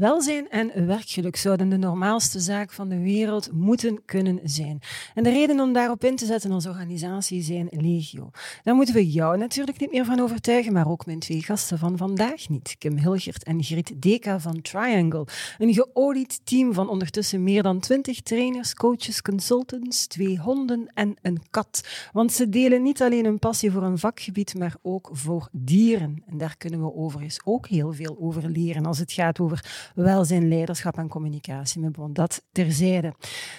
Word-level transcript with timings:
Welzijn 0.00 0.50
en 0.50 0.86
werkgeluk 0.86 1.36
zouden 1.36 1.68
de 1.68 1.76
normaalste 1.76 2.40
zaak 2.40 2.72
van 2.72 2.88
de 2.88 2.98
wereld 2.98 3.52
moeten 3.52 4.04
kunnen 4.04 4.40
zijn. 4.44 4.78
En 5.14 5.22
de 5.22 5.30
reden 5.30 5.60
om 5.60 5.72
daarop 5.72 6.04
in 6.04 6.16
te 6.16 6.26
zetten 6.26 6.52
als 6.52 6.66
organisatie 6.66 7.42
zijn 7.42 7.68
legio. 7.70 8.30
Daar 8.62 8.74
moeten 8.74 8.94
we 8.94 9.10
jou 9.10 9.36
natuurlijk 9.38 9.80
niet 9.80 9.92
meer 9.92 10.04
van 10.04 10.20
overtuigen, 10.20 10.72
maar 10.72 10.88
ook 10.88 11.06
mijn 11.06 11.18
twee 11.18 11.42
gasten 11.42 11.78
van 11.78 11.96
vandaag 11.96 12.48
niet. 12.48 12.76
Kim 12.78 12.96
Hilgert 12.96 13.44
en 13.44 13.62
Griet 13.62 14.02
Deka 14.02 14.40
van 14.40 14.62
Triangle. 14.62 15.26
Een 15.58 15.74
geolied 15.74 16.40
team 16.44 16.74
van 16.74 16.88
ondertussen 16.88 17.42
meer 17.42 17.62
dan 17.62 17.80
twintig 17.80 18.20
trainers, 18.20 18.74
coaches, 18.74 19.22
consultants, 19.22 20.06
twee 20.06 20.38
honden 20.38 20.90
en 20.94 21.16
een 21.22 21.42
kat. 21.50 21.88
Want 22.12 22.32
ze 22.32 22.48
delen 22.48 22.82
niet 22.82 23.02
alleen 23.02 23.24
een 23.24 23.38
passie 23.38 23.70
voor 23.70 23.82
een 23.82 23.98
vakgebied, 23.98 24.54
maar 24.54 24.76
ook 24.82 25.08
voor 25.12 25.48
dieren. 25.52 26.22
En 26.26 26.38
daar 26.38 26.56
kunnen 26.56 26.80
we 26.80 26.94
overigens 26.94 27.40
ook 27.44 27.68
heel 27.68 27.92
veel 27.92 28.16
over 28.20 28.48
leren 28.48 28.86
als 28.86 28.98
het 28.98 29.12
gaat 29.12 29.40
over 29.40 29.89
welzijn, 29.94 30.48
leiderschap 30.48 30.96
en 30.96 31.08
communicatie. 31.08 31.80
Maar 31.80 32.12
dat 32.12 32.42
terzijde. 32.52 33.14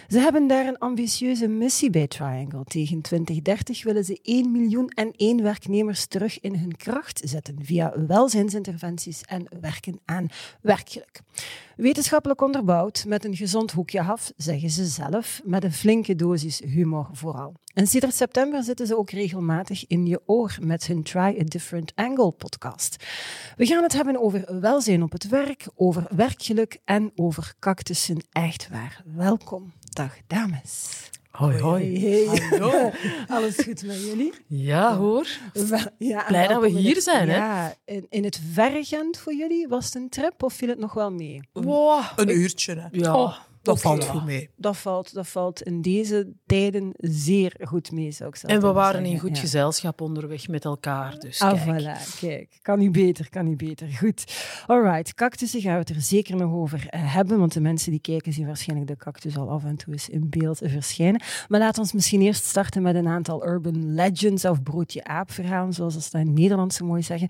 Ze 0.07 0.19
hebben 0.19 0.47
daar 0.47 0.67
een 0.67 0.77
ambitieuze 0.77 1.47
missie 1.47 1.89
bij 1.89 2.07
Triangle. 2.07 2.63
Tegen 2.63 3.01
2030 3.01 3.83
willen 3.83 4.03
ze 4.03 4.19
1 4.23 4.51
miljoen 4.51 4.89
en 4.89 5.13
1 5.15 5.43
werknemers 5.43 6.05
terug 6.05 6.39
in 6.39 6.55
hun 6.55 6.77
kracht 6.77 7.21
zetten 7.23 7.55
via 7.61 7.93
welzijnsinterventies 8.07 9.21
en 9.21 9.45
werken 9.61 9.99
aan 10.05 10.27
werkgeluk. 10.61 11.21
Wetenschappelijk 11.81 12.41
onderbouwd, 12.41 13.05
met 13.07 13.25
een 13.25 13.35
gezond 13.35 13.71
hoekje 13.71 14.01
af, 14.01 14.31
zeggen 14.35 14.69
ze 14.69 14.85
zelf, 14.85 15.41
met 15.43 15.63
een 15.63 15.71
flinke 15.71 16.15
dosis 16.15 16.59
humor 16.59 17.09
vooral. 17.11 17.53
En 17.73 17.87
sinds 17.87 18.17
september 18.17 18.63
zitten 18.63 18.87
ze 18.87 18.97
ook 18.97 19.09
regelmatig 19.09 19.87
in 19.87 20.05
je 20.05 20.21
oor 20.25 20.57
met 20.61 20.87
hun 20.87 21.03
Try 21.03 21.37
a 21.39 21.43
Different 21.43 21.91
Angle 21.95 22.31
podcast. 22.31 23.05
We 23.55 23.65
gaan 23.65 23.83
het 23.83 23.93
hebben 23.93 24.21
over 24.21 24.59
welzijn 24.59 25.03
op 25.03 25.11
het 25.11 25.27
werk, 25.27 25.67
over 25.75 26.05
werkgeluk 26.15 26.79
en 26.85 27.11
over 27.15 27.53
cactussen. 27.59 28.17
Echt 28.31 28.69
waar. 28.69 29.03
Welkom. 29.05 29.73
Dag 29.79 30.17
dames. 30.27 31.09
Hoi, 31.31 31.59
hoi. 31.59 31.99
Hey. 31.99 32.39
Hallo. 32.49 32.91
Alles 33.35 33.55
goed 33.55 33.83
met 33.83 34.03
jullie? 34.05 34.33
Ja, 34.47 34.95
hoor. 34.97 35.27
Ja, 35.97 36.23
Blij 36.27 36.47
dat 36.47 36.61
we 36.61 36.67
hier 36.67 36.95
het, 36.95 37.03
zijn, 37.03 37.29
hè? 37.29 37.35
Ja, 37.35 37.73
in, 37.85 38.05
in 38.09 38.23
het 38.23 38.41
verre 38.53 38.83
Gent 38.83 39.17
voor 39.17 39.33
jullie, 39.33 39.67
was 39.67 39.85
het 39.85 39.95
een 39.95 40.09
trip 40.09 40.43
of 40.43 40.53
viel 40.53 40.67
het 40.67 40.79
nog 40.79 40.93
wel 40.93 41.11
mee? 41.11 41.41
Wow. 41.53 42.03
Een 42.15 42.29
uurtje, 42.29 42.75
hè. 42.75 42.87
Ja. 42.91 43.15
Oh, 43.15 43.37
Dat 43.61 43.81
valt 43.81 44.05
goed 44.05 44.25
mee. 44.25 44.49
Dat 44.55 44.77
valt, 44.77 45.13
dat 45.13 45.27
valt 45.27 45.61
in 45.61 45.81
deze 45.81 46.31
tijden 46.45 46.93
zeer 46.97 47.55
goed 47.63 47.91
mee, 47.91 48.11
zou 48.11 48.29
ik 48.29 48.35
zelf 48.35 48.53
En 48.53 48.61
we 48.61 48.71
waren 48.71 48.99
in 48.99 49.05
zeggen. 49.09 49.27
goed 49.27 49.35
Ja. 49.37 49.41
gezelschap 49.43 50.01
onderweg 50.01 50.47
met 50.47 50.65
elkaar. 50.65 51.19
Dus 51.19 51.39
Ah, 51.41 51.65
kijk. 51.65 51.81
voilà, 51.81 52.19
kijk. 52.19 52.59
Kan 52.61 52.79
niet 52.79 52.91
beter, 52.91 53.29
kan 53.29 53.45
niet 53.45 53.57
beter. 53.57 53.87
Goed. 53.87 54.43
Alright, 54.67 55.13
cactussen 55.13 55.61
gaan 55.61 55.73
we 55.73 55.79
het 55.79 55.89
er 55.89 56.01
zeker 56.01 56.35
nog 56.35 56.53
over 56.53 56.87
eh, 56.89 57.13
hebben, 57.13 57.39
want 57.39 57.53
de 57.53 57.61
mensen 57.61 57.91
die 57.91 57.99
kijken 58.01 58.33
zien 58.33 58.45
waarschijnlijk 58.45 58.89
de 58.89 58.97
cactus 58.97 59.37
al 59.37 59.49
af 59.49 59.63
en 59.63 59.75
toe 59.75 59.93
eens 59.93 60.09
in 60.09 60.29
beeld 60.29 60.57
verschijnen. 60.63 61.21
Maar 61.47 61.59
laten 61.59 61.75
we 61.75 61.81
ons 61.81 61.93
misschien 61.93 62.21
eerst 62.21 62.45
starten 62.45 62.81
met 62.81 62.95
een 62.95 63.07
aantal 63.07 63.47
urban 63.47 63.93
legends 63.93 64.45
of 64.45 64.63
broodje 64.63 65.03
aap 65.03 65.31
verhalen, 65.31 65.73
zoals 65.73 65.93
ze 65.93 65.99
dat 66.11 66.21
in 66.21 66.27
het 66.27 66.37
Nederlands 66.37 66.75
zo 66.75 66.85
mooi 66.85 67.03
zeggen. 67.03 67.29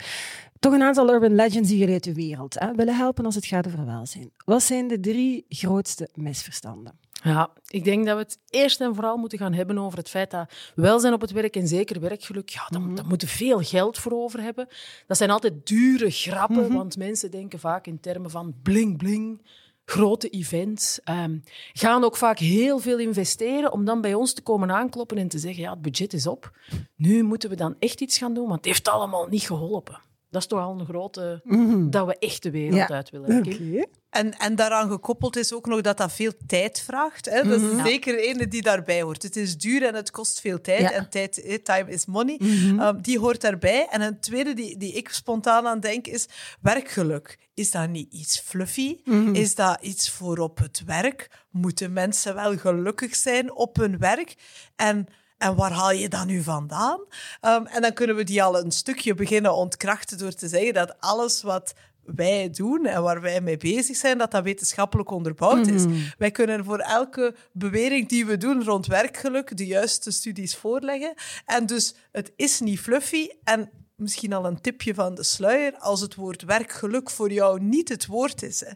Toch 0.61 0.73
een 0.73 0.81
aantal 0.81 1.09
urban 1.13 1.35
legends 1.35 1.69
die 1.69 1.77
jullie 1.77 1.93
uit 1.93 2.03
de 2.03 2.13
wereld 2.13 2.59
hè, 2.59 2.75
willen 2.75 2.95
helpen 2.95 3.25
als 3.25 3.35
het 3.35 3.45
gaat 3.45 3.67
over 3.67 3.85
welzijn. 3.85 4.31
Wat 4.45 4.63
zijn 4.63 4.87
de 4.87 4.99
drie 4.99 5.45
grootste 5.49 6.09
misverstanden? 6.13 6.99
Ja, 7.23 7.49
ik 7.67 7.83
denk 7.83 8.05
dat 8.05 8.15
we 8.15 8.21
het 8.21 8.37
eerst 8.49 8.81
en 8.81 8.95
vooral 8.95 9.17
moeten 9.17 9.37
gaan 9.37 9.53
hebben 9.53 9.77
over 9.77 9.97
het 9.97 10.09
feit 10.09 10.31
dat 10.31 10.53
welzijn 10.75 11.13
op 11.13 11.21
het 11.21 11.31
werk 11.31 11.55
en 11.55 11.67
zeker 11.67 11.99
werkgeluk, 11.99 12.49
ja, 12.49 12.65
daar, 12.69 12.81
Mhm. 12.81 12.95
daar 12.95 13.05
moeten 13.07 13.27
we 13.27 13.33
veel 13.33 13.59
geld 13.59 13.97
voor 13.97 14.11
over 14.11 14.41
hebben. 14.41 14.67
Dat 15.07 15.17
zijn 15.17 15.29
altijd 15.29 15.67
dure 15.67 16.09
grappen, 16.09 16.63
Mhm. 16.65 16.73
want 16.73 16.97
mensen 16.97 17.31
denken 17.31 17.59
vaak 17.59 17.87
in 17.87 17.99
termen 17.99 18.29
van 18.31 18.53
bling 18.63 18.97
bling, 18.97 19.41
grote 19.85 20.29
events. 20.29 20.99
ehm, 21.03 21.37
gaan 21.73 22.03
ook 22.03 22.17
vaak 22.17 22.39
heel 22.39 22.79
veel 22.79 22.99
investeren 22.99 23.71
om 23.71 23.85
dan 23.85 24.01
bij 24.01 24.13
ons 24.13 24.33
te 24.33 24.41
komen 24.41 24.71
aankloppen 24.71 25.17
en 25.17 25.27
te 25.27 25.39
zeggen, 25.39 25.61
ja, 25.63 25.71
het 25.71 25.81
budget 25.81 26.13
is 26.13 26.27
op. 26.27 26.57
Nu 26.95 27.23
moeten 27.23 27.49
we 27.49 27.55
dan 27.55 27.75
echt 27.79 28.01
iets 28.01 28.17
gaan 28.17 28.33
doen, 28.33 28.43
want 28.43 28.55
het 28.55 28.65
heeft 28.65 28.87
allemaal 28.87 29.27
niet 29.27 29.41
geholpen. 29.43 30.01
Dat 30.31 30.41
is 30.41 30.47
toch 30.47 30.59
al 30.59 30.79
een 30.79 30.85
grote... 30.85 31.41
Dat 31.89 32.07
we 32.07 32.17
echt 32.19 32.43
de 32.43 32.51
wereld 32.51 32.75
Ja. 32.75 32.89
uit 32.89 33.09
willen. 33.09 33.37
Oké. 33.37 33.49
Kim. 33.49 33.85
En, 34.09 34.37
en 34.37 34.55
daaraan 34.55 34.89
gekoppeld 34.89 35.35
is 35.35 35.53
ook 35.53 35.65
nog 35.65 35.81
dat 35.81 35.97
dat 35.97 36.11
veel 36.13 36.31
tijd 36.47 36.81
vraagt. 36.81 37.29
Hè? 37.29 37.43
Dat 37.43 37.61
is 37.61 37.83
zeker 37.83 38.19
ene 38.19 38.47
die 38.47 38.61
daarbij 38.61 39.01
hoort. 39.01 39.23
Het 39.23 39.35
is 39.35 39.57
duur 39.57 39.83
en 39.83 39.95
het 39.95 40.11
kost 40.11 40.41
veel 40.41 40.61
tijd. 40.61 40.79
Ja. 40.79 40.91
En 40.91 41.09
tijd, 41.09 41.41
eh, 41.41 41.57
time 41.63 41.91
is 41.91 42.05
money. 42.05 42.39
Um, 42.41 43.01
die 43.01 43.19
hoort 43.19 43.41
daarbij. 43.41 43.87
En 43.89 44.01
een 44.01 44.19
tweede 44.19 44.53
die, 44.53 44.77
die 44.77 44.93
ik 44.93 45.09
spontaan 45.09 45.67
aan 45.67 45.79
denk 45.79 46.07
is 46.07 46.27
werkgeluk. 46.61 47.37
Is 47.53 47.71
dat 47.71 47.89
niet 47.89 48.13
iets 48.13 48.39
fluffy? 48.39 48.97
Is 49.31 49.55
dat 49.55 49.77
iets 49.81 50.09
voor 50.09 50.37
op 50.37 50.57
het 50.57 50.83
werk? 50.85 51.29
Moeten 51.49 51.93
mensen 51.93 52.35
wel 52.35 52.57
gelukkig 52.57 53.15
zijn 53.15 53.53
op 53.55 53.75
hun 53.75 53.97
werk? 53.97 54.35
En... 54.75 55.07
En 55.41 55.55
waar 55.55 55.71
haal 55.71 55.91
je 55.91 56.09
dat 56.09 56.25
nu 56.25 56.43
vandaan? 56.43 56.99
Um, 57.41 57.65
en 57.65 57.81
dan 57.81 57.93
kunnen 57.93 58.15
we 58.15 58.23
die 58.23 58.43
al 58.43 58.59
een 58.59 58.71
stukje 58.71 59.13
beginnen 59.13 59.55
ontkrachten 59.55 60.17
door 60.17 60.33
te 60.33 60.47
zeggen 60.47 60.73
dat 60.73 60.95
alles 60.99 61.41
wat 61.41 61.73
wij 62.05 62.49
doen 62.49 62.85
en 62.85 63.03
waar 63.03 63.21
wij 63.21 63.41
mee 63.41 63.57
bezig 63.57 63.95
zijn, 63.95 64.17
dat 64.17 64.31
dat 64.31 64.43
wetenschappelijk 64.43 65.11
onderbouwd 65.11 65.67
is. 65.67 65.83
Wij 66.17 66.31
kunnen 66.31 66.65
voor 66.65 66.79
elke 66.79 67.35
bewering 67.51 68.09
die 68.09 68.25
we 68.25 68.37
doen 68.37 68.63
rond 68.63 68.85
werkgeluk 68.85 69.57
de 69.57 69.65
juiste 69.65 70.11
studies 70.11 70.55
voorleggen. 70.55 71.13
En 71.45 71.65
dus 71.65 71.95
het 72.11 72.31
is 72.35 72.59
niet 72.59 72.79
fluffy 72.79 73.29
en 73.43 73.69
misschien 74.01 74.33
al 74.33 74.45
een 74.45 74.61
tipje 74.61 74.93
van 74.93 75.15
de 75.15 75.23
sluier, 75.23 75.73
als 75.79 76.01
het 76.01 76.15
woord 76.15 76.43
werkgeluk 76.43 77.09
voor 77.09 77.31
jou 77.31 77.59
niet 77.63 77.89
het 77.89 78.05
woord 78.05 78.43
is, 78.43 78.59
hè, 78.59 78.71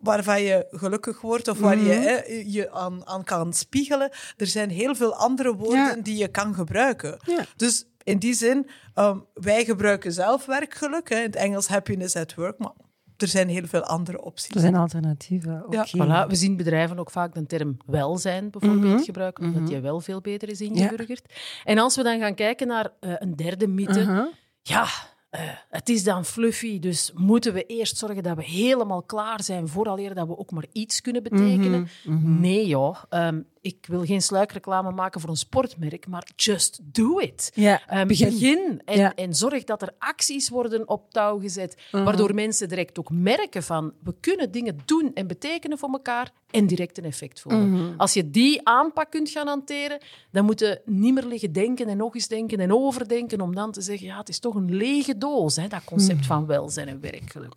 waarvan 0.00 0.42
je 0.42 0.66
gelukkig 0.70 1.20
wordt 1.20 1.48
of 1.48 1.58
waar 1.58 1.78
je 1.78 1.90
hè, 1.92 2.18
je 2.46 2.70
aan, 2.70 3.06
aan 3.06 3.24
kan 3.24 3.52
spiegelen, 3.52 4.10
er 4.36 4.46
zijn 4.46 4.70
heel 4.70 4.94
veel 4.94 5.14
andere 5.14 5.54
woorden 5.56 5.96
Ja. 5.96 6.02
die 6.02 6.16
je 6.16 6.28
kan 6.28 6.54
gebruiken. 6.54 7.18
Ja. 7.26 7.44
Dus 7.56 7.84
in 8.02 8.18
die 8.18 8.34
zin, 8.34 8.66
ehm, 8.94 9.18
wij 9.34 9.64
gebruiken 9.64 10.12
zelf 10.12 10.46
werkgeluk, 10.46 11.08
hè, 11.08 11.16
in 11.16 11.22
het 11.22 11.36
Engels 11.36 11.68
happiness 11.68 12.16
at 12.16 12.34
work, 12.34 12.58
maar 12.58 12.72
er 13.16 13.28
zijn 13.28 13.48
heel 13.48 13.66
veel 13.66 13.82
andere 13.82 14.22
opties. 14.22 14.54
Er 14.54 14.60
zijn 14.60 14.74
alternatieven. 14.76 15.64
Ja, 15.70 15.86
Voilà, 15.88 16.28
we 16.28 16.34
zien 16.34 16.56
bedrijven 16.56 16.98
ook 16.98 17.10
vaak 17.10 17.34
de 17.34 17.46
term 17.46 17.76
welzijn 17.86 18.50
bijvoorbeeld 18.50 19.04
gebruiken, 19.04 19.44
omdat 19.44 19.66
die 19.66 19.80
wel 19.80 20.00
veel 20.00 20.20
beter 20.20 20.48
is 20.48 20.60
ingeburgerd. 20.60 21.32
En 21.64 21.78
als 21.78 21.96
we 21.96 22.02
dan 22.02 22.18
gaan 22.20 22.34
kijken 22.34 22.66
naar 22.66 22.92
eh, 23.00 23.12
een 23.18 23.36
derde 23.36 23.66
mythe. 23.66 24.30
Ja, 24.70 24.86
eh, 25.30 25.40
het 25.70 25.88
is 25.88 26.04
dan 26.04 26.24
fluffy, 26.24 26.78
dus 26.78 27.12
moeten 27.14 27.52
we 27.52 27.66
eerst 27.66 27.96
zorgen 27.96 28.22
dat 28.22 28.36
we 28.36 28.44
helemaal 28.44 29.02
klaar 29.02 29.42
zijn 29.42 29.68
vooraleer 29.68 30.14
dat 30.14 30.26
we 30.26 30.38
ook 30.38 30.50
maar 30.50 30.64
iets 30.72 31.00
kunnen 31.00 31.22
betekenen? 31.22 31.88
Nee 32.40 32.66
joh, 32.66 32.96
Ehm, 33.08 33.40
ik 33.60 33.86
wil 33.88 34.04
geen 34.04 34.22
sluikreclame 34.22 34.90
maken 34.90 35.20
voor 35.20 35.30
een 35.30 35.36
sportmerk, 35.36 36.06
maar 36.06 36.28
just 36.36 36.80
do 36.82 37.18
it. 37.18 37.50
Ja, 37.54 37.82
Ehm, 37.86 38.06
begin. 38.06 38.30
begin 38.30 38.82
en, 38.84 38.98
Ja. 38.98 39.14
en 39.14 39.34
zorg 39.34 39.64
dat 39.64 39.82
er 39.82 39.94
acties 39.98 40.48
worden 40.48 40.88
op 40.88 41.10
touw 41.10 41.38
gezet, 41.38 41.76
waardoor 41.90 42.34
mensen 42.34 42.68
direct 42.68 42.98
ook 42.98 43.10
merken 43.10 43.62
van 43.62 43.92
we 44.02 44.14
kunnen 44.20 44.50
dingen 44.50 44.78
doen 44.84 45.10
en 45.14 45.26
betekenen 45.26 45.78
voor 45.78 45.90
elkaar 45.92 46.32
en 46.50 46.66
direct 46.66 46.98
een 46.98 47.04
effect 47.04 47.40
voelen. 47.40 47.94
Als 47.96 48.12
je 48.12 48.30
die 48.30 48.60
aanpak 48.68 49.10
kunt 49.10 49.30
gaan 49.30 49.46
hanteren, 49.46 49.98
dan 50.30 50.44
moet 50.44 50.60
je 50.60 50.80
niet 50.84 51.14
meer 51.14 51.24
liggen 51.26 51.52
denken 51.52 51.88
en 51.88 51.96
nog 51.96 52.14
eens 52.14 52.28
denken 52.28 52.60
en 52.60 52.72
overdenken 52.74 53.40
om 53.40 53.54
dan 53.54 53.72
te 53.72 53.80
zeggen, 53.80 54.06
ja, 54.06 54.18
het 54.18 54.28
is 54.28 54.38
toch 54.38 54.54
een 54.54 54.74
lege 54.76 55.18
doos, 55.18 55.56
hè, 55.56 55.68
dat 55.68 55.84
concept 55.84 56.26
van 56.26 56.46
welzijn 56.46 56.88
en 56.88 57.00
werkgeluk. 57.00 57.56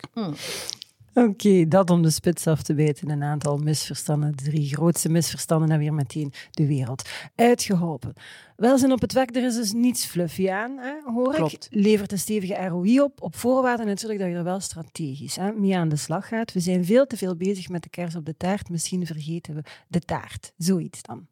Oké, 1.14 1.68
dat 1.68 1.90
om 1.90 2.02
de 2.02 2.10
spits 2.10 2.46
af 2.46 2.62
te 2.62 2.74
bijten. 2.74 3.10
Een 3.10 3.22
aantal 3.22 3.56
misverstanden. 3.56 4.36
De 4.36 4.44
drie 4.44 4.74
grootste 4.74 5.08
misverstanden 5.08 5.70
en 5.70 5.78
weer 5.78 5.94
meteen 5.94 6.32
de 6.50 6.66
wereld 6.66 7.08
uitgeholpen. 7.34 8.12
Welzijn 8.56 8.92
op 8.92 9.00
het 9.00 9.12
werk, 9.12 9.36
er 9.36 9.44
is 9.44 9.54
dus 9.54 9.72
niets 9.72 10.06
fluffy 10.06 10.50
aan, 10.50 10.78
hè, 10.78 10.94
hoor 11.12 11.30
ik. 11.30 11.34
Klopt. 11.34 11.68
Levert 11.70 12.12
een 12.12 12.18
stevige 12.18 12.66
ROI 12.66 13.00
op, 13.00 13.22
op 13.22 13.36
voorwaarde 13.36 13.84
natuurlijk 13.84 14.20
dat 14.20 14.28
je 14.28 14.36
er 14.36 14.44
wel 14.44 14.60
strategisch 14.60 15.36
hè, 15.36 15.52
mee 15.52 15.76
aan 15.76 15.88
de 15.88 15.96
slag 15.96 16.28
gaat. 16.28 16.52
We 16.52 16.60
zijn 16.60 16.84
veel 16.84 17.06
te 17.06 17.16
veel 17.16 17.36
bezig 17.36 17.68
met 17.68 17.82
de 17.82 17.88
kers 17.88 18.16
op 18.16 18.26
de 18.26 18.36
taart. 18.36 18.68
Misschien 18.68 19.06
vergeten 19.06 19.54
we 19.54 19.62
de 19.88 20.00
taart. 20.00 20.52
Zoiets 20.56 21.02
dan. 21.02 21.26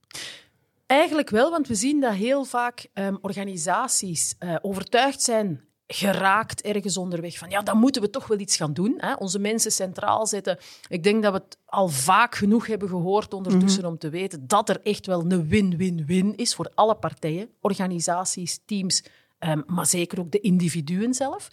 Eigenlijk 0.87 1.31
wel, 1.31 1.51
want 1.51 1.69
we 1.69 1.75
zien 1.75 2.01
dat 2.01 2.15
heel 2.15 2.45
vaak 2.45 2.87
ehm, 2.93 3.17
organisaties 3.21 4.35
eh, 4.39 4.57
overtuigd 4.61 5.23
zijn 5.23 5.61
geraakt 5.87 6.63
ergens 6.63 6.97
onderweg 6.97 7.39
van 7.39 7.51
ja, 7.51 7.63
dan 7.63 7.79
moeten 7.79 8.03
we 8.03 8.11
toch 8.11 8.27
wel 8.27 8.39
iets 8.39 8.57
gaan 8.57 8.73
doen. 8.73 8.95
Hè? 8.97 9.15
Onze 9.15 9.39
mensen 9.39 9.73
centraal 9.73 10.27
zetten. 10.27 10.59
Ik 10.89 11.03
denk 11.03 11.23
dat 11.23 11.33
we 11.33 11.39
het 11.39 11.59
al 11.65 11.89
vaak 11.89 12.35
genoeg 12.35 12.67
hebben 12.67 12.89
gehoord 12.89 13.35
ondertussen 13.35 13.85
om 13.85 13.99
te 13.99 14.09
weten 14.09 14.47
dat 14.47 14.69
er 14.69 14.81
echt 14.83 15.07
wel 15.07 15.21
een 15.21 15.49
win-win-win 15.49 16.37
is 16.37 16.55
voor 16.55 16.71
alle 16.75 16.95
partijen, 16.95 17.49
organisaties, 17.61 18.61
teams, 18.67 19.05
ehm, 19.39 19.61
maar 19.67 19.87
zeker 19.87 20.21
ook 20.21 20.31
de 20.31 20.41
individuen 20.41 21.15
zelf. 21.15 21.49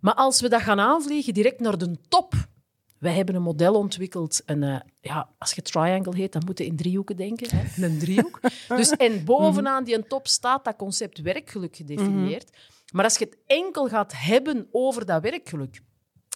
Maar 0.00 0.14
als 0.14 0.40
we 0.40 0.48
dat 0.48 0.62
gaan 0.62 0.80
aanvliegen 0.80 1.34
direct 1.34 1.60
naar 1.60 1.78
de 1.78 1.96
top. 2.08 2.34
Wij 2.98 3.14
hebben 3.14 3.34
een 3.34 3.42
model 3.42 3.74
ontwikkeld. 3.74 4.42
En, 4.44 4.62
eh, 4.62 4.80
ja, 5.00 5.28
als 5.38 5.52
je 5.52 5.62
triangle 5.62 6.16
heet, 6.16 6.32
dan 6.32 6.42
moet 6.46 6.58
je 6.58 6.66
in 6.66 6.76
driehoeken 6.76 7.16
denken. 7.16 7.56
Hè? 7.56 7.64
Een 7.86 7.98
driehoek. 7.98 8.40
dus, 8.68 8.90
en 8.90 9.24
bovenaan 9.24 9.84
die 9.84 10.06
top 10.06 10.26
staat 10.26 10.64
dat 10.64 10.76
concept 10.76 11.20
werkgeluk 11.20 11.76
gedefinieerd. 11.76 12.50
Maar 12.92 13.04
als 13.04 13.18
je 13.18 13.24
het 13.24 13.38
enkel 13.46 13.88
gaat 13.88 14.12
hebben 14.16 14.68
over 14.70 15.06
dat 15.06 15.22
werkgeluk, 15.22 15.80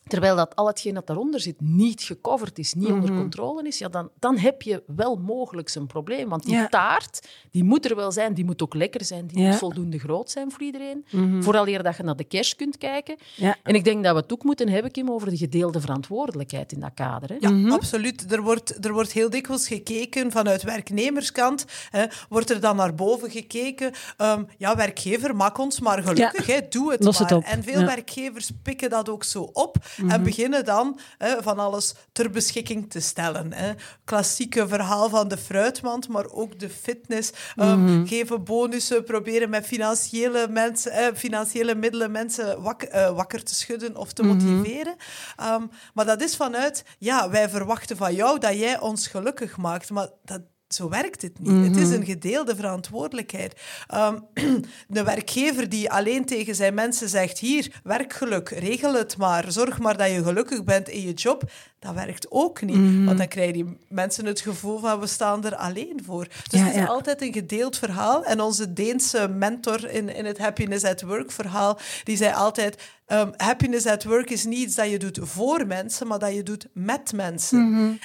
terwijl 0.06 0.36
dat 0.36 0.56
al 0.56 0.66
hetgeen 0.66 0.94
dat 0.94 1.06
daaronder 1.06 1.40
zit 1.40 1.60
niet 1.60 2.02
gecoverd 2.02 2.58
is, 2.58 2.74
niet 2.74 2.88
onder 2.90 3.14
controle 3.14 3.66
is, 3.66 3.78
ja, 3.78 3.88
dan, 3.88 4.10
dan 4.18 4.38
heb 4.38 4.62
je 4.62 4.82
wel 4.86 5.16
mogelijk 5.16 5.74
een 5.74 5.86
probleem. 5.86 6.28
Want 6.28 6.42
die 6.44 6.54
Ja. 6.54 6.68
taart, 6.68 7.28
die 7.50 7.64
moet 7.64 7.84
er 7.90 7.96
wel 7.96 8.12
zijn, 8.12 8.34
die 8.34 8.44
moet 8.44 8.62
ook 8.62 8.74
lekker 8.74 9.04
zijn, 9.04 9.26
die 9.26 9.38
Ja. 9.42 9.48
moet 9.48 9.56
voldoende 9.58 9.98
groot 9.98 10.30
zijn 10.30 10.50
voor 10.52 10.62
iedereen. 10.62 11.04
Vooral 11.40 11.68
eer 11.68 11.82
dat 11.82 11.96
je 11.96 12.02
naar 12.02 12.16
de 12.16 12.26
cash 12.26 12.52
kunt 12.52 12.78
kijken. 12.78 13.16
Ja. 13.34 13.56
En 13.62 13.74
ik 13.74 13.84
denk 13.84 14.04
dat 14.04 14.14
we 14.14 14.20
het 14.20 14.32
ook 14.32 14.44
moeten 14.44 14.68
hebben, 14.68 14.90
Kim, 14.90 15.10
over 15.10 15.30
de 15.30 15.36
gedeelde 15.36 15.80
verantwoordelijkheid 15.80 16.72
in 16.72 16.80
dat 16.80 16.94
kader. 16.94 17.28
Hè? 17.28 17.36
Ja, 17.48 17.68
absoluut. 17.74 18.32
Er 18.32 18.42
wordt, 18.42 18.84
er 18.86 18.92
wordt 18.92 19.12
heel 19.12 19.30
dikwijls 19.30 19.68
gekeken 19.68 20.30
vanuit 20.32 20.62
werknemerskant. 20.62 21.64
Hè, 21.90 22.04
wordt 22.28 22.50
er 22.50 22.60
dan 22.60 22.76
naar 22.76 22.94
boven 22.94 23.30
gekeken. 23.30 23.92
ehm, 24.16 24.44
ja, 24.58 24.76
werkgever, 24.76 25.36
maak 25.36 25.58
ons 25.58 25.80
maar 25.80 26.02
gelukkig. 26.02 26.46
Ja. 26.46 26.54
Hè, 26.54 26.60
doe 26.68 26.90
het 26.92 27.04
Los 27.04 27.18
maar. 27.18 27.28
het 27.28 27.38
op. 27.38 27.44
En 27.44 27.62
veel 27.62 27.80
Ja. 27.80 27.86
werkgevers 27.86 28.50
pikken 28.62 28.90
dat 28.90 29.08
ook 29.08 29.24
zo 29.24 29.50
op 29.52 29.76
en 30.08 30.22
beginnen 30.22 30.64
dan 30.64 30.98
hè, 31.18 31.42
van 31.42 31.58
alles 31.58 31.94
ter 32.12 32.30
beschikking 32.30 32.90
te 32.90 33.00
stellen. 33.00 33.52
Hè. 33.52 33.72
Klassieke 34.04 34.68
verhaal 34.68 35.08
van 35.08 35.28
de 35.28 35.36
fruitmand, 35.38 36.08
maar 36.08 36.26
ook 36.30 36.58
de 36.60 36.68
fitness. 36.70 37.32
ehm, 37.56 38.06
Geven 38.06 38.44
bonussen, 38.44 39.04
proberen 39.04 39.50
met 39.50 39.66
financiële, 39.66 40.48
mensen, 40.48 40.92
eh, 40.92 41.06
financiële 41.14 41.74
middelen 41.74 42.10
mensen 42.10 42.62
wak- 42.62 42.82
eh, 42.82 43.10
wakker 43.16 43.42
te 43.42 43.54
schudden 43.54 43.96
of 43.96 44.12
te 44.12 44.22
motiveren. 44.22 44.94
Ehm, 45.36 45.62
maar 45.94 46.04
dat 46.04 46.22
is 46.22 46.36
vanuit, 46.36 46.84
ja, 46.98 47.30
wij 47.30 47.48
verwachten 47.48 47.96
van 47.96 48.14
jou 48.14 48.38
dat 48.38 48.54
jij 48.58 48.80
ons 48.80 49.06
gelukkig 49.06 49.56
maakt. 49.56 49.90
Maar 49.90 50.08
dat, 50.24 50.40
zo 50.68 50.88
werkt 50.88 51.22
het 51.22 51.38
niet. 51.38 51.66
Het 51.66 51.76
is 51.76 51.90
een 51.90 52.04
gedeelde 52.04 52.56
verantwoordelijkheid. 52.56 53.60
Ehm, 53.86 54.18
de 54.88 55.02
werkgever 55.02 55.68
die 55.68 55.90
alleen 55.90 56.24
tegen 56.24 56.54
zijn 56.54 56.74
mensen 56.74 57.08
zegt: 57.08 57.38
Hier, 57.38 57.80
werkgeluk, 57.82 58.48
regel 58.48 58.94
het 58.94 59.16
maar. 59.16 59.52
Zorg 59.52 59.78
maar 59.78 59.96
dat 59.96 60.10
je 60.10 60.22
gelukkig 60.22 60.64
bent 60.64 60.88
in 60.88 61.00
je 61.00 61.12
job. 61.12 61.50
Dat 61.78 61.94
werkt 61.94 62.26
ook 62.30 62.62
niet. 62.62 63.04
Want 63.04 63.18
dan 63.18 63.28
krijgen 63.28 63.52
die 63.52 63.78
mensen 63.88 64.26
het 64.26 64.40
gevoel 64.40 64.78
van: 64.78 65.00
we 65.00 65.06
staan 65.06 65.44
er 65.44 65.56
alleen 65.56 66.00
voor. 66.04 66.24
Dus 66.24 66.60
Ja, 66.60 66.66
het 66.66 66.74
is 66.74 66.80
ja. 66.80 66.86
altijd 66.86 67.22
een 67.22 67.32
gedeeld 67.32 67.78
verhaal. 67.78 68.24
En 68.24 68.40
onze 68.40 68.72
Deense 68.72 69.28
mentor 69.28 69.90
in, 69.90 70.08
in 70.08 70.24
het 70.24 70.38
Happiness 70.38 70.84
at 70.84 71.02
Work 71.02 71.30
verhaal, 71.30 71.78
die 72.04 72.16
zei 72.16 72.34
altijd. 72.34 72.82
Ehm, 73.06 73.30
happiness 73.36 73.86
at 73.86 74.04
work 74.04 74.30
is 74.30 74.44
niet 74.44 74.58
iets 74.58 74.74
dat 74.74 74.90
je 74.90 74.98
doet 74.98 75.18
voor 75.22 75.66
mensen, 75.66 76.06
maar 76.06 76.18
dat 76.18 76.34
je 76.34 76.42
doet 76.42 76.66
met 76.72 77.12
mensen. 77.12 77.58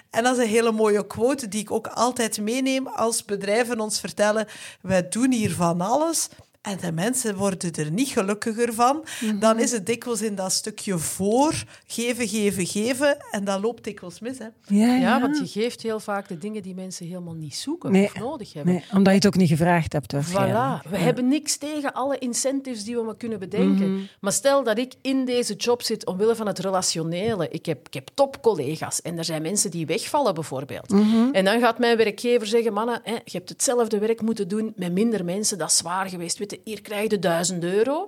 En 0.09 0.23
dat 0.23 0.37
is 0.37 0.43
een 0.43 0.49
hele 0.49 0.71
mooie 0.71 1.07
quote 1.07 1.47
die 1.47 1.61
ik 1.61 1.71
ook 1.71 1.87
altijd 1.87 2.41
meeneem 2.41 2.87
als 2.87 3.25
bedrijven 3.25 3.79
ons 3.79 3.99
vertellen: 3.99 4.47
wij 4.81 5.07
doen 5.09 5.31
hier 5.31 5.51
van 5.55 5.81
alles. 5.81 6.29
En 6.61 6.77
de 6.81 6.91
mensen 6.91 7.35
worden 7.35 7.71
er 7.73 7.91
niet 7.91 8.07
gelukkiger 8.07 8.73
van. 8.73 9.03
Dan 9.39 9.59
is 9.59 9.71
het 9.71 9.85
dikwijls 9.85 10.21
in 10.21 10.35
dat 10.35 10.51
stukje 10.51 10.97
voor 10.97 11.63
geven, 11.87 12.27
geven, 12.27 12.65
geven. 12.65 13.17
En 13.31 13.43
dat 13.43 13.61
loopt 13.61 13.83
dikwijls 13.83 14.19
mis. 14.19 14.37
Hè? 14.37 14.45
Ja, 14.45 14.85
Ja, 14.85 14.95
ja. 14.95 15.21
want 15.21 15.37
je 15.37 15.47
geeft 15.59 15.81
heel 15.81 15.99
vaak 15.99 16.27
de 16.27 16.37
dingen 16.37 16.61
die 16.61 16.75
mensen 16.75 17.05
helemaal 17.07 17.33
niet 17.33 17.55
zoeken 17.55 17.91
Nee. 17.91 18.05
of 18.05 18.19
nodig 18.19 18.53
hebben. 18.53 18.73
Nee, 18.73 18.83
omdat 18.91 19.07
je 19.13 19.17
het 19.19 19.25
ook 19.27 19.35
niet 19.35 19.49
gevraagd 19.49 19.93
hebt. 19.93 20.13
Voilà. 20.15 20.89
We 20.89 20.97
hebben 20.97 21.27
niks 21.27 21.57
tegen 21.57 21.93
alle 21.93 22.17
incentives 22.17 22.83
die 22.83 22.95
we 22.95 23.01
maar 23.03 23.17
kunnen 23.17 23.39
bedenken. 23.39 24.07
Maar 24.19 24.31
stel 24.33 24.63
dat 24.63 24.77
ik 24.77 24.93
in 25.01 25.25
deze 25.25 25.53
job 25.53 25.81
zit 25.81 26.05
omwille 26.05 26.35
van 26.35 26.47
het 26.47 26.59
relationele. 26.59 27.49
Ik 27.49 27.65
heb, 27.65 27.87
ik 27.87 27.93
heb 27.93 28.09
topcollega's 28.13 29.01
en 29.01 29.17
er 29.17 29.25
zijn 29.25 29.41
mensen 29.41 29.71
die 29.71 29.85
wegvallen 29.85 30.33
bijvoorbeeld. 30.33 30.93
En 31.31 31.45
dan 31.45 31.59
gaat 31.59 31.79
mijn 31.79 31.97
werkgever 31.97 32.47
zeggen, 32.47 32.73
mannen, 32.73 33.01
hè, 33.03 33.13
je 33.13 33.37
hebt 33.37 33.49
hetzelfde 33.49 33.99
werk 33.99 34.21
moeten 34.21 34.47
doen 34.47 34.73
met 34.75 34.91
minder 34.91 35.25
mensen. 35.25 35.57
Dat 35.57 35.69
is 35.69 35.77
zwaar 35.77 36.09
geweest. 36.09 36.39
Hier 36.63 36.81
krijg 36.81 37.11
je 37.11 37.19
1000 37.19 37.63
euro. 37.63 38.07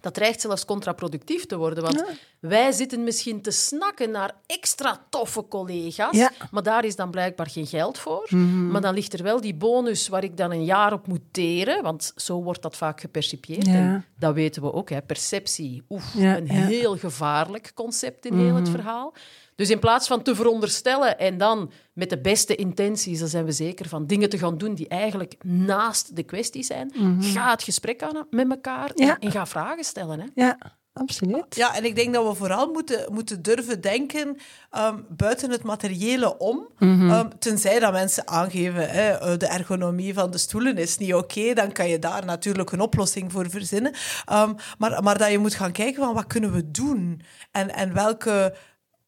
Dat 0.00 0.14
dreigt 0.14 0.40
zelfs 0.40 0.64
contraproductief 0.64 1.46
te 1.46 1.56
worden. 1.56 1.82
Want 1.82 2.04
wij 2.40 2.72
zitten 2.72 3.04
misschien 3.04 3.42
te 3.42 3.50
snakken 3.50 4.10
naar 4.10 4.34
extra 4.46 5.06
toffe 5.10 5.48
collega's. 5.48 6.16
Ja. 6.16 6.32
Maar 6.50 6.62
daar 6.62 6.84
is 6.84 6.96
dan 6.96 7.10
blijkbaar 7.10 7.50
geen 7.50 7.66
geld 7.66 7.98
voor. 7.98 8.36
Maar 8.70 8.80
dan 8.80 8.94
ligt 8.94 9.12
er 9.12 9.22
wel 9.22 9.40
die 9.40 9.54
bonus 9.54 10.08
waar 10.08 10.24
ik 10.24 10.36
dan 10.36 10.50
een 10.50 10.64
jaar 10.64 10.92
op 10.92 11.06
moet 11.06 11.22
teren. 11.30 11.82
Want 11.82 12.12
zo 12.16 12.42
wordt 12.42 12.62
dat 12.62 12.76
vaak 12.76 13.00
gepercipieerd. 13.00 13.66
Ja. 13.66 13.72
En 13.72 14.04
dat 14.18 14.34
weten 14.34 14.62
we 14.62 14.72
ook. 14.72 14.90
Hè. 14.90 15.02
Perceptie, 15.02 15.82
oef, 15.88 16.14
een 16.14 16.50
heel 16.50 16.96
gevaarlijk 16.96 17.72
concept 17.74 18.26
in 18.26 18.38
heel 18.38 18.54
het 18.54 18.68
verhaal. 18.68 19.14
Dus 19.54 19.70
in 19.70 19.78
plaats 19.78 20.06
van 20.06 20.22
te 20.22 20.34
veronderstellen 20.34 21.18
en 21.18 21.38
dan 21.38 21.70
met 21.98 22.10
de 22.10 22.20
beste 22.20 22.54
intenties, 22.54 23.18
dan 23.18 23.28
zijn 23.28 23.44
we 23.44 23.52
zeker 23.52 23.88
van 23.88 24.06
dingen 24.06 24.28
te 24.28 24.38
gaan 24.38 24.58
doen 24.58 24.74
die 24.74 24.88
eigenlijk 24.88 25.34
naast 25.44 26.16
de 26.16 26.22
kwestie 26.22 26.62
zijn, 26.62 26.92
ga 27.20 27.50
het 27.50 27.62
gesprek 27.62 28.02
aan 28.02 28.26
met 28.30 28.50
elkaar 28.50 28.90
Ja. 28.94 29.18
en 29.18 29.30
ga 29.30 29.46
vragen 29.46 29.84
stellen. 29.84 30.20
Hè. 30.20 30.26
Ja, 30.34 30.58
absoluut. 30.92 31.44
Ja, 31.56 31.76
en 31.76 31.84
ik 31.84 31.94
denk 31.96 32.14
dat 32.14 32.26
we 32.28 32.34
vooral 32.34 32.72
moeten, 32.72 33.12
moeten 33.12 33.42
durven 33.42 33.80
denken 33.80 34.36
ehm, 34.70 34.98
buiten 35.08 35.50
het 35.50 35.62
materiële 35.62 36.38
om. 36.38 36.68
Ehm, 36.78 37.28
tenzij 37.38 37.78
dat 37.78 37.92
mensen 37.92 38.28
aangeven, 38.28 38.90
hè, 38.90 39.10
eh, 39.10 39.36
de 39.38 39.46
ergonomie 39.46 40.14
van 40.14 40.30
de 40.30 40.38
stoelen 40.38 40.76
is 40.76 40.98
niet 40.98 41.14
oké, 41.14 41.52
dan 41.54 41.72
kan 41.72 41.88
je 41.88 41.98
daar 41.98 42.24
natuurlijk 42.24 42.72
een 42.72 42.80
oplossing 42.80 43.32
voor 43.32 43.50
verzinnen. 43.50 43.92
Ehm, 44.24 44.52
maar, 44.78 45.02
maar 45.02 45.18
dat 45.18 45.30
je 45.30 45.38
moet 45.38 45.54
gaan 45.54 45.72
kijken 45.72 46.02
van 46.04 46.14
wat 46.14 46.26
kunnen 46.26 46.52
we 46.52 46.70
doen? 46.70 47.20
En, 47.52 47.74
en 47.74 47.94
welke... 47.94 48.54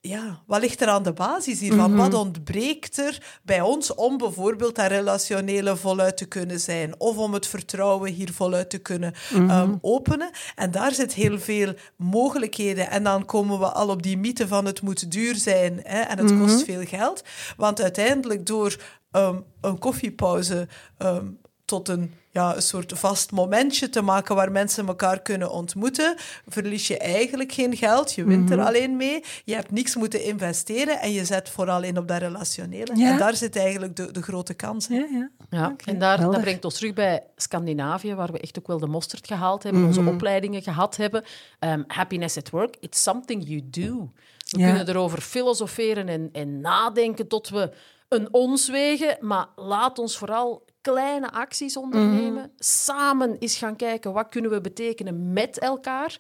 Ja, 0.02 0.43
wat 0.47 0.61
ligt 0.61 0.81
er 0.81 0.88
aan 0.88 1.02
de 1.02 1.12
basis 1.12 1.61
hiervan? 1.61 1.97
Wat 1.97 2.14
ontbreekt 2.14 2.99
er 2.99 3.41
bij 3.43 3.61
ons 3.61 3.94
om 3.94 4.19
bijvoorbeeld 4.19 4.75
dat 4.75 4.87
relationele 4.87 5.76
voluit 5.76 6.17
te 6.17 6.26
kunnen 6.26 6.61
zijn? 6.61 7.00
Of 7.00 7.17
om 7.17 7.32
het 7.32 7.47
vertrouwen 7.47 8.12
hier 8.12 8.32
voluit 8.32 8.70
te 8.70 8.79
kunnen 8.79 9.14
ehm, 9.32 9.75
openen? 9.81 10.31
En 10.55 10.70
daar 10.70 10.94
zit 10.94 11.14
heel 11.14 11.38
veel 11.38 11.75
mogelijkheden. 11.97 12.91
En 12.91 13.02
dan 13.02 13.25
komen 13.25 13.58
we 13.58 13.67
al 13.67 13.88
op 13.88 14.02
die 14.02 14.19
mythe 14.19 14.49
van 14.49 14.64
het 14.64 14.82
moet 14.82 15.11
duur 15.11 15.35
zijn 15.35 15.81
hè, 15.82 16.00
en 16.00 16.19
het 16.19 16.38
kost 16.38 16.64
veel 16.64 16.85
geld. 16.85 17.23
Want 17.56 17.82
uiteindelijk 17.82 18.46
door 18.46 18.76
ehm, 19.11 19.36
een 19.60 19.79
koffiepauze 19.79 20.69
ehm, 20.98 21.27
tot 21.65 21.89
een, 21.89 22.15
ja, 22.32 22.56
een 22.56 22.63
soort 22.63 22.93
vast 22.99 23.31
momentje 23.31 23.89
te 23.89 24.01
maken 24.03 24.34
waar 24.34 24.53
mensen 24.53 24.87
elkaar 24.87 25.20
kunnen 25.22 25.51
ontmoeten, 25.51 26.15
verlies 26.49 26.87
je 26.87 26.99
eigenlijk 26.99 27.53
geen 27.53 27.77
geld. 27.77 28.13
Je 28.15 28.25
wint 28.25 28.51
er 28.51 28.60
alleen 28.65 28.96
mee. 28.96 29.25
Je 29.44 29.55
hebt 29.55 29.70
niks 29.70 29.96
moeten 29.96 30.25
investeren 30.25 31.01
en 31.01 31.13
je 31.13 31.25
zet 31.25 31.49
vooral 31.49 31.82
in 31.82 31.99
op 31.99 32.08
dat 32.08 32.19
relationele. 32.19 32.96
Ja. 32.96 33.10
En 33.10 33.19
daar 33.19 33.37
zit 33.37 33.56
eigenlijk 33.56 33.96
de, 33.96 34.13
de 34.13 34.22
grote 34.22 34.55
kans. 34.55 34.89
hè. 34.89 34.94
Ja, 34.94 35.06
ja. 35.10 35.31
Ja, 35.51 35.75
en 35.84 35.99
daar, 35.99 36.20
dat 36.20 36.41
brengt 36.41 36.65
ons 36.65 36.75
terug 36.75 36.93
bij 36.94 37.22
Scandinavië, 37.37 38.15
waar 38.15 38.32
we 38.32 38.39
echt 38.41 38.58
ook 38.58 38.67
wel 38.67 38.79
de 38.79 38.87
mosterd 38.87 39.27
gehaald 39.27 39.63
hebben, 39.63 39.84
onze 39.84 40.01
Mhm. 40.03 40.15
opleidingen 40.15 40.63
gehad 40.63 40.96
hebben. 40.96 41.25
Ehm, 41.58 41.82
happiness 41.87 42.37
at 42.37 42.51
work, 42.51 42.77
it's 42.81 43.03
something 43.03 43.43
you 43.49 43.60
do. 43.70 44.10
We 44.51 44.58
Ja. 44.58 44.67
kunnen 44.67 44.89
erover 44.89 45.20
filosoferen 45.20 46.08
en, 46.08 46.29
en 46.32 46.60
nadenken 46.60 47.27
tot 47.29 47.49
we 47.49 47.70
een 48.08 48.29
ons 48.31 48.69
wegen, 48.69 49.17
maar 49.20 49.46
laat 49.56 49.99
ons 49.99 50.17
vooral 50.19 50.69
kleine 50.81 51.31
acties 51.32 51.77
ondernemen. 51.77 52.32
Mhm. 52.43 52.49
Samen 52.56 53.39
eens 53.39 53.56
gaan 53.56 53.77
kijken, 53.77 54.13
wat 54.13 54.29
kunnen 54.29 54.51
we 54.51 54.60
betekenen 54.60 55.32
met 55.32 55.58
elkaar? 55.58 56.19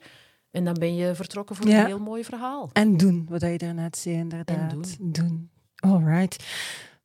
En 0.50 0.64
dan 0.64 0.74
ben 0.74 0.94
je 0.94 1.14
vertrokken 1.14 1.56
voor 1.56 1.66
Ja. 1.68 1.80
een 1.80 1.86
heel 1.86 1.98
mooi 1.98 2.24
verhaal. 2.24 2.70
En 2.72 2.96
doen, 2.96 3.26
wat 3.28 3.40
je 3.40 3.58
daarnet 3.58 3.96
zei, 3.98 4.14
inderdaad. 4.16 4.70
doen. 4.70 5.12
doen. 5.12 5.50
All 5.76 6.04
right. 6.04 6.44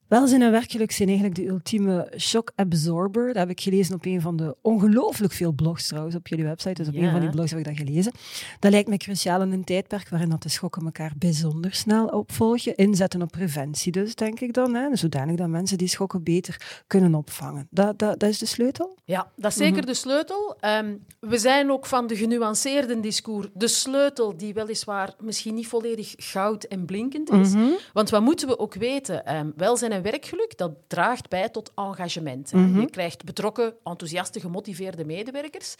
Welzijn 0.07 0.41
en 0.41 0.51
werkgeluk 0.51 0.91
zijn 0.91 1.07
eigenlijk 1.09 1.38
de 1.38 1.47
ultieme 1.47 2.12
shock 2.17 2.51
absorber. 2.55 3.25
Dat 3.27 3.35
heb 3.35 3.50
ik 3.50 3.62
gelezen 3.62 3.95
op 3.95 4.05
een 4.05 4.21
van 4.21 4.35
de 4.35 4.55
ongelooflijk 4.62 5.33
veel 5.33 5.51
blogs 5.51 5.88
trouwens 5.88 6.15
op 6.15 6.27
jullie 6.27 6.45
website. 6.45 6.74
Dus 6.74 6.88
op 6.88 6.93
Ja. 6.93 7.03
een 7.03 7.12
van 7.12 7.19
die 7.19 7.29
blogs 7.29 7.50
heb 7.51 7.59
ik 7.59 7.65
dat 7.65 7.77
gelezen. 7.77 8.12
Dat 8.59 8.71
lijkt 8.71 8.89
me 8.89 8.97
cruciaal 8.97 9.41
in 9.41 9.51
een 9.51 9.63
tijdperk 9.63 10.09
waarin 10.09 10.29
dat 10.29 10.43
de 10.43 10.50
schokken 10.50 10.85
elkaar 10.85 11.12
bijzonder 11.17 11.74
snel 11.74 12.07
opvolgen. 12.07 12.75
Inzetten 12.75 13.21
op 13.21 13.31
preventie 13.31 13.91
dus, 13.91 14.15
denk 14.15 14.39
ik 14.39 14.53
dan. 14.53 14.74
Hè? 14.75 14.95
Zodanig 14.95 15.35
dat 15.35 15.47
mensen 15.47 15.77
die 15.77 15.88
schokken 15.88 16.24
beter 16.24 16.83
kunnen 16.88 17.15
opvangen. 17.15 17.67
Dat, 17.69 18.00
dat, 18.00 18.19
dat 18.19 18.29
is 18.29 18.38
de 18.39 18.45
sleutel? 18.45 18.97
Ja, 19.03 19.31
dat 19.35 19.51
is 19.51 19.57
zeker 19.57 19.77
Mhm. 19.77 19.85
de 19.85 19.93
sleutel. 19.93 20.55
Ehm, 20.59 20.95
we 21.19 21.38
zijn 21.38 21.71
ook 21.71 21.85
van 21.85 22.07
de 22.07 22.15
genuanceerde 22.15 23.00
discours 23.00 23.47
de 23.53 23.67
sleutel 23.67 24.38
die 24.38 24.53
weliswaar 24.53 25.13
misschien 25.19 25.53
niet 25.55 25.67
volledig 25.67 26.13
goud 26.17 26.63
en 26.63 26.85
blinkend 26.85 27.31
is. 27.31 27.53
Mhm. 27.53 27.63
Want 27.93 28.09
wat 28.09 28.21
moeten 28.21 28.47
we 28.47 28.59
ook 28.59 28.74
weten? 28.74 29.25
Ehm, 29.25 29.50
welzijn 29.55 29.93
en 29.95 30.01
werkgeluk, 30.01 30.57
dat 30.57 30.71
draagt 30.87 31.29
bij 31.29 31.49
tot 31.49 31.71
engagement. 31.75 32.53
Mhm. 32.53 32.79
Je 32.79 32.89
krijgt 32.89 33.23
betrokken, 33.23 33.73
enthousiaste, 33.83 34.39
gemotiveerde 34.39 35.05
medewerkers. 35.05 35.75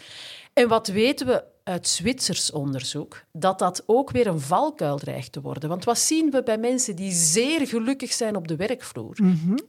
En 0.54 0.68
wat 0.68 0.88
weten 0.88 1.28
we 1.28 1.44
uit 1.64 1.88
Zwitsers 1.88 2.52
onderzoek 2.52 3.24
dat 3.32 3.60
dat 3.60 3.84
ook 3.86 4.12
weer 4.12 4.28
een 4.28 4.40
valkuil 4.40 4.98
dreigt 4.98 5.32
te 5.32 5.42
worden. 5.42 5.70
Want 5.70 5.84
wat 5.84 5.98
zien 5.98 6.32
we 6.32 6.44
bij 6.44 6.58
mensen 6.58 6.96
die 6.96 7.12
zeer 7.12 7.68
gelukkig 7.68 8.14
zijn 8.14 8.36
op 8.36 8.48
de 8.48 8.56
werkvloer? 8.56 9.18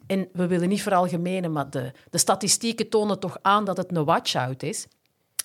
En 0.07 0.29
we 0.33 0.47
willen 0.47 0.69
niet 0.69 0.83
veralgemenen, 0.83 1.53
maar 1.53 1.71
de, 1.71 1.93
de 2.11 2.19
statistieken 2.19 2.89
tonen 2.89 3.19
toch 3.19 3.39
aan 3.43 3.65
dat 3.65 3.77
het 3.77 3.97
een 3.97 4.05
watch-out 4.05 4.63
is. 4.63 4.87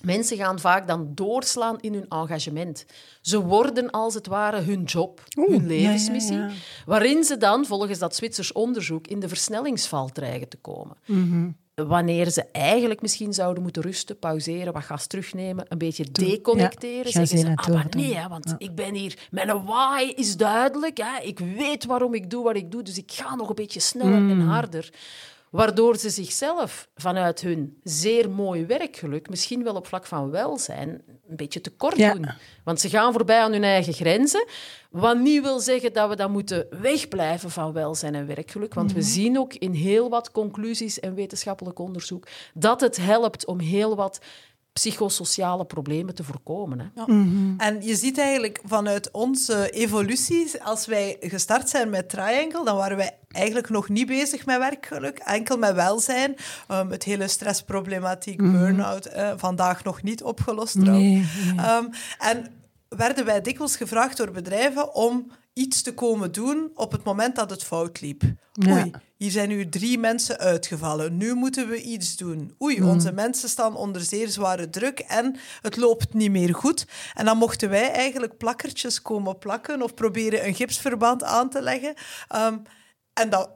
Mensen 0.02 0.38
gaan 0.38 0.60
vaak 0.60 0.88
dan 0.88 1.12
doorslaan 1.16 1.80
in 1.80 1.94
hun 1.94 2.08
engagement. 2.10 2.86
Ze 3.22 3.40
worden 3.42 3.90
als 3.92 4.14
het 4.14 4.28
ware 4.28 4.60
hun 4.62 4.84
job, 4.84 5.24
hun 5.30 5.68
levensmissie, 5.68 6.36
ja, 6.38 6.46
ja. 6.48 6.52
waarin 6.86 7.24
ze 7.24 7.38
dan, 7.38 7.66
volgens 7.66 8.00
dat 8.00 8.16
Zwitsers 8.16 8.52
onderzoek, 8.52 9.08
in 9.08 9.20
de 9.20 9.28
versnellingsval 9.28 10.10
dreigen 10.10 10.48
te 10.50 10.58
komen. 10.58 10.98
Mhm. 11.06 11.50
Wanneer 11.76 12.30
ze 12.30 12.44
eigenlijk 12.52 13.02
misschien 13.02 13.34
zouden 13.34 13.64
moeten 13.64 13.82
rusten, 13.82 14.20
pauzeren, 14.20 14.74
wat 14.74 14.84
gas 14.84 15.08
terugnemen, 15.08 15.66
een 15.70 15.78
beetje 15.78 16.12
deconnecteren, 16.12 17.12
zeggen 17.12 17.38
ze 17.38 17.52
ah, 17.56 17.68
maar 17.68 17.88
nee, 17.90 18.16
hè, 18.16 18.28
want 18.28 18.56
ik 18.58 18.76
ben 18.76 18.94
hier, 18.94 19.18
mijn 19.32 19.64
why 19.66 20.14
is 20.16 20.38
duidelijk, 20.38 20.98
hè. 20.98 21.24
ik 21.24 21.40
weet 21.40 21.86
waarom 21.86 22.14
ik 22.14 22.30
doe 22.30 22.44
wat 22.44 22.56
ik 22.56 22.72
doe, 22.72 22.84
dus 22.84 22.98
ik 22.98 23.12
ga 23.12 23.36
nog 23.36 23.50
een 23.50 23.56
beetje 23.56 23.80
sneller 23.80 24.14
en 24.14 24.38
Mm. 24.38 24.48
harder. 24.48 24.90
Waardoor 25.52 25.98
ze 25.98 26.10
zichzelf 26.10 26.88
vanuit 26.96 27.42
hun 27.42 27.78
zeer 27.84 28.30
mooi 28.30 28.66
werkgeluk, 28.66 29.30
misschien 29.30 29.64
wel 29.64 29.76
op 29.76 29.88
vlak 29.88 30.06
van 30.06 30.30
welzijn, 30.30 30.90
een 31.30 31.36
beetje 31.36 31.62
tekort 31.62 31.98
Ja. 31.98 32.14
doen. 32.14 32.28
Want 32.64 32.80
ze 32.80 32.90
gaan 32.90 33.14
voorbij 33.14 33.40
aan 33.40 33.52
hun 33.52 33.64
eigen 33.64 33.94
grenzen. 33.94 34.46
Wat 34.90 35.18
niet 35.20 35.42
wil 35.42 35.60
zeggen 35.60 35.94
dat 35.94 36.10
we 36.10 36.16
dan 36.16 36.32
moeten 36.32 36.68
wegblijven 36.82 37.50
van 37.52 37.74
welzijn 37.74 38.16
en 38.16 38.28
werkgeluk. 38.28 38.74
Want 38.74 38.88
Mhm. 38.90 38.98
we 38.98 39.02
zien 39.06 39.40
ook 39.40 39.54
in 39.54 39.74
heel 39.74 40.10
wat 40.10 40.32
conclusies 40.32 41.00
en 41.00 41.14
wetenschappelijk 41.16 41.80
onderzoek 41.80 42.28
dat 42.54 42.82
het 42.82 42.98
helpt 42.98 43.46
om 43.46 43.60
heel 43.60 43.96
wat 43.96 44.20
psychosociale 44.74 45.66
problemen 45.66 46.16
te 46.16 46.24
voorkomen. 46.24 46.80
Hè. 46.80 47.04
En 47.58 47.82
je 47.82 47.96
ziet 47.96 48.18
eigenlijk 48.18 48.62
vanuit 48.66 49.12
onze 49.12 49.70
evolutie, 49.70 50.64
als 50.64 50.86
wij 50.86 51.18
gestart 51.20 51.70
zijn 51.70 51.90
met 51.90 52.10
Triangle, 52.10 52.66
dan 52.66 52.76
waren 52.76 52.98
wij 52.98 53.18
eigenlijk 53.28 53.70
nog 53.70 53.90
niet 53.90 54.08
bezig 54.08 54.46
met 54.46 54.58
werkgeluk, 54.58 55.20
enkel 55.20 55.58
met 55.58 55.74
welzijn. 55.74 56.36
Um, 56.72 56.92
het 56.92 57.04
hele 57.04 57.28
stressproblematiek, 57.28 58.38
burn-out, 58.38 59.06
eh, 59.06 59.32
vandaag 59.38 59.84
nog 59.84 60.04
niet 60.04 60.24
opgelost 60.24 60.80
trouwens. 60.80 61.04
Nee, 61.04 61.26
nee. 61.56 61.66
Um, 61.76 61.90
en 62.20 62.46
werden 62.90 63.26
wij 63.26 63.42
dikwijls 63.42 63.76
gevraagd 63.76 64.18
door 64.18 64.32
bedrijven 64.32 64.96
om 64.96 65.32
iets 65.62 65.82
te 65.82 65.94
komen 65.94 66.32
doen 66.32 66.72
op 66.76 66.92
het 66.92 67.04
moment 67.04 67.36
dat 67.36 67.50
het 67.50 67.64
fout 67.64 68.02
liep. 68.02 68.24
Ja. 68.54 68.72
Oei, 68.72 68.92
hier 69.18 69.32
zijn 69.32 69.50
nu 69.50 69.70
drie 69.70 69.98
mensen 69.98 70.38
uitgevallen. 70.38 71.18
Nu 71.18 71.34
moeten 71.34 71.68
we 71.68 71.82
iets 71.82 72.18
doen. 72.18 72.56
Oei, 72.62 72.82
onze 72.82 73.12
mensen 73.12 73.50
staan 73.50 73.76
onder 73.76 74.02
zeer 74.02 74.30
zware 74.30 74.70
druk 74.70 75.00
en 75.00 75.36
het 75.62 75.78
loopt 75.78 76.14
niet 76.14 76.32
meer 76.32 76.56
goed. 76.56 76.86
En 77.14 77.26
dan 77.26 77.38
mochten 77.38 77.70
wij 77.70 77.92
eigenlijk 77.92 78.38
plakkertjes 78.38 79.02
komen 79.02 79.38
plakken 79.38 79.82
of 79.82 79.94
proberen 79.94 80.46
een 80.48 80.56
gipsverband 80.56 81.24
aan 81.24 81.50
te 81.50 81.62
leggen. 81.62 81.94
Um, 82.36 82.62
en 83.14 83.30
dat, 83.30 83.50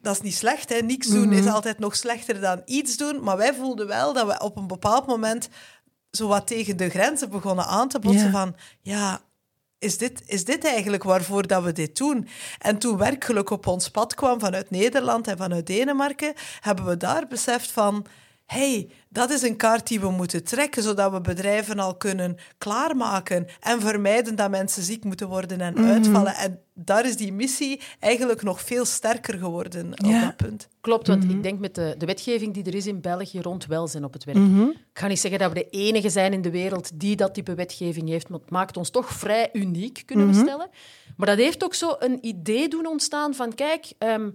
dat 0.00 0.14
is 0.14 0.20
niet 0.20 0.34
slecht. 0.34 0.68
Hè. 0.68 0.78
Niks 0.78 1.06
doen 1.06 1.32
is 1.32 1.46
altijd 1.46 1.78
nog 1.78 1.96
slechter 1.96 2.40
dan 2.40 2.62
iets 2.64 2.96
doen. 2.96 3.22
Maar 3.22 3.36
wij 3.36 3.54
voelden 3.54 3.86
wel 3.86 4.12
dat 4.12 4.26
we 4.26 4.40
op 4.40 4.56
een 4.56 4.66
bepaald 4.66 5.06
moment 5.06 5.48
zo 6.10 6.28
wat 6.28 6.46
tegen 6.46 6.76
de 6.76 6.88
grenzen 6.88 7.30
begonnen 7.30 7.66
aan 7.66 7.88
te 7.88 7.98
botsen 7.98 8.30
van... 8.30 8.54
Ja, 8.80 9.20
is 9.78 9.98
dit, 9.98 10.22
is 10.26 10.44
dit 10.44 10.64
eigenlijk 10.64 11.02
waarvoor 11.02 11.46
dat 11.46 11.62
we 11.62 11.72
dit 11.72 11.96
doen? 11.96 12.28
En 12.58 12.78
toen 12.78 12.96
werkgeluk 12.96 13.50
op 13.50 13.66
ons 13.66 13.88
pad 13.88 14.14
kwam 14.14 14.40
vanuit 14.40 14.70
Nederland 14.70 15.26
en 15.26 15.36
vanuit 15.36 15.66
Denemarken, 15.66 16.34
hebben 16.60 16.84
we 16.84 16.96
daar 16.96 17.26
beseft 17.26 17.70
van... 17.70 18.06
hey, 18.48 18.90
dat 19.08 19.30
is 19.30 19.42
een 19.42 19.56
kaart 19.56 19.86
die 19.88 20.00
we 20.00 20.10
moeten 20.10 20.44
trekken, 20.44 20.82
zodat 20.82 21.12
we 21.12 21.20
bedrijven 21.20 21.78
al 21.78 21.96
kunnen 21.96 22.36
klaarmaken 22.58 23.46
en 23.60 23.80
vermijden 23.80 24.36
dat 24.36 24.50
mensen 24.50 24.82
ziek 24.82 25.04
moeten 25.04 25.28
worden 25.28 25.60
en 25.60 25.78
uitvallen. 25.84 26.34
En 26.34 26.60
daar 26.74 27.06
is 27.06 27.16
die 27.16 27.32
missie 27.32 27.80
eigenlijk 28.00 28.42
nog 28.42 28.60
veel 28.60 28.84
sterker 28.84 29.38
geworden 29.38 29.92
op 29.92 30.10
dat 30.20 30.36
punt. 30.36 30.68
Klopt, 30.80 31.06
want 31.06 31.24
Mhm. 31.24 31.32
ik 31.36 31.42
denk 31.42 31.58
met 31.60 31.74
de, 31.74 31.94
de 31.98 32.06
wetgeving 32.06 32.54
die 32.54 32.64
er 32.64 32.74
is 32.74 32.86
in 32.86 33.00
België 33.00 33.40
rond 33.40 33.66
welzijn 33.66 34.04
op 34.04 34.12
het 34.12 34.24
werk. 34.24 34.36
Ik 34.38 34.76
ga 34.92 35.06
niet 35.06 35.20
zeggen 35.20 35.40
dat 35.40 35.52
we 35.52 35.58
de 35.58 35.68
enige 35.70 36.10
zijn 36.10 36.32
in 36.32 36.42
de 36.42 36.50
wereld 36.50 36.90
die 37.00 37.16
dat 37.16 37.34
type 37.34 37.54
wetgeving 37.54 38.08
heeft, 38.08 38.28
maar 38.28 38.40
het 38.40 38.50
maakt 38.50 38.76
ons 38.76 38.90
toch 38.90 39.08
vrij 39.12 39.48
uniek, 39.52 40.02
kunnen 40.06 40.26
Mhm. 40.26 40.36
we 40.36 40.42
stellen. 40.42 40.68
Maar 41.16 41.26
dat 41.26 41.38
heeft 41.38 41.64
ook 41.64 41.74
zo 41.74 41.96
een 41.98 42.18
idee 42.26 42.68
doen 42.68 42.86
ontstaan 42.86 43.34
van, 43.34 43.54
kijk, 43.54 43.92
ehm, 43.98 44.30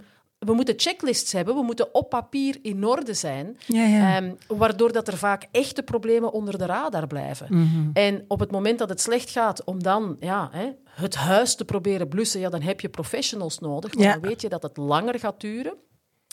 we 0.46 0.54
moeten 0.54 0.74
checklists 0.78 1.32
hebben, 1.32 1.56
we 1.56 1.62
moeten 1.64 1.94
op 1.94 2.10
papier 2.10 2.58
in 2.62 2.86
orde 2.86 3.14
zijn, 3.14 3.58
Ja, 3.68 3.86
ja. 3.86 4.16
ehm, 4.16 4.34
waardoor 4.48 4.92
dat 4.92 5.08
er 5.08 5.18
vaak 5.18 5.48
echte 5.52 5.84
problemen 5.84 6.32
onder 6.32 6.58
de 6.58 6.66
radar 6.66 7.08
blijven. 7.08 7.48
Mhm. 7.50 7.90
En 7.94 8.26
op 8.28 8.40
het 8.40 8.52
moment 8.52 8.80
dat 8.80 8.90
het 8.90 9.02
slecht 9.02 9.30
gaat, 9.30 9.64
om 9.64 9.84
dan 9.84 10.16
ja, 10.20 10.50
hè, 10.52 10.70
het 10.90 11.16
huis 11.16 11.56
te 11.56 11.66
proberen 11.66 12.08
blussen, 12.08 12.40
ja, 12.40 12.50
dan 12.50 12.62
heb 12.62 12.80
je 12.82 12.90
professionals 12.90 13.60
nodig, 13.60 14.00
Ja. 14.00 14.12
dan 14.12 14.22
weet 14.22 14.42
je 14.42 14.50
dat 14.50 14.64
het 14.64 14.78
langer 14.78 15.20
gaat 15.20 15.42
duren 15.42 15.74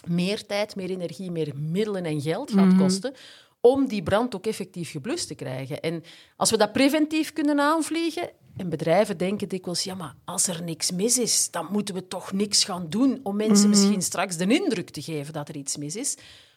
meer 0.09 0.47
tijd, 0.47 0.76
meer 0.76 0.90
energie, 0.90 1.31
meer 1.31 1.52
middelen 1.57 2.05
en 2.05 2.21
geld 2.21 2.50
gaat 2.52 2.67
Mhm. 2.67 2.79
kosten 2.79 3.12
om 3.62 3.87
die 3.88 4.02
brand 4.02 4.35
ook 4.35 4.47
effectief 4.47 4.90
geblust 4.90 5.26
te 5.29 5.35
krijgen. 5.35 5.81
En 5.81 6.02
als 6.37 6.50
we 6.50 6.57
dat 6.57 6.73
preventief 6.73 7.33
kunnen 7.33 7.61
aanvliegen, 7.61 8.31
en 8.57 8.69
bedrijven 8.69 9.16
denken 9.16 9.49
dikwijls, 9.49 9.83
ja, 9.83 9.95
maar 9.95 10.14
als 10.25 10.47
er 10.47 10.62
niks 10.62 10.90
mis 10.90 11.19
is, 11.19 11.50
dan 11.50 11.66
moeten 11.71 11.95
we 11.95 12.07
toch 12.07 12.33
niks 12.33 12.64
gaan 12.64 12.88
doen 12.88 13.21
om 13.23 13.37
mensen 13.37 13.69
Mhm. 13.69 13.78
misschien 13.78 14.02
straks 14.02 14.37
de 14.37 14.47
indruk 14.54 14.90
te 14.90 15.02
geven 15.02 15.33
dat 15.33 15.49
er 15.49 15.57
iets 15.57 15.76
mis 15.76 15.97
is. 15.97 16.16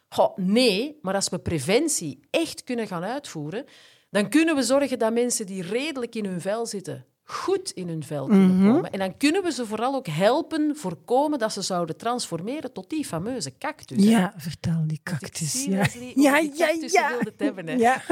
Goh, 0.09 0.37
nee, 0.37 0.97
maar 1.01 1.15
als 1.15 1.29
we 1.29 1.39
preventie 1.39 2.19
echt 2.29 2.63
kunnen 2.63 2.87
gaan 2.87 3.03
uitvoeren, 3.03 3.65
dan 4.09 4.29
kunnen 4.29 4.55
we 4.55 4.63
zorgen 4.63 4.99
dat 4.99 5.13
mensen 5.13 5.45
die 5.45 5.61
redelijk 5.61 6.15
in 6.15 6.25
hun 6.25 6.41
vel 6.41 6.65
zitten, 6.65 7.05
goed 7.25 7.71
in 7.71 7.87
hun 7.87 8.03
vel 8.03 8.25
kunnen 8.27 8.57
Mhm. 8.57 8.71
komen. 8.73 8.91
En 8.91 8.99
dan 8.99 9.17
kunnen 9.17 9.43
we 9.43 9.51
ze 9.51 9.65
vooral 9.65 9.95
ook 9.95 10.07
helpen 10.07 10.75
voorkomen 10.75 11.39
dat 11.39 11.53
ze 11.53 11.61
zouden 11.61 11.97
transformeren 11.97 12.73
tot 12.73 12.89
die 12.89 13.05
fameuze 13.05 13.57
cactus. 13.57 14.03
hè. 14.05 14.09
Ja, 14.09 14.33
vertel 14.37 14.83
die 14.87 14.99
cactus. 15.03 15.65
Ja, 15.65 15.77
Leslie, 15.77 16.21
ja, 16.21 16.39
die 16.39 16.51
ja. 16.55 16.65
cactussen 16.67 17.01
ja. 17.01 17.09
wilde 17.09 17.29
het 17.29 17.39
hebben, 17.39 17.67
hè. 17.67 17.73
Ja. 17.73 18.01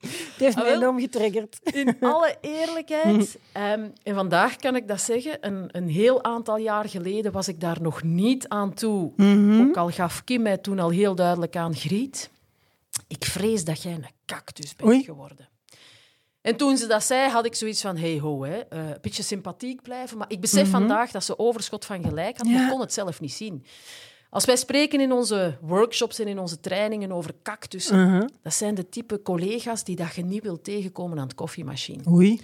Het 0.00 0.36
heeft 0.46 0.56
Ah, 0.56 0.62
mij 0.62 0.74
enorm 0.74 1.00
getriggerd. 1.00 1.58
In 1.62 1.96
alle 2.12 2.36
eerlijkheid, 2.40 3.38
ehm, 3.52 3.88
en 4.02 4.14
vandaag 4.14 4.56
kan 4.56 4.76
ik 4.76 4.88
dat 4.88 5.00
zeggen, 5.00 5.36
een, 5.40 5.68
een 5.72 5.88
heel 5.88 6.24
aantal 6.24 6.56
jaar 6.56 6.88
geleden 6.88 7.32
was 7.32 7.48
ik 7.48 7.60
daar 7.60 7.82
nog 7.82 8.02
niet 8.02 8.48
aan 8.48 8.74
toe. 8.74 9.12
Mhm. 9.16 9.60
Ook 9.60 9.76
al 9.76 9.90
gaf 9.90 10.24
Kim 10.24 10.42
mij 10.42 10.58
toen 10.58 10.78
al 10.78 10.90
heel 10.90 11.14
duidelijk 11.14 11.56
aan, 11.56 11.74
Griet, 11.74 12.30
ik 13.08 13.24
vrees 13.24 13.64
dat 13.64 13.82
jij 13.82 13.92
een 13.92 14.06
cactus 14.26 14.76
bent 14.76 14.88
Oei. 14.90 15.02
geworden. 15.04 15.48
En 16.48 16.56
toen 16.56 16.76
ze 16.76 16.86
dat 16.86 17.04
zei, 17.04 17.30
had 17.30 17.44
ik 17.46 17.54
zoiets 17.54 17.80
van, 17.80 17.96
hey 17.96 18.18
ho, 18.18 18.42
hè, 18.44 18.56
eh, 18.58 18.78
een 18.88 18.98
beetje 19.00 19.22
sympathiek 19.22 19.82
blijven. 19.82 20.18
Maar 20.18 20.30
ik 20.30 20.40
besef 20.40 20.70
vandaag 20.70 21.10
dat 21.10 21.24
ze 21.24 21.38
overschot 21.38 21.84
van 21.84 22.02
gelijk 22.04 22.36
had, 22.36 22.46
maar 22.46 22.54
Mhm. 22.54 22.62
Ja. 22.64 22.70
kon 22.70 22.80
het 22.80 22.92
zelf 22.92 23.20
niet 23.20 23.32
zien. 23.32 23.64
Als 24.30 24.44
wij 24.44 24.56
spreken 24.56 25.00
in 25.00 25.12
onze 25.12 25.56
workshops 25.60 26.18
en 26.18 26.26
in 26.28 26.38
onze 26.38 26.60
trainingen 26.60 27.12
over 27.12 27.34
cactussen, 27.42 28.10
Mhm. 28.10 28.26
dat 28.42 28.54
zijn 28.54 28.74
de 28.74 28.88
type 28.88 29.22
collega's 29.22 29.84
die 29.84 29.96
dat 29.96 30.14
je 30.14 30.24
niet 30.24 30.42
wilt 30.42 30.64
tegenkomen 30.64 31.18
aan 31.18 31.24
het 31.26 31.34
koffiemachine. 31.34 32.02
Oei. 32.10 32.40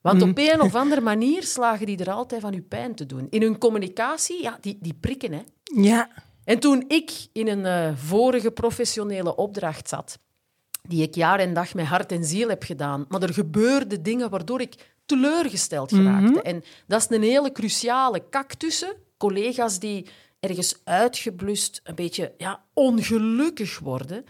Want 0.00 0.20
Mhm. 0.20 0.28
op 0.30 0.38
een 0.38 0.60
of 0.60 0.74
andere 0.74 1.00
manier 1.00 1.42
slagen 1.42 1.86
die 1.86 1.98
er 1.98 2.10
altijd 2.10 2.40
van 2.40 2.52
je 2.52 2.62
pijn 2.62 2.94
te 2.94 3.06
doen. 3.06 3.26
In 3.30 3.42
hun 3.42 3.58
communicatie, 3.58 4.42
ja, 4.42 4.58
die, 4.60 4.78
die 4.80 4.94
prikken. 5.00 5.32
Hè. 5.32 5.40
Ja. 5.62 6.08
En 6.44 6.58
toen 6.58 6.84
ik 6.88 7.10
in 7.32 7.48
een 7.48 7.66
eh, 7.66 7.96
vorige 7.96 8.50
professionele 8.50 9.36
opdracht 9.36 9.88
zat, 9.88 10.18
die 10.88 11.02
ik 11.02 11.14
jaar 11.14 11.38
en 11.38 11.54
dag 11.54 11.74
met 11.74 11.86
hart 11.86 12.12
en 12.12 12.24
ziel 12.24 12.48
heb 12.48 12.62
gedaan, 12.62 13.04
maar 13.08 13.22
er 13.22 13.34
gebeurden 13.34 14.02
dingen 14.02 14.30
waardoor 14.30 14.60
ik 14.60 14.94
teleurgesteld 15.06 15.90
geraakte. 15.92 16.42
En 16.42 16.62
dat 16.86 17.00
is 17.00 17.16
een 17.16 17.22
hele 17.22 17.52
cruciale 17.52 18.22
cactussen. 18.30 18.94
Collega's 19.16 19.78
die 19.78 20.06
ergens 20.40 20.80
uitgeblust, 20.84 21.80
een 21.84 21.94
beetje 21.94 22.32
ja, 22.36 22.64
ongelukkig 22.74 23.78
worden. 23.78 24.24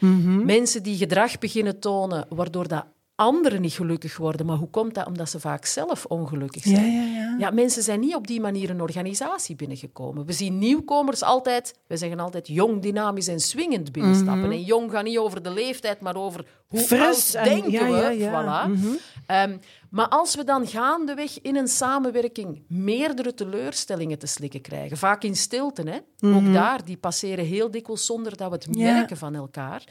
Mensen 0.45 0.83
die 0.83 0.97
gedrag 0.97 1.39
beginnen 1.39 1.81
tonen, 1.81 2.27
waardoor 2.29 2.69
dat 2.69 2.87
anderen 3.17 3.61
niet 3.61 3.73
gelukkig 3.73 4.17
worden. 4.17 4.47
Maar 4.47 4.57
hoe 4.57 4.71
komt 4.71 4.95
dat? 4.95 5.07
Omdat 5.07 5.31
ze 5.31 5.41
vaak 5.41 5.65
zelf 5.65 6.05
ongelukkig 6.05 6.63
zijn. 6.63 6.93
ja, 6.93 7.03
ja. 7.21 7.25
Ja, 7.39 7.51
mensen 7.51 7.83
zijn 7.83 8.01
niet 8.01 8.15
op 8.15 8.27
die 8.27 8.41
manier 8.41 8.71
een 8.71 8.81
organisatie 8.81 9.57
binnengekomen. 9.57 10.27
We 10.27 10.33
zien 10.33 10.59
nieuwkomers 10.59 11.23
altijd, 11.23 11.75
we 11.87 11.97
zeggen 11.97 12.21
altijd 12.21 12.49
jong, 12.49 12.83
dynamisch 12.83 13.29
en 13.29 13.41
swingend 13.41 13.93
binnenstappen. 13.93 14.51
En 14.51 14.63
jong 14.63 14.91
gaat 14.91 15.05
niet 15.05 15.19
over 15.19 15.43
de 15.43 15.51
leeftijd, 15.51 16.01
maar 16.01 16.17
over 16.17 16.45
hoe 16.69 16.79
Mhm. 16.81 16.89
Fris 16.89 17.37
oud 17.37 17.47
en- 17.47 17.55
denken 17.61 17.93
we. 17.93 18.15
ja. 18.19 18.67
Mhm. 18.67 18.77
Voilà. 18.87 19.01
Ehm, 19.27 19.57
maar 19.91 20.09
als 20.09 20.35
we 20.35 20.45
dan 20.45 20.67
gaandeweg 20.67 21.41
in 21.43 21.57
een 21.57 21.69
samenwerking 21.69 22.63
meerdere 22.69 23.35
teleurstellingen 23.35 24.19
te 24.19 24.27
slikken 24.27 24.61
krijgen, 24.61 24.97
vaak 24.97 25.23
in 25.25 25.37
stilte, 25.37 25.83
hè? 25.83 26.29
ook 26.37 26.53
daar, 26.53 26.85
die 26.85 26.97
passeren 26.97 27.45
heel 27.45 27.71
dikwijls 27.71 28.07
zonder 28.07 28.37
dat 28.37 28.49
we 28.49 28.55
het 28.55 28.67
Mhm. 28.69 28.79
Merken 28.79 29.17
van 29.17 29.35
elkaar, 29.35 29.83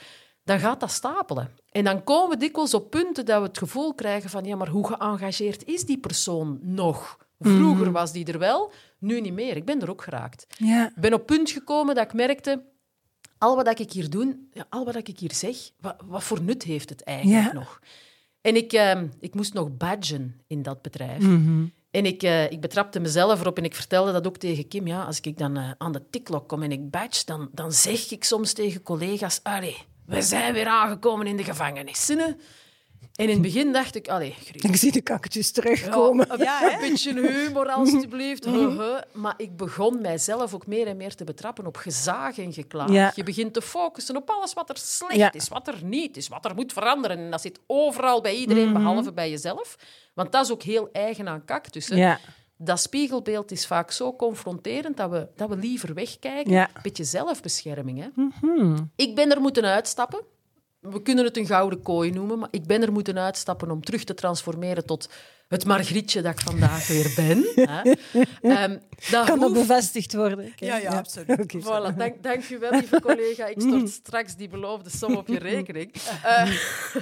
dan 0.45 0.59
gaat 0.59 0.79
dat 0.79 0.91
stapelen. 0.91 1.49
En 1.71 1.83
dan 1.83 2.03
komen 2.03 2.29
we 2.29 2.37
dikwijls 2.37 2.73
op 2.73 2.89
punten 2.89 3.25
dat 3.25 3.41
we 3.41 3.47
het 3.47 3.57
gevoel 3.57 3.93
krijgen 3.93 4.29
van 4.29 4.43
ja, 4.45 4.55
maar 4.55 4.67
hoe 4.69 4.87
geëngageerd 4.87 5.63
is 5.65 5.85
die 5.85 5.97
persoon 5.99 6.59
nog? 6.61 7.17
Vroeger 7.39 7.83
Mhm. 7.85 7.91
was 7.91 8.11
die 8.11 8.25
er 8.25 8.39
wel, 8.39 8.71
nu 8.99 9.21
niet 9.21 9.33
meer. 9.33 9.55
Ik 9.55 9.65
ben 9.65 9.81
er 9.81 9.89
ook 9.89 10.03
geraakt. 10.03 10.45
Ja. 10.57 10.87
Ik 10.87 10.95
ben 11.01 11.13
op 11.13 11.25
punt 11.25 11.49
gekomen 11.49 11.95
dat 11.95 12.03
ik 12.05 12.13
merkte, 12.13 12.63
al 13.37 13.55
wat 13.55 13.79
ik 13.79 13.91
hier 13.91 14.09
doe, 14.09 14.39
ja, 14.53 14.65
al 14.69 14.85
wat 14.85 14.95
ik 15.07 15.19
hier 15.19 15.33
zeg, 15.33 15.55
wat, 15.79 15.95
wat 16.05 16.23
voor 16.23 16.41
nut 16.41 16.63
heeft 16.63 16.89
het 16.89 17.03
eigenlijk 17.03 17.45
Ja. 17.45 17.53
nog? 17.53 17.79
En 18.41 18.55
ik, 18.55 18.73
ehm, 18.73 19.07
ik 19.19 19.33
moest 19.35 19.53
nog 19.53 19.77
badgen 19.77 20.41
in 20.47 20.61
dat 20.61 20.81
bedrijf. 20.81 21.21
Mhm. 21.23 21.65
En 21.91 22.05
ik, 22.05 22.23
eh, 22.23 22.51
ik 22.51 22.61
betrapte 22.61 22.99
mezelf 22.99 23.39
erop 23.41 23.57
en 23.57 23.63
ik 23.63 23.75
vertelde 23.75 24.11
dat 24.11 24.27
ook 24.27 24.37
tegen 24.37 24.67
Kim. 24.67 24.87
Ja, 24.87 25.03
als 25.03 25.19
ik 25.19 25.37
dan 25.37 25.57
eh, 25.57 25.71
aan 25.77 25.91
de 25.91 26.09
tikklok 26.09 26.47
kom 26.47 26.63
en 26.63 26.71
ik 26.71 26.89
badge, 26.89 27.25
dan, 27.25 27.49
dan 27.51 27.71
zeg 27.71 28.11
ik 28.11 28.23
soms 28.23 28.53
tegen 28.53 28.81
collega's... 28.81 29.39
Allee, 29.43 29.77
we 30.05 30.21
zijn 30.21 30.53
weer 30.53 30.67
aangekomen 30.67 31.27
in 31.27 31.37
de 31.37 31.43
gevangenis. 31.43 32.07
hè?" 32.07 32.15
En 33.15 33.23
in 33.25 33.29
het 33.29 33.41
begin 33.41 33.71
dacht 33.73 33.95
ik... 33.95 34.07
Allee, 34.07 34.35
Ik 34.53 34.75
zie 34.75 34.91
de 34.91 35.01
kakkertjes 35.01 35.51
terugkomen. 35.51 36.27
ja, 36.27 36.33
een, 36.33 36.39
Ja, 36.43 36.59
hè? 36.59 36.73
een 36.73 36.89
beetje 36.89 37.13
humor, 37.13 37.67
alstublieft. 37.69 38.45
Huh, 38.45 38.77
huh. 38.77 38.97
Maar 39.13 39.33
ik 39.37 39.57
begon 39.57 40.01
mijzelf 40.01 40.53
ook 40.53 40.67
meer 40.67 40.87
en 40.87 40.97
meer 40.97 41.15
te 41.15 41.23
betrappen 41.23 41.65
op 41.65 41.77
gezaag 41.77 42.37
en 42.37 42.53
geklaag. 42.53 42.89
Ja. 42.91 43.11
Je 43.15 43.23
begint 43.23 43.53
te 43.53 43.61
focussen 43.61 44.15
op 44.17 44.29
alles 44.29 44.53
wat 44.53 44.69
er 44.69 44.77
slecht 44.77 45.15
Ja. 45.15 45.31
is, 45.33 45.47
wat 45.47 45.67
er 45.67 45.83
niet 45.83 46.17
is, 46.17 46.27
wat 46.27 46.45
er 46.45 46.55
moet 46.55 46.73
veranderen. 46.73 47.17
En 47.17 47.31
dat 47.31 47.41
zit 47.41 47.59
overal 47.67 48.21
bij 48.21 48.35
iedereen, 48.35 48.69
Mhm. 48.69 48.73
behalve 48.77 49.13
bij 49.13 49.29
jezelf. 49.29 49.75
Want 50.13 50.31
dat 50.31 50.45
is 50.45 50.51
ook 50.51 50.63
heel 50.63 50.89
eigen 50.91 51.27
aan 51.29 51.45
cactussen. 51.45 51.97
Dat 52.57 52.79
spiegelbeeld 52.79 53.51
is 53.51 53.67
vaak 53.67 53.91
zo 53.91 54.15
confronterend 54.15 54.97
dat 54.97 55.09
we, 55.09 55.27
dat 55.35 55.49
we 55.49 55.57
liever 55.57 55.93
wegkijken. 55.93 56.51
Ja. 56.51 56.69
Beetje 56.81 57.03
zelfbescherming. 57.03 57.99
Hè? 57.99 58.07
Mhm. 58.15 58.77
Ik 58.95 59.15
ben 59.15 59.31
er 59.31 59.41
moeten 59.41 59.65
uitstappen. 59.65 60.21
We 60.91 61.01
kunnen 61.01 61.25
het 61.25 61.37
een 61.37 61.45
gouden 61.45 61.81
kooi 61.81 62.11
noemen, 62.11 62.39
maar 62.39 62.49
ik 62.51 62.65
ben 62.65 62.81
er 62.81 62.91
moeten 62.91 63.17
uitstappen 63.19 63.71
om 63.71 63.83
terug 63.83 64.03
te 64.03 64.13
transformeren 64.13 64.85
tot 64.85 65.09
het 65.47 65.65
Margrietje 65.65 66.21
dat 66.21 66.31
ik 66.33 66.39
vandaag 66.39 66.87
weer 66.87 67.13
ben. 67.15 67.45
Hè. 67.69 67.91
Ehm, 68.41 68.77
dat 69.11 69.25
Kan 69.25 69.39
dat 69.39 69.49
hoeft- 69.49 69.53
bevestigd 69.67 70.13
worden? 70.13 70.53
Ja, 70.55 70.77
ja, 70.77 70.97
absoluut. 70.97 71.55
Voilà, 71.63 71.95
dank, 71.97 72.23
dank 72.23 72.49
u 72.49 72.59
wel, 72.59 72.71
lieve 72.71 73.01
collega. 73.01 73.45
Ik 73.45 73.61
stort 73.61 73.89
straks 73.89 74.35
die 74.35 74.47
beloofde 74.49 74.89
som 74.89 75.15
op 75.15 75.27
je 75.27 75.39
rekening. 75.53 75.93
Eh, 76.23 76.51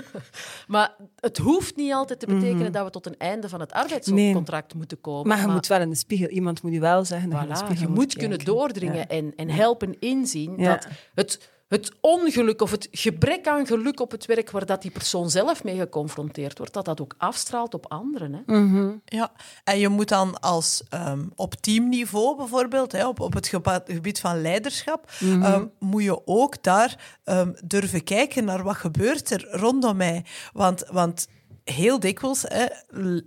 maar 0.67 0.95
het 1.19 1.37
hoeft 1.37 1.75
niet 1.75 1.93
altijd 1.93 2.19
te 2.19 2.25
betekenen 2.25 2.71
dat 2.71 2.83
we 2.85 2.89
tot 2.91 3.05
een 3.05 3.17
einde 3.17 3.49
van 3.49 3.59
het 3.59 3.71
arbeidscontract 3.71 4.73
moeten 4.73 5.01
komen. 5.01 5.27
Maar 5.27 5.41
je 5.41 5.47
moet 5.47 5.67
wel 5.67 5.81
in 5.81 5.89
de 5.89 5.95
spiegel. 5.95 6.27
Iemand 6.27 6.61
moet 6.63 6.73
je 6.73 6.79
wel 6.79 7.05
zeggen 7.05 7.29
dat 7.29 7.39
je 7.39 7.45
in 7.47 7.53
de 7.53 7.59
Voilà, 7.59 7.63
spiegel 7.65 7.87
je 7.87 7.93
moet 7.93 8.15
kunnen 8.15 8.39
doordringen 8.39 8.95
Ja. 8.95 9.07
en, 9.07 9.33
en 9.35 9.49
helpen 9.49 9.99
inzien 9.99 10.53
Ja. 10.57 10.69
dat 10.73 10.87
het, 11.15 11.51
het 11.67 11.91
ongeluk 12.01 12.61
of 12.61 12.71
het 12.71 12.87
gebrek 12.91 13.47
aan 13.47 13.65
geluk 13.65 13.99
op 13.99 14.11
het 14.11 14.25
werk 14.25 14.51
waar 14.51 14.65
dat 14.65 14.81
die 14.81 14.91
persoon 14.91 15.29
zelf 15.29 15.63
mee 15.63 15.77
geconfronteerd 15.77 16.57
wordt, 16.57 16.73
dat 16.73 16.85
dat 16.85 17.01
ook 17.01 17.15
afstraalt 17.17 17.73
op 17.73 17.91
anderen. 17.91 18.33
Hè? 18.33 18.59
Mhm. 18.59 18.91
Ja, 19.05 19.31
en 19.63 19.79
je 19.79 19.89
moet 19.89 20.09
dan 20.09 20.39
als 20.39 20.83
ehm, 20.89 21.25
op 21.35 21.55
teamniveau 21.55 22.37
bijvoorbeeld, 22.37 22.91
hè, 22.91 23.07
op, 23.07 23.19
op 23.19 23.33
het 23.33 23.47
gebied 23.85 24.19
van 24.19 24.41
leiderschap, 24.41 25.11
ehm, 25.19 25.65
moet 25.79 26.03
je 26.03 26.27
ook 26.27 26.63
daar 26.63 27.19
ehm, 27.23 27.51
durven 27.65 28.03
kijken 28.03 28.45
naar 28.45 28.63
wat 28.63 28.75
gebeurt 28.75 29.29
er 29.29 29.47
rondom 29.49 29.97
mij. 29.97 30.25
Want, 30.53 30.85
want 30.91 31.27
heel 31.63 31.99
dikwijls 31.99 32.45
hè, 32.47 32.65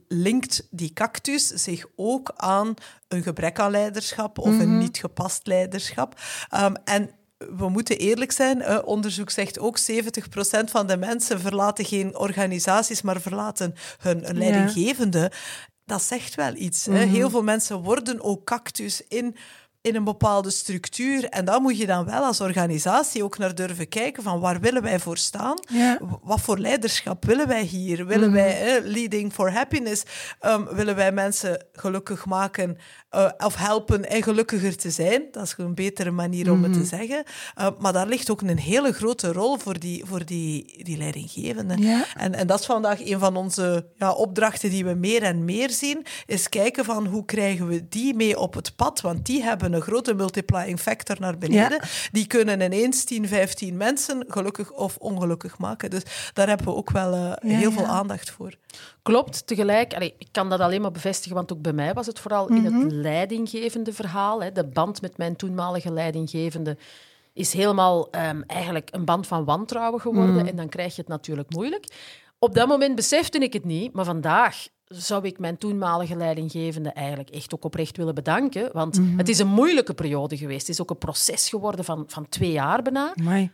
linkt 0.09 0.69
die 0.71 0.93
cactus 0.93 1.47
zich 1.47 1.87
ook 1.97 2.33
aan 2.37 2.75
een 3.09 3.23
gebrek 3.23 3.59
aan 3.59 3.71
leiderschap 3.71 4.39
of 4.39 4.59
een 4.59 4.79
niet 4.79 4.99
gepast 4.99 5.47
leiderschap. 5.47 6.21
En 6.85 7.11
we 7.39 7.69
moeten 7.69 7.99
eerlijk 7.99 8.33
zijn, 8.33 8.85
onderzoek 8.85 9.31
zegt 9.31 9.59
ook 9.59 9.79
70% 9.79 10.71
van 10.71 10.87
de 10.87 10.97
mensen 10.97 11.41
verlaten 11.41 11.85
geen 11.85 12.17
organisaties, 12.19 13.03
maar 13.03 13.21
verlaten 13.21 13.75
hun, 13.99 14.21
Ja. 14.21 14.33
leidinggevende. 14.33 15.31
Dat 15.85 16.03
zegt 16.03 16.35
wel 16.35 16.55
iets. 16.55 16.87
hè. 16.87 16.99
Heel 16.99 17.31
veel 17.31 17.43
mensen 17.43 17.83
worden 17.83 18.23
ook 18.23 18.45
cactus 18.45 19.03
in, 19.09 19.37
in 19.81 19.95
een 19.97 20.05
bepaalde 20.05 20.51
structuur. 20.51 21.25
En 21.25 21.45
daar 21.45 21.61
moet 21.61 21.79
je 21.79 21.87
dan 21.87 22.05
wel 22.05 22.25
als 22.25 22.41
organisatie 22.41 23.25
ook 23.25 23.39
naar 23.39 23.55
durven 23.55 23.89
kijken 23.89 24.23
van 24.23 24.41
waar 24.41 24.61
willen 24.61 24.83
wij 24.83 24.99
voor 24.99 25.17
staan? 25.19 25.59
Ja. 25.69 25.99
Wat 26.23 26.41
voor 26.41 26.59
leiderschap 26.59 27.25
willen 27.25 27.49
wij 27.49 27.63
hier? 27.63 28.07
Willen 28.07 28.33
wij 28.33 28.51
hè, 28.53 28.79
leading 28.79 29.33
for 29.33 29.53
happiness? 29.53 30.03
Ehm, 30.41 30.65
willen 30.75 30.97
wij 30.97 31.13
mensen 31.13 31.67
gelukkig 31.73 32.27
maken 32.27 32.79
eh, 33.17 33.47
of 33.47 33.57
helpen 33.57 34.09
en 34.09 34.23
gelukkiger 34.23 34.77
te 34.77 34.91
zijn? 34.91 35.23
Dat 35.31 35.43
is 35.43 35.55
een 35.59 35.75
betere 35.75 36.11
manier 36.11 36.53
om 36.53 36.63
het 36.63 36.73
te 36.73 36.85
zeggen. 36.85 37.25
Eh, 37.55 37.69
maar 37.79 37.93
daar 37.93 38.07
ligt 38.07 38.31
ook 38.31 38.41
een 38.41 38.59
hele 38.59 38.93
grote 38.93 39.33
rol 39.33 39.59
voor 39.59 39.79
die, 39.79 40.05
voor 40.05 40.25
die, 40.25 40.85
die 40.85 40.97
leidinggevenden. 40.97 41.83
Ja. 41.83 42.05
En, 42.17 42.35
en 42.35 42.47
dat 42.47 42.61
is 42.61 42.67
vandaag 42.67 43.07
een 43.07 43.19
van 43.19 43.37
onze 43.37 43.87
ja, 43.95 44.13
opdrachten 44.13 44.71
die 44.71 44.85
we 44.85 44.95
meer 44.95 45.23
en 45.23 45.45
meer 45.45 45.71
zien, 45.71 46.07
is 46.27 46.49
kijken 46.49 46.85
van 46.85 47.07
hoe 47.07 47.25
krijgen 47.25 47.67
we 47.67 47.89
die 47.89 48.15
mee 48.15 48.39
op 48.39 48.55
het 48.55 48.77
pad, 48.77 49.01
want 49.01 49.27
die 49.27 49.43
hebben 49.43 49.73
een 49.73 49.81
grote 49.81 50.15
multiplying 50.15 50.81
factor 50.81 51.17
naar 51.21 51.39
beneden. 51.39 51.81
Die 52.13 52.27
kunnen 52.27 52.61
ineens 52.61 53.05
10, 53.05 53.29
15 53.29 53.77
mensen 53.77 54.25
gelukkig 54.29 54.73
of 54.73 54.97
ongelukkig 54.97 55.59
maken. 55.59 55.91
Dus 55.91 56.03
daar 56.33 56.49
hebben 56.49 56.67
we 56.67 56.75
ook 56.75 56.91
wel 56.91 57.15
eh, 57.15 57.51
heel 57.51 57.73
veel 57.73 57.87
aandacht 57.87 58.31
voor. 58.31 58.55
Klopt, 59.07 59.47
tegelijk, 59.47 59.95
allee, 59.95 60.15
ik 60.19 60.29
kan 60.31 60.49
dat 60.51 60.61
alleen 60.61 60.81
maar 60.81 60.91
bevestigen, 60.91 61.37
want 61.37 61.53
ook 61.53 61.63
bij 61.63 61.73
mij 61.73 61.95
was 61.95 62.07
het 62.07 62.19
vooral 62.21 62.49
in 62.49 62.63
Mhm. 62.63 62.81
het 62.81 62.93
leidinggevende 62.93 63.93
verhaal. 63.93 64.43
Hè, 64.43 64.53
de 64.53 64.65
band 64.67 65.01
met 65.03 65.17
mijn 65.17 65.37
toenmalige 65.37 65.93
leidinggevende 65.93 66.77
is 67.33 67.53
helemaal 67.53 68.11
ehm, 68.11 68.43
eigenlijk 68.47 68.89
een 68.93 69.05
band 69.05 69.27
van 69.27 69.45
wantrouwen 69.45 70.01
geworden. 70.01 70.35
Mhm. 70.35 70.47
En 70.47 70.57
dan 70.57 70.69
krijg 70.69 70.95
je 70.95 71.01
het 71.01 71.11
natuurlijk 71.11 71.51
moeilijk. 71.55 71.85
Op 72.39 72.55
dat 72.55 72.69
moment 72.69 72.95
besefte 72.95 73.39
ik 73.39 73.53
het 73.53 73.65
niet, 73.65 73.93
maar 73.93 74.05
vandaag 74.05 74.67
zou 74.89 75.25
ik 75.27 75.39
mijn 75.39 75.59
toenmalige 75.59 76.17
leidinggevende 76.17 76.89
eigenlijk 76.91 77.31
echt 77.31 77.55
ook 77.55 77.65
oprecht 77.65 77.97
willen 77.97 78.15
bedanken. 78.15 78.69
Want 78.73 78.99
Mhm. 78.99 79.19
het 79.19 79.29
is 79.29 79.39
een 79.39 79.49
moeilijke 79.49 79.95
periode 79.95 80.37
geweest. 80.37 80.61
Het 80.67 80.69
is 80.77 80.81
ook 80.83 80.91
een 80.91 80.99
proces 80.99 81.49
geworden 81.49 81.85
van, 81.85 82.05
van 82.07 82.29
twee 82.29 82.53
jaar 82.53 82.83
bijna. 82.83 83.13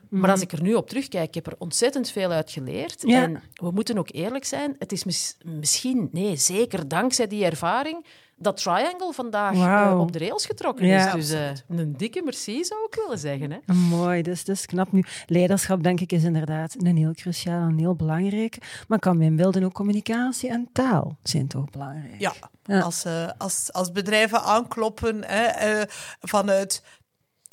Maar 0.09 0.31
als 0.31 0.41
ik 0.41 0.53
er 0.53 0.63
nu 0.63 0.75
op 0.75 0.89
terugkijk, 0.89 1.29
ik 1.29 1.35
heb 1.35 1.47
er 1.47 1.55
ontzettend 1.59 2.11
veel 2.11 2.31
uit 2.31 2.51
geleerd. 2.51 3.03
Ja. 3.07 3.23
En 3.23 3.43
we 3.55 3.71
moeten 3.71 3.99
ook 3.99 4.09
eerlijk 4.13 4.45
zijn, 4.45 4.77
het 4.79 4.93
is 4.93 5.05
mis- 5.05 5.37
misschien, 5.45 6.09
nee, 6.13 6.37
zeker 6.37 6.89
dankzij 6.89 7.27
die 7.27 7.45
ervaring, 7.45 8.05
dat 8.37 8.57
Triangle 8.57 9.13
vandaag 9.13 9.55
eh, 9.55 10.01
op 10.01 10.13
de 10.13 10.19
rails 10.19 10.47
getrokken 10.47 10.87
Ja, 10.87 11.15
is. 11.15 11.29
Dus 11.29 11.39
eh, 11.39 11.79
een 11.79 11.97
dikke 11.97 12.23
merci 12.25 12.65
zou 12.65 12.81
ik 12.91 12.95
willen 12.95 13.19
zeggen. 13.19 13.51
Hè. 13.51 13.75
Mooi, 13.75 14.23
dus 14.23 14.45
dat 14.45 14.57
is 14.57 14.67
knap 14.67 14.93
nu. 14.93 15.05
Leiderschap, 15.27 15.83
denk 15.83 16.01
ik, 16.01 16.13
is 16.13 16.23
inderdaad 16.25 16.75
een 16.79 16.97
heel 16.97 17.13
cruciaal 17.15 17.69
en 17.69 17.79
heel 17.79 17.95
belangrijk. 17.95 18.59
Maar 18.89 18.99
kan 18.99 19.17
me 19.17 19.25
inbeelden 19.25 19.65
ook 19.65 19.73
communicatie 19.73 20.51
en 20.51 20.69
taal 20.73 21.17
zijn 21.23 21.47
toch 21.49 21.71
belangrijk? 21.71 22.21
Ja, 22.21 22.33
Ja. 22.65 22.81
Als, 22.81 23.05
eh, 23.05 23.29
als, 23.39 23.73
als 23.73 23.93
bedrijven 23.93 24.43
aankloppen 24.43 25.25
hè, 25.25 25.45
eh, 25.45 25.83
vanuit... 26.21 26.83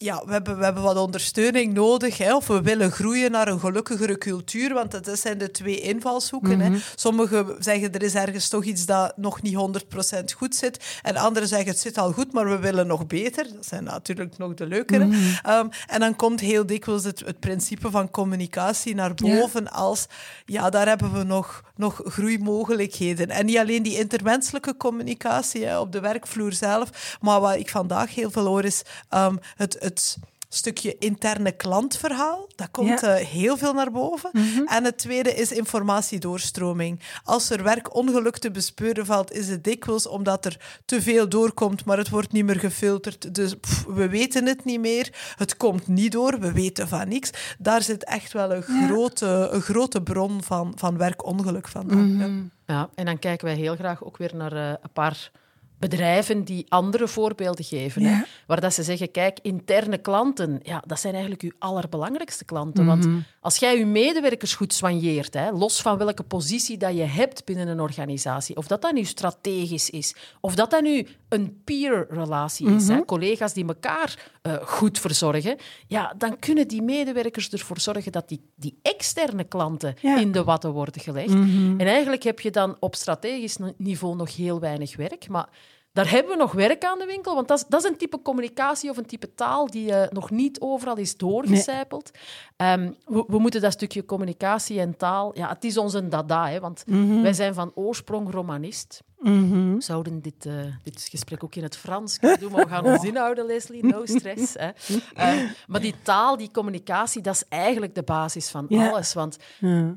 Ja, 0.02 0.22
we 0.26 0.32
hebben, 0.32 0.58
we 0.58 0.64
hebben 0.64 0.84
wat 0.84 0.98
ondersteuning 0.98 1.74
nodig. 1.74 2.18
Hè, 2.18 2.36
of 2.36 2.48
we 2.48 2.62
willen 2.62 2.92
groeien 2.92 3.32
naar 3.32 3.48
een 3.48 3.60
gelukkigere 3.60 4.18
cultuur. 4.18 4.74
Want 4.74 5.06
dat 5.06 5.20
zijn 5.20 5.38
de 5.38 5.52
twee 5.52 5.80
invalshoeken. 5.80 6.60
hè. 6.60 6.78
Sommigen 6.96 7.56
zeggen 7.60 7.94
er 7.94 8.04
is 8.04 8.16
ergens 8.16 8.50
toch 8.50 8.64
iets 8.64 8.86
dat 8.86 9.18
nog 9.18 9.42
niet 9.42 9.56
100% 9.56 10.24
goed 10.38 10.56
zit. 10.56 11.00
En 11.02 11.16
anderen 11.16 11.48
zeggen 11.50 11.68
het 11.68 11.80
zit 11.80 11.98
al 11.98 12.12
goed, 12.12 12.34
maar 12.34 12.50
we 12.50 12.58
willen 12.60 12.88
nog 12.88 13.08
beter. 13.08 13.48
Dat 13.54 13.66
zijn 13.66 13.84
natuurlijk 13.84 14.38
nog 14.38 14.54
de 14.54 14.66
leukere. 14.68 15.10
Ehm, 15.44 15.68
en 15.88 16.00
dan 16.00 16.16
komt 16.16 16.40
heel 16.40 16.66
dikwijls 16.66 17.04
het, 17.04 17.20
het 17.26 17.40
principe 17.40 17.92
van 17.92 18.12
communicatie 18.12 18.96
naar 18.96 19.14
boven 19.14 19.72
als... 19.72 20.06
Ja, 20.46 20.70
daar 20.70 20.88
hebben 20.88 21.14
we 21.14 21.24
nog, 21.24 21.64
nog 21.76 22.02
groeimogelijkheden. 22.04 23.30
En 23.30 23.46
niet 23.46 23.58
alleen 23.58 23.84
die 23.84 23.98
intermenselijke 23.98 24.78
communicatie 24.78 25.66
hè, 25.66 25.80
op 25.80 25.92
de 25.92 26.00
werkvloer 26.00 26.54
zelf, 26.54 27.18
maar 27.22 27.40
wat 27.40 27.56
ik 27.56 27.70
vandaag 27.70 28.16
heel 28.16 28.32
veel 28.32 28.46
hoor 28.46 28.64
is 28.64 28.82
ehm, 29.10 29.36
het, 29.56 29.78
het 29.90 30.18
stukje 30.52 30.96
interne 31.00 31.52
klantverhaal. 31.52 32.48
Dat 32.56 32.72
komt 32.72 33.00
Ja. 33.02 33.16
eh, 33.18 33.26
heel 33.26 33.58
veel 33.58 33.74
naar 33.74 33.92
boven. 33.92 34.32
En 34.66 34.84
het 34.84 34.98
tweede 34.98 35.34
is 35.34 35.52
informatiedoorstroming. 35.52 37.00
Als 37.24 37.50
er 37.50 37.64
werkongeluk 37.64 38.38
te 38.38 38.52
bespeuren 38.52 39.06
valt, 39.06 39.32
is 39.32 39.48
het 39.50 39.64
dikwijls 39.64 40.08
omdat 40.08 40.46
er 40.46 40.82
te 40.86 41.02
veel 41.02 41.30
doorkomt, 41.30 41.86
maar 41.86 41.98
het 41.98 42.10
wordt 42.10 42.32
niet 42.32 42.46
meer 42.46 42.60
gefilterd. 42.60 43.36
Dus 43.36 43.54
pff, 43.56 43.86
we 43.86 44.10
weten 44.10 44.46
het 44.46 44.66
niet 44.66 44.80
meer. 44.80 45.34
Het 45.36 45.58
komt 45.58 45.88
niet 45.88 46.12
door, 46.12 46.40
we 46.40 46.52
weten 46.52 46.88
van 46.88 47.08
niks. 47.08 47.30
Daar 47.60 47.82
zit 47.82 48.04
echt 48.04 48.34
wel 48.34 48.52
een, 48.54 48.64
Ja. 48.68 48.86
grote, 48.88 49.48
een 49.52 49.62
grote 49.62 50.02
bron 50.02 50.44
van, 50.44 50.72
van 50.76 50.98
werkongeluk 50.98 51.68
vandaan. 51.68 52.18
Ja. 52.18 52.74
Ja, 52.76 52.90
en 52.96 53.06
dan 53.06 53.20
kijken 53.20 53.46
wij 53.46 53.56
heel 53.56 53.76
graag 53.76 54.04
ook 54.04 54.18
weer 54.18 54.36
naar 54.36 54.52
eh, 54.54 54.68
een 54.70 54.92
paar 54.94 55.32
bedrijven 55.80 56.44
die 56.44 56.66
andere 56.70 57.08
voorbeelden 57.08 57.66
geven. 57.66 58.04
Hè? 58.04 58.22
Waar 58.48 58.62
dat 58.62 58.74
ze 58.74 58.84
zeggen, 58.84 59.12
kijk, 59.12 59.40
interne 59.42 59.98
klanten, 59.98 60.60
ja, 60.64 60.84
dat 60.86 61.00
zijn 61.00 61.14
eigenlijk 61.14 61.44
uw 61.44 61.52
allerbelangrijkste 61.60 62.46
klanten. 62.46 62.86
Want 62.86 63.08
als 63.42 63.58
jij 63.58 63.78
je 63.78 63.86
medewerkers 63.86 64.56
goed 64.56 64.74
soigneert, 64.74 65.34
hè, 65.34 65.52
los 65.52 65.82
van 65.82 65.98
welke 65.98 66.24
positie 66.24 66.78
dat 66.78 66.96
je 66.96 67.04
hebt 67.04 67.46
binnen 67.46 67.68
een 67.68 67.80
organisatie, 67.80 68.56
of 68.56 68.68
dat 68.68 68.82
dat 68.82 68.94
nu 68.94 69.04
strategisch 69.04 69.90
is, 69.90 70.16
of 70.42 70.56
dat 70.56 70.72
dat 70.72 70.82
nu 70.82 71.08
een 71.30 71.62
peer-relatie 71.64 72.70
is, 72.70 72.88
hè, 72.88 73.06
collega's 73.06 73.54
die 73.54 73.68
elkaar 73.68 74.30
eh, 74.42 74.54
goed 74.62 75.00
verzorgen, 75.00 75.58
ja, 75.88 76.14
dan 76.18 76.40
kunnen 76.40 76.68
die 76.68 76.82
medewerkers 76.82 77.50
ervoor 77.50 77.80
zorgen 77.80 78.12
dat 78.12 78.28
die, 78.28 78.42
die 78.56 78.80
externe 78.82 79.44
klanten 79.44 79.96
Ja. 80.02 80.18
in 80.18 80.32
de 80.32 80.44
watten 80.44 80.72
worden 80.72 81.02
gelegd. 81.02 81.34
En 81.78 81.88
eigenlijk 81.88 82.24
heb 82.24 82.40
je 82.40 82.52
dan 82.52 82.76
op 82.80 82.96
strategisch 82.96 83.58
niveau 83.78 84.16
nog 84.16 84.36
heel 84.36 84.60
weinig 84.60 84.96
werk, 84.96 85.28
maar 85.28 85.50
Daar 85.92 86.10
hebben 86.10 86.32
we 86.32 86.38
nog 86.38 86.52
werk 86.52 86.86
aan 86.86 87.00
de 87.00 87.06
winkel, 87.06 87.36
want 87.36 87.48
dat 87.48 87.58
is, 87.58 87.66
dat 87.68 87.84
is 87.84 87.90
een 87.90 87.98
type 87.98 88.22
communicatie 88.22 88.90
of 88.90 88.98
een 88.98 89.06
type 89.06 89.34
taal 89.36 89.68
die 89.68 89.90
uh, 89.92 90.04
nog 90.10 90.30
niet 90.30 90.60
overal 90.60 90.98
is 90.98 91.18
doorgecijpeld. 91.18 92.12
Nee. 92.58 92.72
Um, 92.72 92.96
we, 93.06 93.24
we, 93.28 93.40
moeten 93.40 93.62
dat 93.62 93.74
stukje 93.74 94.06
communicatie 94.06 94.80
en 94.80 94.98
taal... 94.98 95.38
Ja, 95.38 95.50
het 95.50 95.64
is 95.64 95.78
ons 95.78 95.94
een 95.94 96.10
dada, 96.10 96.50
hè, 96.50 96.60
want 96.60 96.84
mm 96.88 97.10
-hmm. 97.10 97.22
wij 97.22 97.34
zijn 97.34 97.54
van 97.54 97.72
oorsprong 97.76 98.32
romanist. 98.32 99.02
Mm 99.20 99.52
-hmm. 99.52 99.76
We 99.76 99.82
zouden 99.82 100.22
dit, 100.22 100.46
uh, 100.46 100.54
dit 100.84 101.08
gesprek 101.10 101.44
ook 101.44 101.56
in 101.56 101.64
het 101.64 101.78
Frans 101.78 102.20
kunnen 102.20 102.40
doen, 102.40 102.52
maar 102.52 102.64
we 102.66 102.70
gaan 102.70 102.86
ons 102.86 103.04
inhouden, 103.12 103.46
Leslie. 103.46 103.86
No 103.86 104.06
stress. 104.06 104.54
Hè. 104.54 104.70
Uh, 105.18 105.50
maar 105.68 105.82
die 105.82 105.96
taal, 106.02 106.38
die 106.38 106.52
communicatie, 106.52 107.22
dat 107.22 107.36
is 107.36 107.44
eigenlijk 107.50 107.96
de 107.96 108.04
basis 108.04 108.50
van 108.50 108.68
alles. 108.68 109.14
Want 109.14 109.38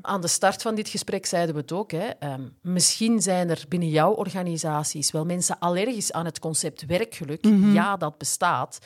aan 0.01 0.21
de 0.21 0.27
start 0.27 0.61
van 0.61 0.75
dit 0.75 0.89
gesprek 0.89 1.25
zeiden 1.25 1.55
we 1.55 1.61
het 1.61 1.71
ook. 1.71 1.91
Hè. 1.91 2.09
Um, 2.33 2.55
misschien 2.61 3.21
zijn 3.21 3.49
er 3.49 3.65
binnen 3.67 3.89
jouw 3.89 4.11
organisaties 4.11 5.11
wel 5.11 5.25
mensen 5.25 5.59
allergisch 5.59 6.11
aan 6.11 6.25
het 6.25 6.39
concept 6.39 6.85
werkgeluk. 6.85 7.45
Ja, 7.73 7.97
dat 7.97 8.17
bestaat. 8.17 8.79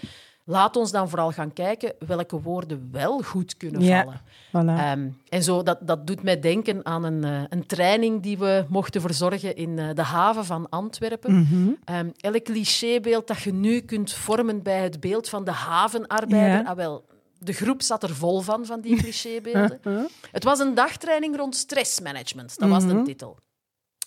Laat 0.50 0.76
ons 0.76 0.92
dan 0.92 1.10
vooral 1.10 1.32
gaan 1.32 1.54
kijken 1.54 1.94
welke 2.08 2.42
woorden 2.42 2.90
wel 2.92 3.22
goed 3.22 3.58
kunnen 3.58 3.82
Ja. 3.82 4.04
vallen. 4.04 4.22
Voilà. 4.48 4.80
Ehm, 4.80 5.10
en 5.30 5.44
zo, 5.44 5.64
dat, 5.64 5.78
dat 5.82 6.08
doet 6.08 6.24
mij 6.24 6.40
denken 6.40 6.86
aan 6.86 7.04
een, 7.04 7.24
eh, 7.24 7.42
een 7.50 7.66
training 7.66 8.22
die 8.22 8.38
we 8.38 8.66
mochten 8.70 9.02
verzorgen 9.02 9.56
in 9.56 9.80
eh, 9.80 9.90
de 9.94 10.02
haven 10.02 10.46
van 10.46 10.70
Antwerpen. 10.70 11.40
Mhm. 11.40 11.70
Ehm, 11.84 12.10
elk 12.18 12.44
clichébeeld 12.44 13.28
dat 13.28 13.42
je 13.42 13.54
nu 13.54 13.80
kunt 13.80 14.14
vormen 14.14 14.64
bij 14.64 14.84
het 14.84 15.00
beeld 15.00 15.30
van 15.30 15.44
de 15.44 15.52
havenarbeider. 15.52 16.60
Ja. 16.64 16.70
Ah, 16.70 16.76
wel, 16.76 17.06
de 17.40 17.54
groep 17.54 17.82
zat 17.82 18.04
er 18.04 18.16
vol 18.16 18.42
van, 18.42 18.66
van 18.66 18.82
die 18.82 18.96
clichébeelden. 18.98 19.80
Het 20.32 20.44
was 20.44 20.60
een 20.60 20.74
dagtraining 20.74 21.38
rond 21.38 21.56
stressmanagement. 21.56 22.60
Dat 22.60 22.70
was 22.70 22.86
de 22.88 23.02
titel. 23.02 23.38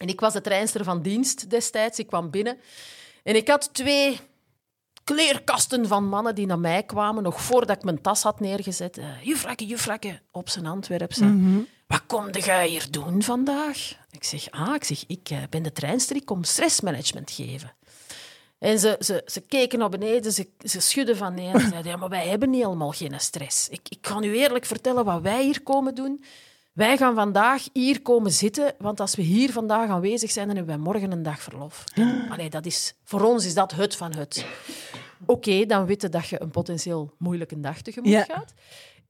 En 0.01 0.09
ik 0.09 0.21
was 0.21 0.33
de 0.33 0.41
treinster 0.41 0.85
van 0.85 1.03
dienst 1.03 1.51
destijds. 1.51 1.99
Ik 1.99 2.07
kwam 2.07 2.31
binnen 2.31 2.57
en 3.23 3.37
ik 3.37 3.49
had 3.49 3.75
twee 3.75 4.21
kleerkasten 5.15 5.87
van 5.87 6.09
mannen 6.09 6.35
die 6.35 6.47
naar 6.47 6.59
mij 6.59 6.83
kwamen, 6.83 7.23
nog 7.23 7.43
voordat 7.43 7.77
ik 7.77 7.83
mijn 7.85 8.01
tas 8.01 8.23
had 8.23 8.41
neergezet. 8.41 8.99
Uh, 8.99 9.05
juffrakke, 9.23 9.67
juffrakke, 9.67 10.21
op 10.31 10.49
zijn 10.49 10.67
Antwerpse. 10.67 11.65
Wat 11.87 12.07
kom 12.07 12.31
jij 12.31 12.69
hier 12.69 12.87
doen 12.91 13.23
vandaag? 13.23 13.93
Ik 14.11 14.25
zeg, 14.25 14.51
ah, 14.51 14.75
ik, 14.75 14.85
zeg, 14.85 15.05
ik 15.07 15.31
eh, 15.31 15.39
ben 15.51 15.63
de 15.63 15.73
treinster, 15.73 16.17
ik 16.17 16.25
kom 16.25 16.45
stressmanagement 16.45 17.31
geven. 17.31 17.73
En 18.59 18.79
ze, 18.79 18.97
ze, 19.01 19.23
ze 19.27 19.41
keken 19.41 19.79
naar 19.79 19.89
beneden, 19.89 20.33
ze, 20.33 20.49
ze 20.59 20.81
schudden 20.81 21.17
van 21.17 21.35
nee. 21.35 21.49
En 21.53 21.61
ze 21.61 21.69
zeiden, 21.69 21.93
ja, 21.93 21.97
maar 21.97 22.09
wij 22.09 22.29
hebben 22.29 22.51
niet 22.51 22.63
helemaal 22.63 22.91
geen 22.91 23.21
stress. 23.21 23.69
Ik, 23.69 23.81
ik 23.89 23.99
kan 24.01 24.25
u 24.25 24.37
eerlijk 24.37 24.65
vertellen 24.65 25.05
wat 25.05 25.23
wij 25.23 25.43
hier 25.45 25.63
komen 25.63 25.95
doen. 25.95 26.25
Wij 26.73 26.97
gaan 26.97 27.15
vandaag 27.15 27.65
hier 27.73 28.03
komen 28.03 28.31
zitten, 28.31 28.75
want 28.79 29.01
als 29.01 29.15
we 29.15 29.23
hier 29.23 29.53
vandaag 29.53 29.89
aanwezig 29.89 30.31
zijn, 30.31 30.47
dan 30.47 30.57
hebben 30.57 30.75
wij 30.75 30.85
morgen 30.85 31.13
een 31.13 31.23
dag 31.23 31.41
verlof. 31.41 31.85
En, 31.95 32.27
allee, 32.33 32.51
dat 32.51 32.67
is, 32.67 32.95
voor 33.05 33.23
ons 33.23 33.45
is 33.45 33.55
dat 33.55 33.73
het 33.73 33.97
van 33.97 34.15
het. 34.15 34.45
Oké, 35.27 35.67
dan 35.67 35.87
weten 35.87 36.11
dat 36.11 36.29
je 36.29 36.43
een 36.43 36.51
potentieel 36.51 37.15
moeilijke 37.19 37.61
dag 37.61 37.83
tegemoet 37.83 38.11
Ja. 38.11 38.25
gaat. 38.25 38.55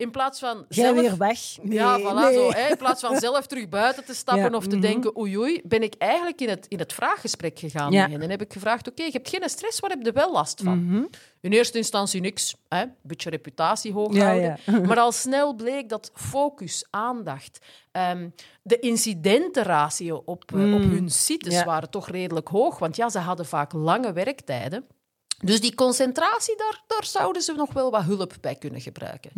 In 0.01 0.11
plaats 0.11 0.39
van 0.39 0.65
Jij 0.69 0.85
zelf... 0.85 1.01
weer 1.01 1.17
weg? 1.17 1.39
Nee, 1.63 1.79
ja, 1.79 2.01
voilà, 2.01 2.15
nee. 2.15 2.35
zo, 2.35 2.51
hè. 2.51 2.69
in 2.69 2.77
plaats 2.77 3.01
van 3.01 3.17
zelf 3.17 3.47
terug 3.47 3.69
buiten 3.69 4.05
te 4.05 4.15
stappen 4.15 4.51
Ja, 4.51 4.57
of 4.57 4.67
te 4.67 4.77
mhm. 4.77 4.81
denken 4.81 5.19
oei 5.19 5.39
oei, 5.39 5.61
ben 5.65 5.83
ik 5.83 5.95
eigenlijk 5.99 6.41
in 6.41 6.49
het, 6.49 6.67
in 6.69 6.79
het 6.79 6.93
vraaggesprek 6.93 7.59
gegaan 7.59 7.93
Ja. 7.93 8.11
En 8.11 8.31
heb 8.31 8.43
ik 8.43 8.53
gevraagd, 8.53 8.89
oké, 8.89 9.03
je 9.03 9.11
hebt 9.13 9.29
geen 9.29 9.49
stress, 9.49 9.81
waar 9.81 9.91
heb 9.91 10.03
je 10.03 10.13
wel 10.13 10.33
last 10.33 10.61
van? 10.65 10.85
Mhm. 10.85 11.03
In 11.41 11.53
eerste 11.53 11.79
instantie 11.79 12.21
niks, 12.21 12.55
hè. 12.69 12.81
een 12.83 12.95
beetje 13.03 13.31
reputatie 13.31 13.93
hoog 13.93 14.17
houden. 14.17 14.59
ja. 14.65 14.81
Maar 14.87 14.99
al 14.99 15.13
snel 15.13 15.55
bleek 15.55 15.89
dat 15.89 16.11
focus, 16.15 16.87
aandacht, 16.91 17.59
ehm, 17.93 18.29
de 18.63 18.79
incidentenratio 18.79 20.23
op, 20.25 20.53
eh, 20.55 20.75
op 20.75 20.83
hun 20.83 21.11
sites 21.11 21.59
Mm. 21.59 21.65
Waren 21.65 21.91
toch 21.91 22.09
redelijk 22.09 22.49
hoog. 22.49 22.79
Want 22.79 22.97
ja, 22.97 23.09
ze 23.09 23.19
hadden 23.19 23.47
vaak 23.47 23.73
lange 23.73 24.13
werktijden. 24.13 24.87
Dus 25.45 25.61
die 25.61 25.75
concentratie, 25.75 26.57
daar, 26.57 26.83
daar 26.87 27.05
zouden 27.05 27.43
ze 27.43 27.53
nog 27.53 27.73
wel 27.73 27.91
wat 27.91 28.03
hulp 28.03 28.35
bij 28.41 28.55
kunnen 28.55 28.81
gebruiken. 28.81 29.31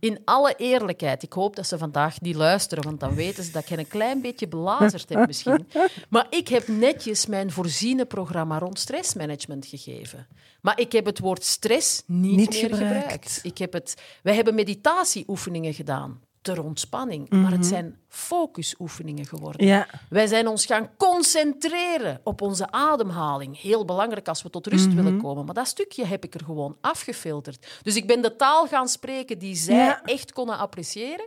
In 0.00 0.20
alle 0.24 0.54
eerlijkheid, 0.56 1.22
ik 1.22 1.32
hoop 1.32 1.56
dat 1.56 1.66
ze 1.66 1.78
vandaag 1.78 2.20
niet 2.20 2.36
luisteren, 2.36 2.84
want 2.84 3.00
dan 3.00 3.14
weten 3.14 3.44
ze 3.44 3.50
dat 3.50 3.62
ik 3.62 3.68
hen 3.68 3.78
een 3.78 3.88
klein 3.88 4.20
beetje 4.20 4.48
belazerd 4.48 5.08
heb 5.08 5.26
misschien. 5.26 5.68
Maar 6.08 6.26
ik 6.30 6.48
heb 6.48 6.68
netjes 6.68 7.26
mijn 7.26 7.50
voorziene 7.50 8.04
programma 8.04 8.58
rond 8.58 8.78
stressmanagement 8.78 9.66
gegeven. 9.66 10.26
Maar 10.60 10.80
ik 10.80 10.92
heb 10.92 11.04
het 11.04 11.18
woord 11.18 11.44
stress 11.44 12.02
niet, 12.06 12.36
Niet 12.36 12.50
meer 12.50 12.60
gebruikt. 12.60 12.82
gebruikt. 12.92 13.40
Ik 13.42 13.58
heb 13.58 13.72
het, 13.72 13.94
wij 14.22 14.34
hebben 14.34 14.54
meditatieoefeningen 14.54 15.74
gedaan 15.74 16.20
ter 16.54 16.64
ontspanning, 16.64 17.28
maar 17.30 17.50
het 17.52 17.66
zijn 17.66 17.96
focusoefeningen 18.08 19.26
geworden. 19.26 19.66
Ja. 19.66 19.86
Wij 20.08 20.26
zijn 20.26 20.46
ons 20.48 20.66
gaan 20.66 20.90
concentreren 20.96 22.20
op 22.24 22.40
onze 22.40 22.70
ademhaling. 22.70 23.60
Heel 23.60 23.84
belangrijk 23.84 24.28
als 24.28 24.42
we 24.42 24.50
tot 24.50 24.66
rust 24.66 24.86
Mhm. 24.86 24.96
willen 24.96 25.20
komen. 25.22 25.44
Maar 25.44 25.54
dat 25.54 25.66
stukje 25.66 26.04
heb 26.04 26.24
ik 26.24 26.34
er 26.34 26.44
gewoon 26.44 26.76
afgefilterd. 26.80 27.66
Dus 27.82 27.96
ik 27.96 28.06
ben 28.06 28.22
de 28.22 28.36
taal 28.36 28.66
gaan 28.66 28.88
spreken 28.88 29.38
die 29.38 29.54
zij 29.54 29.74
Ja. 29.76 30.02
echt 30.04 30.32
konden 30.32 30.58
appreciëren. 30.58 31.26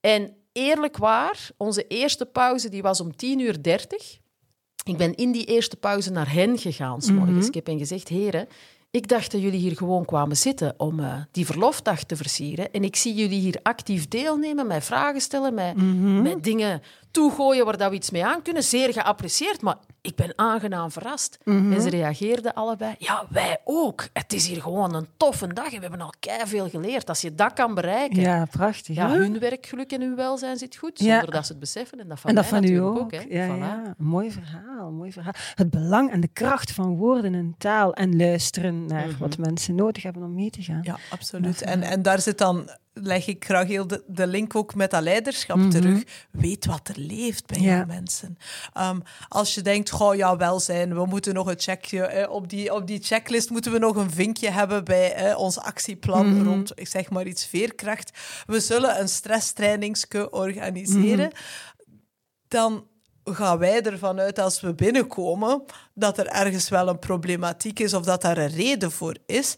En 0.00 0.36
eerlijk 0.52 0.96
waar, 0.96 1.50
onze 1.56 1.86
eerste 1.86 2.26
pauze 2.26 2.68
die 2.68 2.82
was 2.82 3.00
om 3.00 3.16
10 3.16 3.38
uur 3.38 3.62
30. 3.62 4.18
Ik 4.84 4.96
ben 4.96 5.14
in 5.14 5.32
die 5.32 5.44
eerste 5.44 5.76
pauze 5.76 6.10
naar 6.10 6.32
hen 6.32 6.58
gegaan, 6.58 7.02
s 7.02 7.10
morgens. 7.10 7.36
Mhm. 7.38 7.46
Ik 7.46 7.54
heb 7.54 7.66
hen 7.66 7.78
gezegd, 7.78 8.08
heren, 8.08 8.48
ik 8.94 9.08
dacht 9.08 9.30
dat 9.32 9.40
jullie 9.40 9.60
hier 9.60 9.76
gewoon 9.76 10.04
kwamen 10.04 10.36
zitten 10.36 10.74
om 10.76 11.00
eh, 11.00 11.12
die 11.30 11.46
verlofdag 11.46 12.04
te 12.04 12.16
versieren. 12.16 12.72
En 12.72 12.84
ik 12.84 12.96
zie 12.96 13.14
jullie 13.14 13.40
hier 13.40 13.58
actief 13.62 14.08
deelnemen, 14.08 14.66
mij 14.66 14.82
vragen 14.82 15.20
stellen, 15.20 15.54
mij, 15.54 15.72
Mhm. 15.76 16.22
mij 16.22 16.36
dingen 16.40 16.82
toegooien 17.10 17.64
waar 17.64 17.76
dat 17.76 17.90
we 17.90 17.96
iets 17.96 18.10
mee 18.10 18.24
aan 18.24 18.42
kunnen. 18.42 18.62
Zeer 18.62 18.92
geapprecieerd, 18.92 19.60
maar 19.62 19.76
ik 20.00 20.14
ben 20.14 20.32
aangenaam 20.36 20.90
verrast. 20.90 21.38
Mhm. 21.44 21.72
En 21.72 21.80
ze 21.82 21.90
reageerden 21.90 22.54
allebei, 22.54 22.94
ja, 22.98 23.26
wij 23.30 23.58
ook. 23.64 24.08
Het 24.12 24.32
is 24.32 24.46
hier 24.46 24.62
gewoon 24.62 24.94
een 24.94 25.06
toffe 25.16 25.46
dag 25.46 25.64
en 25.72 25.74
we 25.80 25.86
hebben 25.86 26.00
al 26.00 26.12
veel 26.46 26.68
geleerd. 26.68 27.08
Als 27.08 27.20
je 27.20 27.34
dat 27.34 27.52
kan 27.52 27.74
bereiken, 27.74 28.20
ja, 28.20 28.44
prachtig. 28.50 28.96
ja, 28.96 29.08
hè? 29.10 29.16
hun 29.16 29.38
werkgeluk 29.38 29.92
en 29.92 30.00
hun 30.00 30.16
welzijn 30.16 30.56
zit 30.56 30.76
goed, 30.76 30.98
Ja. 30.98 31.12
zonder 31.16 31.30
dat 31.34 31.46
ze 31.46 31.50
het 31.52 31.60
beseffen. 31.60 32.00
En 32.00 32.08
dat 32.08 32.20
van, 32.20 32.30
en 32.30 32.36
dat 32.36 32.50
mij 32.50 32.60
van 32.60 32.70
u 32.70 32.76
ook. 32.80 33.10
hè. 33.12 33.20
Ja, 33.28 33.56
Voilà. 33.56 33.58
ja. 33.58 33.94
Mooi 33.98 34.30
verhaal, 34.30 34.73
een 34.88 34.94
mooi 34.96 35.12
verhaal. 35.12 35.32
Het 35.54 35.70
belang 35.70 36.10
en 36.10 36.20
de 36.20 36.28
kracht 36.32 36.72
van 36.72 36.96
woorden 36.96 37.34
en 37.34 37.54
taal 37.58 37.94
en 37.94 38.16
luisteren 38.16 38.86
naar 38.86 39.06
Mhm. 39.08 39.18
wat 39.18 39.38
mensen 39.38 39.74
nodig 39.74 40.02
hebben 40.02 40.22
om 40.22 40.34
mee 40.34 40.50
te 40.50 40.62
gaan. 40.62 40.80
Ja, 40.82 40.98
absoluut. 41.10 41.62
En, 41.62 41.82
en 41.82 42.02
daar 42.02 42.20
zit 42.20 42.38
dan, 42.38 42.70
leg 42.92 43.26
ik 43.26 43.44
graag 43.44 43.66
heel 43.66 43.86
de, 43.86 44.02
de 44.06 44.26
link 44.26 44.54
ook 44.56 44.74
met 44.74 44.90
dat 44.90 45.02
leiderschap 45.02 45.56
Mhm. 45.56 45.68
terug. 45.70 46.02
Weet 46.30 46.66
wat 46.66 46.88
er 46.88 46.98
leeft 46.98 47.46
bij 47.46 47.60
Ja. 47.60 47.76
jouw 47.76 47.86
mensen. 47.86 48.36
Ehm, 48.72 48.98
als 49.28 49.54
je 49.54 49.62
denkt, 49.62 49.90
goh, 49.90 50.14
ja, 50.14 50.36
welzijn, 50.36 50.94
we 50.94 51.06
moeten 51.06 51.34
nog 51.34 51.46
een 51.46 51.58
checkje, 51.60 52.02
eh, 52.06 52.30
op, 52.30 52.48
die, 52.48 52.74
op 52.74 52.86
die 52.86 53.02
checklist 53.02 53.50
moeten 53.50 53.72
we 53.72 53.78
nog 53.78 53.96
een 53.96 54.10
vinkje 54.10 54.50
hebben 54.50 54.84
bij 54.84 55.12
eh, 55.14 55.38
ons 55.38 55.58
actieplan 55.58 56.34
Mhm. 56.36 56.44
rond, 56.48 56.72
ik 56.74 56.88
zeg 56.88 57.10
maar 57.10 57.26
iets, 57.26 57.46
veerkracht. 57.46 58.18
We 58.46 58.60
zullen 58.60 59.00
een 59.00 59.08
stresstrainingske 59.08 60.30
organiseren. 60.30 61.30
Dan 62.48 62.86
gaan 63.24 63.58
wij 63.58 63.82
ervan 63.82 64.20
uit 64.20 64.38
als 64.38 64.60
we 64.60 64.74
binnenkomen 64.74 65.62
dat 65.94 66.18
er 66.18 66.26
ergens 66.26 66.68
wel 66.68 66.88
een 66.88 66.98
problematiek 66.98 67.78
is 67.78 67.94
of 67.94 68.04
dat 68.04 68.22
daar 68.22 68.38
een 68.38 68.48
reden 68.48 68.92
voor 68.92 69.16
is. 69.26 69.56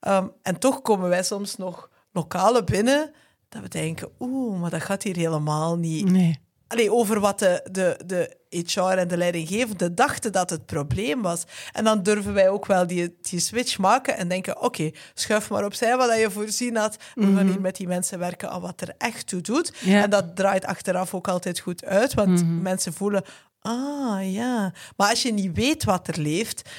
Ehm, 0.00 0.26
en 0.42 0.58
toch 0.58 0.82
komen 0.82 1.08
wij 1.08 1.22
soms 1.22 1.56
nog 1.56 1.90
lokalen 2.12 2.64
binnen 2.64 3.12
dat 3.48 3.62
we 3.62 3.68
denken, 3.68 4.08
oeh, 4.20 4.60
maar 4.60 4.70
dat 4.70 4.82
gaat 4.82 5.02
hier 5.02 5.16
helemaal 5.16 5.76
niet. 5.76 6.10
Nee. 6.10 6.40
Allee, 6.68 6.92
over 6.92 7.20
wat 7.20 7.38
de, 7.38 7.68
de, 7.70 8.00
de 8.06 8.36
HR 8.50 8.80
en 8.80 9.08
de 9.08 9.16
leidinggevende 9.16 9.94
dachten 9.94 10.32
dat 10.32 10.50
het 10.50 10.66
probleem 10.66 11.22
was. 11.22 11.44
En 11.72 11.84
dan 11.84 12.02
durven 12.02 12.32
wij 12.34 12.48
ook 12.48 12.66
wel 12.66 12.86
die, 12.86 13.16
die 13.20 13.40
switch 13.40 13.78
maken 13.78 14.16
en 14.16 14.28
denken, 14.28 14.60
oké, 14.62 14.90
schuif 15.14 15.50
maar 15.50 15.64
opzij 15.64 15.96
wat 15.96 16.18
je 16.18 16.30
voorzien 16.30 16.76
had. 16.76 16.96
We 17.14 17.34
gaan 17.36 17.46
hier 17.46 17.60
met 17.60 17.76
die 17.76 17.86
mensen 17.86 18.18
werken 18.18 18.50
aan 18.50 18.60
wat 18.60 18.80
er 18.80 18.94
echt 18.98 19.26
toe 19.26 19.40
doet. 19.40 19.72
En 19.86 20.10
dat 20.10 20.36
draait 20.36 20.64
achteraf 20.64 21.14
ook 21.14 21.28
altijd 21.28 21.58
goed 21.58 21.84
uit, 21.84 22.14
want 22.14 22.62
mensen 22.62 22.92
voelen, 22.92 23.22
ah 23.60 24.32
ja. 24.32 24.72
Maar 24.96 25.10
als 25.10 25.22
je 25.22 25.32
niet 25.32 25.54
weet 25.56 25.84
wat 25.84 26.08
er 26.08 26.20
leeft, 26.20 26.70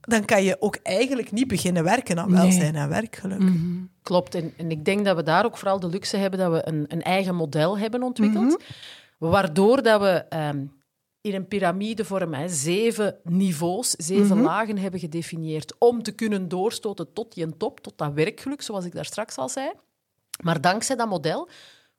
dan 0.00 0.24
kan 0.24 0.42
je 0.44 0.56
ook 0.60 0.78
eigenlijk 0.82 1.32
niet 1.32 1.48
beginnen 1.48 1.84
werken 1.84 2.18
aan 2.18 2.30
Nee. 2.32 2.40
welzijn 2.40 2.76
en 2.76 2.88
werkgeluk. 2.88 3.50
Klopt. 4.02 4.34
En, 4.34 4.52
en 4.56 4.70
ik 4.70 4.84
denk 4.84 5.04
dat 5.04 5.16
we 5.16 5.22
daar 5.22 5.44
ook 5.44 5.56
vooral 5.58 5.80
de 5.80 5.88
luxe 5.88 6.16
hebben 6.16 6.38
dat 6.38 6.52
we 6.52 6.68
een, 6.68 6.84
een 6.88 7.02
eigen 7.02 7.34
model 7.34 7.78
hebben 7.78 8.02
ontwikkeld. 8.02 8.62
Waardoor 9.18 9.82
dat 9.82 10.00
we 10.00 10.24
ehm, 10.28 10.66
in 11.20 11.34
een 11.34 11.48
piramidevorm 11.48 12.34
hè, 12.34 12.48
zeven 12.48 13.20
niveaus, 13.24 13.90
zeven 13.90 14.40
lagen 14.40 14.78
hebben 14.78 15.00
gedefinieerd 15.00 15.74
om 15.78 16.02
te 16.02 16.12
kunnen 16.12 16.48
doorstoten 16.48 17.12
tot 17.12 17.34
die 17.34 17.56
top, 17.56 17.80
tot 17.80 17.98
dat 17.98 18.12
werkgeluk, 18.12 18.62
zoals 18.62 18.84
ik 18.84 18.94
daar 18.94 19.04
straks 19.04 19.36
al 19.36 19.48
zei. 19.48 19.70
Maar 20.42 20.60
dankzij 20.60 20.96
dat 20.96 21.08
model 21.08 21.48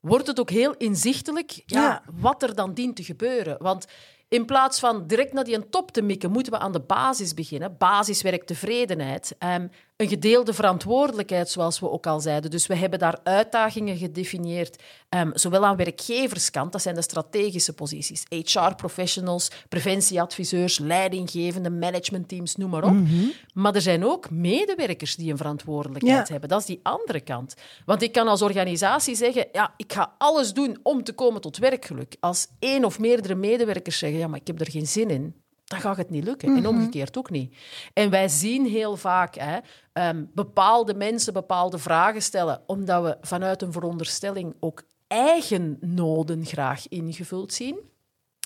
wordt 0.00 0.26
het 0.26 0.40
ook 0.40 0.50
heel 0.50 0.74
inzichtelijk 0.76 1.50
ja, 1.50 1.80
Ja. 1.82 2.02
wat 2.20 2.42
er 2.42 2.54
dan 2.54 2.74
dient 2.74 2.96
te 2.96 3.04
gebeuren. 3.04 3.56
Want 3.62 3.86
in 4.28 4.44
plaats 4.44 4.78
van 4.78 5.06
direct 5.06 5.32
naar 5.32 5.44
die 5.44 5.68
top 5.68 5.90
te 5.90 6.02
mikken, 6.02 6.30
moeten 6.30 6.52
we 6.52 6.58
aan 6.58 6.72
de 6.72 6.80
basis 6.80 7.34
beginnen. 7.34 7.76
Basiswerk, 7.78 8.44
tevredenheid. 8.44 9.36
Ehm, 9.98 10.06
een 10.06 10.08
gedeelde 10.08 10.54
verantwoordelijkheid, 10.54 11.50
zoals 11.50 11.80
we 11.80 11.90
ook 11.90 12.06
al 12.06 12.20
zeiden. 12.20 12.50
Dus 12.50 12.66
we 12.66 12.76
hebben 12.76 12.98
daar 12.98 13.18
uitdagingen 13.22 13.96
gedefinieerd, 13.96 14.82
um, 15.10 15.30
zowel 15.34 15.64
aan 15.64 15.76
werkgeverskant, 15.76 16.72
dat 16.72 16.82
zijn 16.82 16.94
de 16.94 17.02
strategische 17.02 17.72
posities, 17.72 18.24
HR-professionals, 18.28 19.50
preventieadviseurs, 19.68 20.78
leidinggevende, 20.78 21.70
managementteams, 21.70 22.56
noem 22.56 22.70
maar 22.70 22.84
op. 22.84 22.92
Mhm. 22.92 23.26
Maar 23.54 23.74
er 23.74 23.80
zijn 23.80 24.04
ook 24.04 24.30
medewerkers 24.30 25.16
die 25.16 25.30
een 25.30 25.36
verantwoordelijkheid 25.36 26.28
hebben. 26.28 26.48
Dat 26.48 26.60
is 26.60 26.66
die 26.66 26.80
andere 26.82 27.20
kant. 27.20 27.54
Want 27.84 28.02
ik 28.02 28.12
kan 28.12 28.28
als 28.28 28.42
organisatie 28.42 29.14
zeggen, 29.14 29.46
ja, 29.52 29.74
ik 29.76 29.92
ga 29.92 30.14
alles 30.18 30.52
doen 30.52 30.78
om 30.82 31.04
te 31.04 31.12
komen 31.12 31.40
tot 31.40 31.56
werkgeluk. 31.56 32.16
Als 32.20 32.46
één 32.58 32.84
of 32.84 32.98
meerdere 32.98 33.34
medewerkers 33.34 33.98
zeggen, 33.98 34.18
ja, 34.18 34.26
maar 34.28 34.40
ik 34.40 34.46
heb 34.46 34.60
er 34.60 34.70
geen 34.70 34.86
zin 34.86 35.10
in, 35.10 35.34
dan 35.68 35.80
gaat 35.80 35.96
het 35.96 36.10
niet 36.10 36.24
lukken. 36.24 36.48
En 36.48 36.62
mhm. 36.62 36.66
omgekeerd 36.66 37.18
ook 37.18 37.30
niet. 37.30 37.54
En 37.92 38.10
wij 38.10 38.28
zien 38.28 38.66
heel 38.66 38.96
vaak 38.96 39.34
hè, 39.34 39.58
ehm, 39.92 40.24
bepaalde 40.34 40.94
mensen 40.94 41.32
bepaalde 41.32 41.78
vragen 41.78 42.22
stellen, 42.22 42.62
omdat 42.66 43.02
we 43.02 43.16
vanuit 43.20 43.62
een 43.62 43.72
veronderstelling 43.72 44.54
ook 44.60 44.82
eigen 45.06 45.78
noden 45.80 46.44
graag 46.44 46.88
ingevuld 46.88 47.52
zien. 47.52 47.78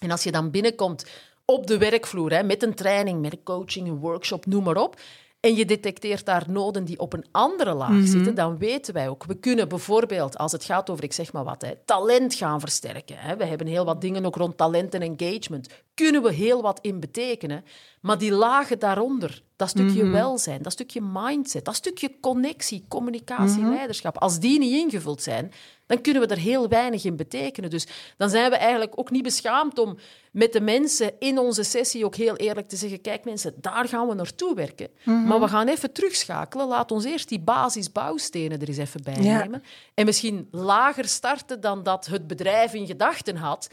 En 0.02 0.10
als 0.10 0.22
je 0.22 0.32
dan 0.32 0.50
binnenkomt 0.50 1.06
op 1.44 1.66
de 1.66 1.78
werkvloer, 1.78 2.32
hè, 2.32 2.42
met 2.42 2.62
een 2.62 2.74
training, 2.74 3.20
met 3.20 3.32
een 3.32 3.42
coaching, 3.42 3.88
een 3.88 3.98
workshop, 3.98 4.46
noem 4.46 4.64
maar 4.64 4.76
op, 4.76 5.00
en 5.42 5.54
je 5.54 5.64
detecteert 5.64 6.26
daar 6.26 6.44
noden 6.48 6.84
die 6.84 6.98
op 6.98 7.12
een 7.12 7.24
andere 7.30 7.74
laag 7.74 7.90
mhm. 7.90 8.06
zitten, 8.06 8.34
dan 8.34 8.58
weten 8.58 8.94
wij 8.94 9.08
ook. 9.08 9.24
We 9.24 9.34
kunnen 9.34 9.68
bijvoorbeeld, 9.68 10.38
als 10.38 10.52
het 10.52 10.64
gaat 10.64 10.90
over, 10.90 11.04
ik 11.04 11.12
zeg 11.12 11.32
maar 11.32 11.44
wat, 11.44 11.62
hè, 11.62 11.72
talent 11.84 12.34
gaan 12.34 12.60
versterken. 12.60 13.16
Hè. 13.18 13.36
We 13.36 13.44
hebben 13.44 13.66
heel 13.66 13.84
wat 13.84 14.00
dingen 14.00 14.26
ook 14.26 14.36
rond 14.36 14.56
talent 14.56 14.94
en 14.94 15.16
engagement. 15.16 15.68
Kunnen 15.94 16.22
we 16.22 16.32
heel 16.32 16.62
wat 16.62 16.78
in 16.80 17.00
betekenen. 17.00 17.64
Maar 18.00 18.18
die 18.18 18.32
lagen 18.32 18.78
daaronder, 18.78 19.42
dat 19.56 19.68
stukje 19.68 20.02
mhm. 20.02 20.12
welzijn, 20.12 20.62
dat 20.62 20.72
stukje 20.72 21.00
mindset, 21.00 21.64
dat 21.64 21.74
stukje 21.74 22.20
connectie, 22.20 22.84
communicatie, 22.88 23.62
mhm. 23.62 23.70
leiderschap, 23.70 24.18
als 24.18 24.38
die 24.38 24.58
niet 24.58 24.72
ingevuld 24.72 25.22
zijn, 25.22 25.52
dan 25.86 26.00
kunnen 26.00 26.22
we 26.22 26.28
er 26.28 26.40
heel 26.40 26.68
weinig 26.68 27.04
in 27.04 27.16
betekenen. 27.16 27.70
Dus 27.70 27.86
dan 28.16 28.30
zijn 28.30 28.50
we 28.50 28.56
eigenlijk 28.56 28.92
ook 28.94 29.10
niet 29.10 29.22
beschaamd 29.22 29.78
om 29.78 29.98
met 30.32 30.52
de 30.52 30.60
mensen 30.60 31.12
in 31.18 31.38
onze 31.38 31.62
sessie 31.62 32.04
ook 32.04 32.16
heel 32.16 32.36
eerlijk 32.36 32.68
te 32.68 32.76
zeggen: 32.76 33.00
kijk 33.00 33.24
mensen, 33.24 33.54
daar 33.60 33.88
gaan 33.88 34.08
we 34.08 34.14
naartoe 34.14 34.54
werken. 34.54 34.88
Mhm. 35.04 35.24
Maar 35.24 35.40
we 35.40 35.48
gaan 35.48 35.68
even 35.68 35.92
terugschakelen. 35.92 36.68
Laat 36.68 36.90
ons 36.90 37.04
eerst 37.04 37.28
die 37.28 37.40
basisbouwstenen 37.40 38.60
er 38.60 38.68
eens 38.68 38.76
even 38.76 39.02
bij 39.02 39.16
nemen. 39.16 39.62
En 39.94 40.04
misschien 40.04 40.48
lager 40.50 41.08
starten 41.08 41.60
dan 41.60 41.82
dat 41.82 42.06
het 42.06 42.26
bedrijf 42.26 42.74
in 42.74 42.86
gedachten 42.86 43.36
had. 43.36 43.68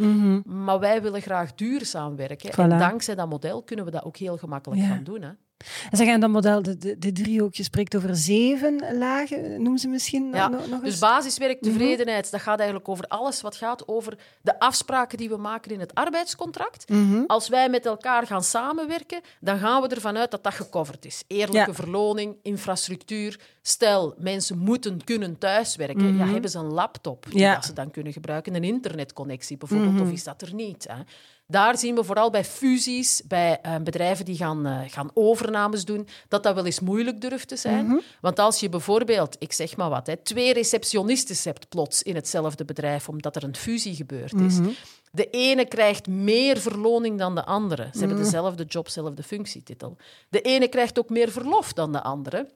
Maar 0.45 0.79
wij 0.79 1.01
willen 1.01 1.21
graag 1.21 1.55
duurzaam 1.55 2.08
werken. 2.15 2.51
En 2.51 2.69
dankzij 2.69 3.15
dat 3.15 3.29
model 3.29 3.63
kunnen 3.63 3.85
we 3.85 3.91
dat 3.91 4.03
ook 4.03 4.17
heel 4.17 4.37
gemakkelijk 4.37 4.81
gaan 4.81 5.03
doen. 5.03 5.21
Hè? 5.21 5.31
En 5.91 5.97
zeg, 5.97 6.07
en 6.07 6.19
dat 6.19 6.29
model, 6.29 6.61
de, 6.61 6.77
de, 6.77 6.97
de 6.97 7.11
driehoek, 7.11 7.55
je 7.55 7.63
spreekt 7.63 7.95
over 7.95 8.15
zeven 8.15 8.97
lagen, 8.97 9.61
noem 9.61 9.77
ze 9.77 9.87
misschien 9.87 10.31
ja, 10.33 10.47
nog, 10.47 10.61
eens? 10.71 10.81
Dus 10.81 10.99
basiswerk, 10.99 11.61
mhm. 11.61 11.71
tevredenheid, 11.71 12.31
dat 12.31 12.41
gaat 12.41 12.57
eigenlijk 12.57 12.89
over 12.89 13.05
alles 13.07 13.41
wat 13.41 13.55
gaat 13.55 13.87
over 13.87 14.17
de 14.41 14.59
afspraken 14.59 15.17
die 15.17 15.29
we 15.29 15.37
maken 15.37 15.71
in 15.71 15.79
het 15.79 15.93
arbeidscontract. 15.93 16.89
Mhm. 16.89 17.23
Als 17.27 17.49
wij 17.49 17.69
met 17.69 17.85
elkaar 17.85 18.27
gaan 18.27 18.43
samenwerken, 18.43 19.21
dan 19.39 19.59
gaan 19.59 19.81
we 19.81 19.87
ervan 19.87 20.17
uit 20.17 20.31
dat 20.31 20.43
dat 20.43 20.53
gecoverd 20.53 21.05
is. 21.05 21.23
Eerlijke 21.27 21.73
verloning, 21.73 22.35
infrastructuur. 22.41 23.39
Stel, 23.61 24.15
mensen 24.17 24.57
moeten 24.57 25.03
kunnen 25.03 25.37
thuiswerken. 25.37 26.17
Ja, 26.17 26.23
mhm. 26.23 26.33
hebben 26.33 26.49
ze 26.49 26.57
een 26.57 26.73
laptop 26.73 27.25
die 27.29 27.47
dat 27.47 27.65
ze 27.65 27.73
dan 27.73 27.91
kunnen 27.91 28.13
gebruiken? 28.13 28.55
Een 28.55 28.63
internetconnectie 28.63 29.57
bijvoorbeeld, 29.57 30.01
of 30.01 30.11
is 30.11 30.23
dat 30.23 30.41
er 30.41 30.53
niet? 30.53 30.87
Hè? 30.89 31.03
Daar 31.51 31.77
zien 31.77 31.95
we 31.95 32.03
vooral 32.03 32.29
bij 32.29 32.43
fusies, 32.43 33.21
bij 33.27 33.59
uh, 33.65 33.75
bedrijven 33.75 34.25
die 34.25 34.35
gaan, 34.35 34.67
uh, 34.67 34.79
gaan 34.87 35.11
overnames 35.13 35.85
doen, 35.85 36.07
dat 36.27 36.43
dat 36.43 36.55
wel 36.55 36.65
eens 36.65 36.79
moeilijk 36.79 37.21
durft 37.21 37.47
te 37.47 37.55
zijn. 37.55 37.85
Mm 37.85 37.89
-hmm. 37.89 38.01
Want 38.21 38.39
als 38.39 38.59
je 38.59 38.69
bijvoorbeeld, 38.69 39.35
ik 39.39 39.53
zeg 39.53 39.77
maar 39.77 39.89
wat, 39.89 40.07
hè, 40.07 40.17
twee 40.17 40.53
receptionisten 40.53 41.35
hebt 41.43 41.69
plots 41.69 42.03
in 42.03 42.15
hetzelfde 42.15 42.65
bedrijf, 42.65 43.09
omdat 43.09 43.35
er 43.35 43.43
een 43.43 43.55
fusie 43.55 43.95
gebeurd 43.95 44.33
is. 44.33 44.57
Mm 44.57 44.63
-hmm. 44.63 44.75
De 45.11 45.29
ene 45.29 45.65
krijgt 45.65 46.07
meer 46.07 46.57
verloning 46.57 47.17
dan 47.17 47.35
de 47.35 47.45
andere. 47.45 47.89
Ze 47.91 47.99
hebben 47.99 48.17
mhm. 48.17 48.25
dezelfde 48.25 48.63
job, 48.63 48.85
dezelfde 48.85 49.23
functietitel. 49.23 49.97
De 50.29 50.41
ene 50.41 50.67
krijgt 50.67 50.99
ook 50.99 51.09
meer 51.09 51.31
verlof 51.31 51.73
dan 51.73 51.91
de 51.91 52.01
andere 52.01 52.47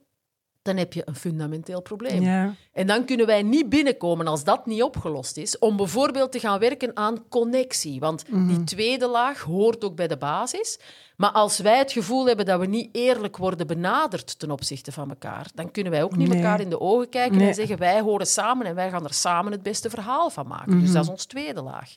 dan 0.64 0.78
heb 0.78 0.94
je 0.94 1.02
een 1.06 1.16
fundamenteel 1.16 1.82
probleem. 1.82 2.22
Ja. 2.22 2.56
En 2.72 2.88
dan 2.88 3.06
kunnen 3.06 3.26
wij 3.26 3.44
niet 3.44 3.70
binnenkomen 3.70 4.28
als 4.28 4.44
dat 4.44 4.66
niet 4.66 4.84
opgelost 4.84 5.38
is, 5.38 5.58
om 5.60 5.78
bijvoorbeeld 5.78 6.32
te 6.32 6.40
gaan 6.40 6.60
werken 6.60 6.98
aan 6.98 7.28
connectie. 7.30 8.00
Want 8.00 8.26
die 8.26 8.36
mhm. 8.36 8.64
tweede 8.64 9.08
laag 9.08 9.42
hoort 9.42 9.84
ook 9.84 9.96
bij 9.96 10.08
de 10.08 10.18
basis. 10.18 10.80
Maar 11.18 11.32
als 11.32 11.60
wij 11.60 11.78
het 11.78 11.92
gevoel 11.92 12.28
hebben 12.28 12.46
dat 12.46 12.60
we 12.60 12.66
niet 12.66 12.90
eerlijk 12.92 13.38
worden 13.38 13.68
benaderd 13.68 14.40
ten 14.40 14.52
opzichte 14.52 14.92
van 14.92 15.10
elkaar, 15.10 15.48
dan 15.56 15.72
kunnen 15.72 15.92
wij 15.92 16.04
ook 16.04 16.16
niet 16.16 16.28
nee. 16.28 16.38
elkaar 16.38 16.62
in 16.62 16.70
de 16.70 16.80
ogen 16.80 17.10
kijken 17.10 17.42
en 17.42 17.54
zeggen 17.54 17.78
wij 17.78 18.02
horen 18.02 18.28
samen 18.28 18.66
en 18.66 18.76
wij 18.76 18.90
gaan 18.90 19.04
er 19.04 19.14
samen 19.14 19.52
het 19.52 19.64
beste 19.64 19.90
verhaal 19.90 20.30
van 20.30 20.48
maken. 20.48 20.80
Dus 20.80 20.84
mhm. 20.84 20.94
dat 20.94 21.04
is 21.04 21.10
ons 21.10 21.26
tweede 21.26 21.62
laag. 21.62 21.96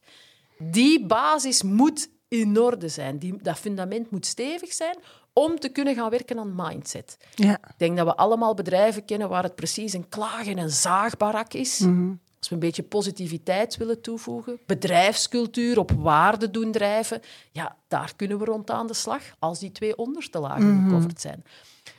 Die 0.59 1.07
basis 1.07 1.63
moet 1.63 2.09
in 2.29 2.61
orde 2.61 2.89
zijn. 2.89 3.19
Die, 3.19 3.37
dat 3.43 3.59
fundament 3.59 4.11
moet 4.11 4.27
stevig 4.27 4.73
zijn 4.73 4.97
om 5.39 5.59
te 5.59 5.69
kunnen 5.69 5.95
gaan 5.95 6.11
werken 6.11 6.39
aan 6.39 6.53
mindset. 6.57 7.17
Ja. 7.35 7.53
Ik 7.53 7.75
denk 7.77 7.97
dat 7.97 8.07
we 8.07 8.17
allemaal 8.17 8.55
bedrijven 8.55 9.05
kennen 9.05 9.29
waar 9.29 9.43
het 9.43 9.55
precies 9.55 9.93
een 9.93 10.09
klaag- 10.09 10.47
en 10.47 10.59
een 10.59 10.71
zaagbarak 10.71 11.53
is. 11.53 11.79
Mhm. 11.79 12.09
Als 12.39 12.49
we 12.49 12.55
een 12.55 12.61
beetje 12.61 12.83
positiviteit 12.83 13.77
willen 13.77 14.01
toevoegen, 14.01 14.59
bedrijfscultuur 14.67 15.79
op 15.79 15.91
waarde 15.91 16.51
doen 16.51 16.73
drijven, 16.73 17.21
ja, 17.53 17.77
daar 17.89 18.13
kunnen 18.17 18.39
we 18.39 18.45
rond 18.45 18.71
aan 18.71 18.87
de 18.87 18.95
slag 18.95 19.23
als 19.39 19.59
die 19.59 19.73
twee 19.73 19.97
onderste 19.97 20.39
lagen 20.39 20.67
mm 20.67 20.89
gecoverd 20.89 21.21
zijn. 21.21 21.45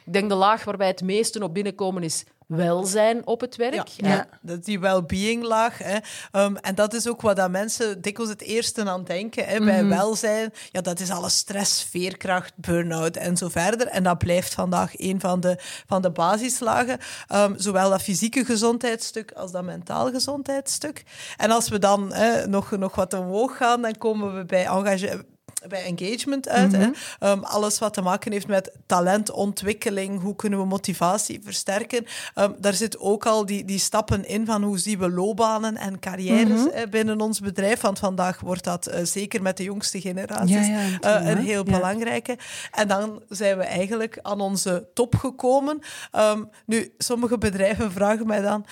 Ik 0.06 0.14
denk 0.14 0.30
de 0.30 0.36
laag 0.36 0.64
waarbij 0.64 0.88
het 0.88 1.04
meeste 1.04 1.44
op 1.44 1.54
binnenkomen 1.54 2.04
is 2.04 2.26
welzijn 2.48 3.28
op 3.28 3.42
het 3.42 3.56
werk. 3.56 3.88
Ja, 3.88 4.28
die 4.42 4.80
well-being 4.80 5.44
laag. 5.44 5.78
Hè. 5.78 5.98
Um, 6.44 6.58
en 6.58 6.76
dat 6.76 6.94
is 6.94 7.08
ook 7.08 7.22
wat 7.22 7.36
dat 7.36 7.52
mensen 7.52 8.02
dikwijls 8.02 8.32
het 8.32 8.42
eerste 8.42 8.90
aan 8.90 9.04
denken. 9.04 9.46
Hè, 9.46 9.60
Bij 9.60 9.84
mhm. 9.84 9.96
welzijn, 9.96 10.54
ja, 10.72 10.82
dat 10.82 11.00
is 11.00 11.12
alle 11.12 11.30
stress, 11.30 11.84
veerkracht, 11.84 12.54
burn-out 12.56 13.16
en 13.16 13.38
zo 13.38 13.48
verder. 13.48 13.88
En 13.88 14.04
dat 14.04 14.18
blijft 14.18 14.54
vandaag 14.54 15.00
een 15.00 15.20
van 15.20 15.40
de, 15.40 15.58
van 15.88 16.02
de 16.02 16.12
basislagen. 16.12 17.00
Um, 17.34 17.54
zowel 17.58 17.90
dat 17.90 18.02
fysieke 18.02 18.46
gezondheidsstuk 18.46 19.32
als 19.32 19.52
dat 19.52 19.64
mentaal 19.64 20.12
gezondheidsstuk. 20.12 21.04
En 21.38 21.52
als 21.52 21.70
we 21.70 21.80
dan 21.80 22.14
hè, 22.14 22.48
nog, 22.48 22.72
nog 22.72 22.96
wat 22.96 23.14
omhoog 23.14 23.58
gaan, 23.58 23.82
dan 23.82 23.98
komen 23.98 24.36
we 24.36 24.46
bij 24.46 24.66
engagement 24.66 25.26
bij 25.68 25.84
engagement 25.84 26.50
uit. 26.50 26.72
hè? 26.72 26.88
Mhm. 26.88 26.94
Ehm, 27.20 27.40
alles 27.40 27.80
wat 27.80 27.94
te 27.94 28.02
maken 28.02 28.32
heeft 28.32 28.48
met 28.48 28.72
talentontwikkeling, 28.86 30.22
hoe 30.22 30.36
kunnen 30.36 30.60
we 30.60 30.66
motivatie 30.66 31.40
versterken. 31.44 32.06
Um, 32.36 32.56
daar 32.60 32.74
zit 32.74 33.00
ook 33.00 33.26
al 33.26 33.46
die, 33.46 33.66
die 33.66 33.80
stappen 33.80 34.26
in 34.26 34.46
van 34.46 34.64
hoe 34.64 34.78
zien 34.78 35.00
we 35.00 35.12
loopbanen 35.12 35.78
en 35.78 36.00
carrières 36.00 36.50
mm 36.50 36.66
binnen 36.90 37.22
ons 37.22 37.40
bedrijf. 37.40 37.82
Want 37.82 38.00
vandaag 38.00 38.40
wordt 38.40 38.64
dat 38.64 38.90
uh, 38.90 38.96
zeker 39.04 39.42
met 39.42 39.58
de 39.58 39.64
jongste 39.64 40.02
generaties 40.02 40.68
ja, 40.68 40.82
ja, 41.02 41.22
uh, 41.22 41.30
een 41.30 41.38
heel 41.38 41.64
belangrijke. 41.64 42.38
En 42.72 42.88
dan 42.88 43.22
zijn 43.30 43.58
we 43.58 43.64
eigenlijk 43.64 44.20
aan 44.22 44.42
onze 44.42 44.88
top 44.94 45.16
gekomen. 45.16 45.80
Um, 46.16 46.50
nu, 46.66 46.94
sommige 46.98 47.38
bedrijven 47.38 47.92
vragen 47.92 48.28
mij 48.28 48.42
dan, 48.42 48.66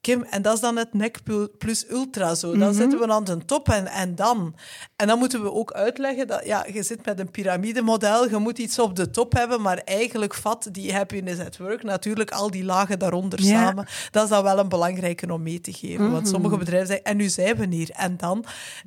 Kim, 0.00 0.22
en 0.22 0.42
dat 0.42 0.54
is 0.54 0.60
dan 0.60 0.76
het 0.76 0.94
NEC 0.94 1.18
plus 1.58 1.90
ultra 1.90 2.34
zo. 2.34 2.56
Dan 2.56 2.68
mm 2.68 2.74
zitten 2.74 2.98
we 2.98 3.06
aan 3.08 3.24
de 3.24 3.44
top 3.44 3.68
en, 3.68 3.86
en 3.86 4.14
dan. 4.14 4.54
En 4.96 5.06
dan 5.06 5.18
moeten 5.18 5.42
we 5.42 5.52
ook 5.52 5.72
uitleggen 5.72 6.17
dat 6.26 6.46
ja, 6.46 6.66
je 6.72 6.82
zit 6.82 7.04
met 7.04 7.18
een 7.18 7.30
piramidemodel, 7.30 8.28
je 8.28 8.36
moet 8.36 8.58
iets 8.58 8.78
op 8.78 8.96
de 8.96 9.10
top 9.10 9.32
hebben, 9.32 9.62
maar 9.62 9.78
eigenlijk 9.78 10.34
vat 10.34 10.68
die 10.72 10.94
happiness 10.94 11.40
at 11.40 11.56
work 11.56 11.82
natuurlijk 11.82 12.30
al 12.30 12.50
die 12.50 12.64
lagen 12.64 12.98
daaronder 12.98 13.40
samen. 13.40 13.86
Dat 14.10 14.22
is 14.22 14.30
dan 14.30 14.42
wel 14.42 14.58
een 14.58 14.68
belangrijke 14.68 15.32
om 15.32 15.42
mee 15.42 15.60
te 15.60 15.72
geven. 15.72 16.10
Want 16.10 16.22
mhm. 16.22 16.32
sommige 16.32 16.56
bedrijven 16.56 16.86
zeggen, 16.86 17.06
en 17.06 17.16
nu 17.16 17.28
zijn 17.28 17.56
we 17.56 17.66
hier. 17.66 17.90
En 17.90 18.16
dan, 18.16 18.44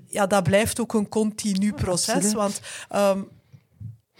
ja, 0.08 0.28
dat 0.28 0.44
blijft 0.44 0.80
ook 0.80 0.94
een 0.94 1.10
continu 1.10 1.74
proces. 1.74 2.34
Want 2.34 2.62
um, 2.96 3.28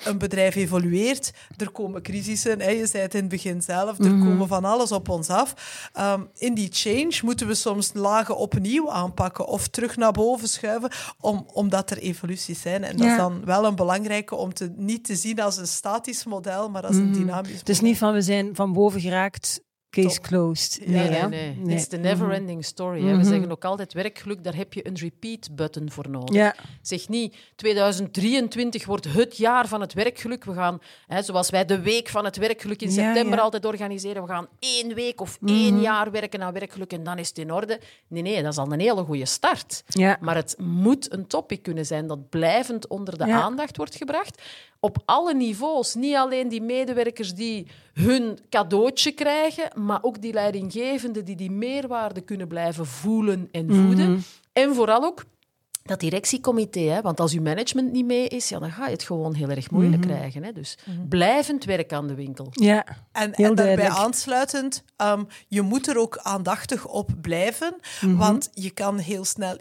een 0.03 0.17
bedrijf 0.17 0.55
evolueert, 0.55 1.31
er 1.57 1.71
komen 1.71 2.01
crisissen, 2.01 2.61
hè, 2.61 2.69
je 2.69 2.87
zei 2.87 3.03
het 3.03 3.13
in 3.13 3.19
het 3.19 3.29
begin 3.29 3.61
zelf, 3.61 3.99
er 3.99 4.11
mm 4.11 4.19
komen 4.21 4.47
van 4.47 4.65
alles 4.65 4.91
op 4.91 5.09
ons 5.09 5.29
af. 5.29 5.53
Um, 5.99 6.29
in 6.37 6.53
die 6.53 6.69
change 6.71 7.19
moeten 7.23 7.47
we 7.47 7.53
soms 7.53 7.91
lagen 7.93 8.37
opnieuw 8.37 8.91
aanpakken 8.91 9.47
of 9.47 9.67
terug 9.67 9.95
naar 9.97 10.11
boven 10.11 10.47
schuiven, 10.47 10.91
om, 11.19 11.47
omdat 11.53 11.91
er 11.91 11.97
evoluties 11.97 12.61
zijn. 12.61 12.83
En 12.83 12.97
dat 12.97 13.07
is 13.07 13.17
dan 13.17 13.45
wel 13.45 13.65
een 13.65 13.75
belangrijke 13.75 14.35
om 14.35 14.53
te, 14.53 14.73
niet 14.75 15.03
te 15.03 15.15
zien 15.15 15.41
als 15.41 15.57
een 15.57 15.67
statisch 15.67 16.25
model, 16.25 16.69
maar 16.69 16.85
als 16.85 16.95
een 16.95 17.09
mhm. 17.09 17.13
dynamisch 17.13 17.35
model. 17.35 17.59
Het 17.59 17.69
is 17.69 17.81
niet 17.81 17.97
van 17.97 18.13
we 18.13 18.21
zijn 18.21 18.55
van 18.55 18.73
boven 18.73 19.01
geraakt 19.01 19.61
case 19.91 20.15
Top. 20.15 20.27
closed. 20.27 20.80
Nee, 20.86 21.10
Nee, 21.10 21.21
nee. 21.21 21.56
Nee. 21.56 21.75
It's 21.75 21.88
the 21.88 21.97
never-ending 21.97 22.65
story. 22.65 23.17
We 23.17 23.23
zeggen 23.23 23.51
ook 23.51 23.65
altijd, 23.65 23.93
werkgeluk, 23.93 24.43
daar 24.43 24.56
heb 24.56 24.73
je 24.73 24.88
een 24.88 24.97
repeat-button 24.97 25.91
voor 25.91 26.10
nodig. 26.10 26.36
Ja. 26.36 26.56
Zeg 26.82 27.10
niet, 27.10 27.36
2023 27.56 28.86
wordt 28.86 29.13
het 29.13 29.38
jaar 29.38 29.67
van 29.67 29.82
het 29.82 29.93
werkgeluk. 29.93 30.43
We 30.43 30.54
gaan, 30.54 30.80
hè, 31.08 31.21
zoals 31.21 31.49
wij 31.49 31.65
de 31.65 31.82
week 31.82 32.10
van 32.10 32.25
het 32.25 32.38
werkgeluk 32.38 32.82
in 32.82 32.91
september 32.91 33.38
ja. 33.38 33.43
altijd 33.43 33.65
organiseren, 33.65 34.21
we 34.21 34.27
gaan 34.27 34.47
één 34.60 34.93
week 34.93 35.21
of 35.21 35.38
één 35.45 35.82
jaar 35.82 36.12
werken 36.12 36.41
aan 36.43 36.54
werkgeluk 36.54 36.93
en 36.93 37.04
dan 37.04 37.17
is 37.17 37.27
het 37.27 37.38
in 37.38 37.54
orde. 37.54 37.80
Nee, 38.08 38.21
nee, 38.21 38.43
dat 38.43 38.51
is 38.51 38.58
al 38.58 38.71
een 38.71 38.80
hele 38.80 39.04
goede 39.04 39.25
start. 39.25 39.84
Maar 40.19 40.36
het 40.36 40.56
moet 40.58 41.13
een 41.13 41.27
topic 41.27 41.62
kunnen 41.62 41.86
zijn 41.86 42.08
dat 42.08 42.30
blijvend 42.30 42.88
onder 42.88 43.17
de 43.17 43.32
aandacht 43.32 43.77
wordt 43.77 43.95
gebracht. 43.95 44.41
Op 44.80 44.97
alle 45.06 45.34
niveaus. 45.34 45.93
Niet 45.93 46.15
alleen 46.15 46.49
die 46.49 46.62
medewerkers 46.62 47.34
die 47.34 47.67
hun 47.93 48.39
cadeautje 48.49 49.12
krijgen, 49.12 49.71
maar 49.85 49.99
ook 50.03 50.21
die 50.21 50.33
leidinggevenden 50.33 51.25
die 51.25 51.35
die 51.35 51.51
meerwaarde 51.51 52.21
kunnen 52.21 52.47
blijven 52.47 52.85
voelen 52.85 53.47
en 53.51 53.73
voeden. 53.75 54.23
En 54.53 54.75
vooral 54.75 55.03
ook 55.03 55.23
dat 55.83 55.99
directiecomité, 55.99 56.79
hè, 56.79 57.01
want 57.01 57.19
als 57.19 57.33
uw 57.33 57.41
management 57.41 57.91
niet 57.91 58.05
mee 58.05 58.27
is, 58.27 58.49
ja, 58.49 58.59
dan 58.59 58.71
ga 58.71 58.85
je 58.85 58.91
het 58.91 59.03
gewoon 59.03 59.33
heel 59.33 59.49
erg 59.49 59.71
moeilijk 59.71 60.01
krijgen. 60.01 60.43
Hè. 60.43 60.51
Dus 60.51 60.77
blijvend 61.09 61.63
werk 61.65 61.93
aan 61.93 62.07
de 62.07 62.15
winkel. 62.15 62.47
Ja. 62.51 62.85
En, 63.11 63.33
en 63.33 63.55
daarbij 63.55 63.89
aansluitend, 63.89 64.83
ehm, 64.95 65.23
je 65.47 65.61
moet 65.61 65.87
er 65.87 65.97
ook 65.97 66.17
aandachtig 66.17 66.87
op 66.87 67.09
blijven, 67.21 67.75
Mhm. 68.01 68.15
want 68.15 68.49
je 68.53 68.69
kan 68.69 68.97
heel 68.97 69.25
snel 69.25 69.57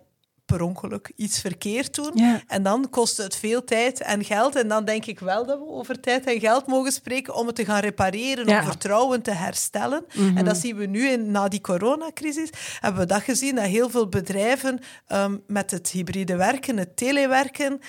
per 0.51 0.63
ongeluk 0.63 1.13
iets 1.17 1.41
verkeerd 1.41 1.95
doen. 1.95 2.11
Ja. 2.15 2.41
En 2.47 2.63
dan 2.63 2.91
kost 2.91 3.17
het 3.17 3.37
veel 3.37 3.65
tijd 3.65 4.01
en 4.01 4.25
geld. 4.25 4.57
En 4.57 4.69
dan 4.69 4.85
denk 4.85 5.07
ik 5.07 5.19
wel 5.21 5.47
dat 5.47 5.59
we 5.59 5.67
over 5.69 6.01
tijd 6.01 6.27
en 6.27 6.41
geld 6.41 6.67
mogen 6.67 6.93
spreken 6.93 7.35
om 7.35 7.47
het 7.47 7.57
te 7.57 7.65
gaan 7.65 7.81
repareren, 7.81 8.47
Ja. 8.47 8.53
Mhm. 8.53 8.61
om 8.65 8.71
vertrouwen 8.71 9.23
te 9.23 9.31
herstellen. 9.31 10.05
En 10.35 10.45
dat 10.45 10.57
zien 10.57 10.77
we 10.77 10.87
nu 10.87 11.09
in, 11.09 11.31
na 11.31 11.49
die 11.49 11.61
coronacrisis. 11.61 12.51
Hebben 12.81 13.01
we 13.01 13.07
dat 13.07 13.23
gezien, 13.23 13.55
dat 13.55 13.65
heel 13.65 13.91
veel 13.91 14.09
bedrijven 14.09 14.79
ehm, 15.07 15.37
met 15.47 15.71
het 15.71 15.91
hybride 15.91 16.37
werken, 16.37 16.77
het 16.77 16.97
telewerken, 16.97 17.81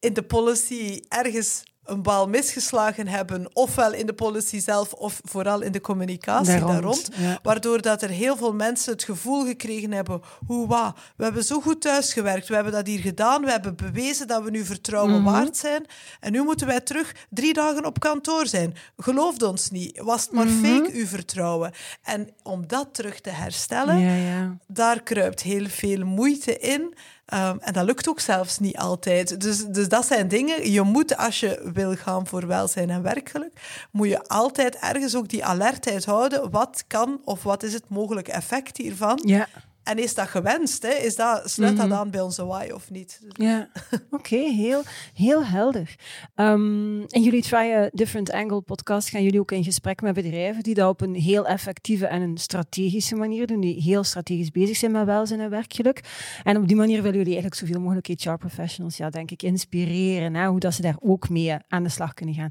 in 0.00 0.12
de 0.12 0.22
policy 0.22 1.02
ergens 1.08 1.62
een 1.86 2.02
bal 2.02 2.28
misgeslagen 2.28 3.08
hebben, 3.08 3.48
ofwel 3.52 3.92
in 3.92 4.06
de 4.06 4.12
policy 4.12 4.60
zelf, 4.60 4.92
of 4.92 5.20
vooral 5.24 5.60
in 5.62 5.72
de 5.72 5.80
communicatie 5.80 6.58
Daar 6.60 6.66
daar 6.66 6.82
rond, 6.82 7.08
ja. 7.16 7.38
Waardoor 7.42 7.80
dat 7.82 8.02
er 8.02 8.08
heel 8.08 8.36
veel 8.36 8.52
mensen 8.54 8.92
het 8.92 9.04
gevoel 9.04 9.44
gekregen 9.46 9.92
hebben, 9.92 10.20
hoe 10.46 10.66
wa, 10.68 10.94
we 11.16 11.24
hebben 11.24 11.44
zo 11.44 11.60
goed 11.60 11.80
thuisgewerkt, 11.80 12.48
we 12.48 12.54
hebben 12.54 12.72
dat 12.72 12.86
hier 12.86 12.98
gedaan, 13.00 13.44
we 13.44 13.50
hebben 13.50 13.76
bewezen 13.76 14.26
dat 14.26 14.42
we 14.42 14.50
nu 14.50 14.64
vertrouwen 14.64 15.14
Mhm. 15.22 15.24
waard 15.32 15.56
zijn, 15.56 15.86
en 16.20 16.32
nu 16.32 16.42
moeten 16.42 16.66
wij 16.66 16.80
terug 16.80 17.14
drie 17.30 17.52
dagen 17.52 17.84
op 17.84 18.00
kantoor 18.00 18.46
zijn. 18.46 18.74
Geloofd 18.96 19.42
ons 19.42 19.70
niet, 19.70 20.00
was 20.02 20.22
het 20.22 20.32
maar 20.32 20.46
Mhm. 20.46 20.64
fake, 20.64 20.90
uw 20.92 21.06
vertrouwen. 21.06 21.72
En 22.02 22.28
om 22.42 22.66
dat 22.66 22.88
terug 22.94 23.20
te 23.20 23.30
herstellen, 23.30 23.98
Ja, 23.98 24.14
ja. 24.14 24.56
daar 24.66 25.02
kruipt 25.02 25.42
heel 25.42 25.66
veel 25.68 26.04
moeite 26.04 26.58
in. 26.58 26.94
Ehm, 27.26 27.56
en 27.60 27.72
dat 27.72 27.84
lukt 27.84 28.08
ook 28.08 28.20
zelfs 28.20 28.58
niet 28.58 28.76
altijd. 28.76 29.40
Dus, 29.40 29.64
dus 29.64 29.88
dat 29.88 30.06
zijn 30.06 30.28
dingen. 30.28 30.70
Je 30.72 30.82
moet, 30.82 31.16
als 31.16 31.40
je 31.40 31.70
wil 31.72 31.94
gaan 31.94 32.26
voor 32.26 32.46
welzijn 32.46 32.90
en 32.90 33.02
werkgeluk, 33.02 33.86
moet 33.90 34.08
je 34.08 34.28
altijd 34.28 34.76
ergens 34.76 35.16
ook 35.16 35.28
die 35.28 35.44
alertheid 35.44 36.04
houden. 36.04 36.50
Wat 36.50 36.84
kan 36.86 37.20
of 37.24 37.42
wat 37.42 37.62
is 37.62 37.72
het 37.72 37.88
mogelijke 37.88 38.32
effect 38.32 38.76
hiervan? 38.76 39.20
Ja. 39.24 39.48
En 39.86 39.98
is 39.98 40.14
dat 40.14 40.28
gewenst? 40.28 40.82
Hè? 40.82 40.92
Is 40.92 41.16
dat, 41.16 41.50
sluit 41.50 41.76
dat 41.76 41.90
aan 41.90 42.10
bij 42.10 42.20
onze 42.20 42.44
why 42.44 42.70
of 42.74 42.90
niet? 42.90 43.20
Ja, 43.28 43.68
oké, 44.10 44.36
heel, 44.36 44.82
heel 45.14 45.44
helder. 45.44 45.94
Ehm, 46.34 47.00
en 47.00 47.22
jullie 47.22 47.42
Try 47.42 47.90
Different 47.92 48.32
Angle 48.32 48.60
podcast 48.60 49.08
gaan 49.08 49.22
jullie 49.22 49.40
ook 49.40 49.52
in 49.52 49.64
gesprek 49.64 50.02
met 50.02 50.14
bedrijven 50.14 50.62
die 50.62 50.74
dat 50.74 50.88
op 50.88 51.00
een 51.00 51.14
heel 51.14 51.46
effectieve 51.46 52.06
en 52.06 52.22
een 52.22 52.38
strategische 52.38 53.16
manier 53.16 53.46
doen, 53.46 53.60
die 53.60 53.82
heel 53.82 54.04
strategisch 54.04 54.50
bezig 54.50 54.76
zijn 54.76 54.92
met 54.92 55.04
welzijn 55.04 55.40
en 55.40 55.50
werkgeluk. 55.50 56.00
En 56.42 56.56
op 56.56 56.68
die 56.68 56.76
manier 56.76 57.02
willen 57.02 57.18
jullie 57.18 57.32
eigenlijk 57.32 57.54
zoveel 57.54 57.80
mogelijk 57.80 58.06
HR-professionals, 58.06 58.96
ja, 58.96 59.10
denk 59.10 59.30
ik, 59.30 59.42
inspireren, 59.42 60.34
hè, 60.34 60.46
hoe 60.46 60.60
dat 60.60 60.74
ze 60.74 60.82
daar 60.82 60.96
ook 61.00 61.28
mee 61.28 61.56
aan 61.68 61.82
de 61.82 61.88
slag 61.88 62.14
kunnen 62.14 62.34
gaan. 62.34 62.50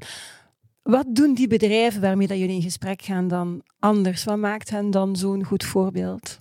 Wat 0.82 1.06
doen 1.08 1.34
die 1.34 1.48
bedrijven 1.48 2.00
waarmee 2.00 2.26
dat 2.26 2.38
jullie 2.38 2.54
in 2.54 2.62
gesprek 2.62 3.02
gaan 3.02 3.28
dan 3.28 3.62
anders? 3.78 4.24
Wat 4.24 4.38
maakt 4.38 4.70
hen 4.70 4.90
dan 4.90 5.16
zo'n 5.16 5.44
goed 5.44 5.64
voorbeeld? 5.64 6.36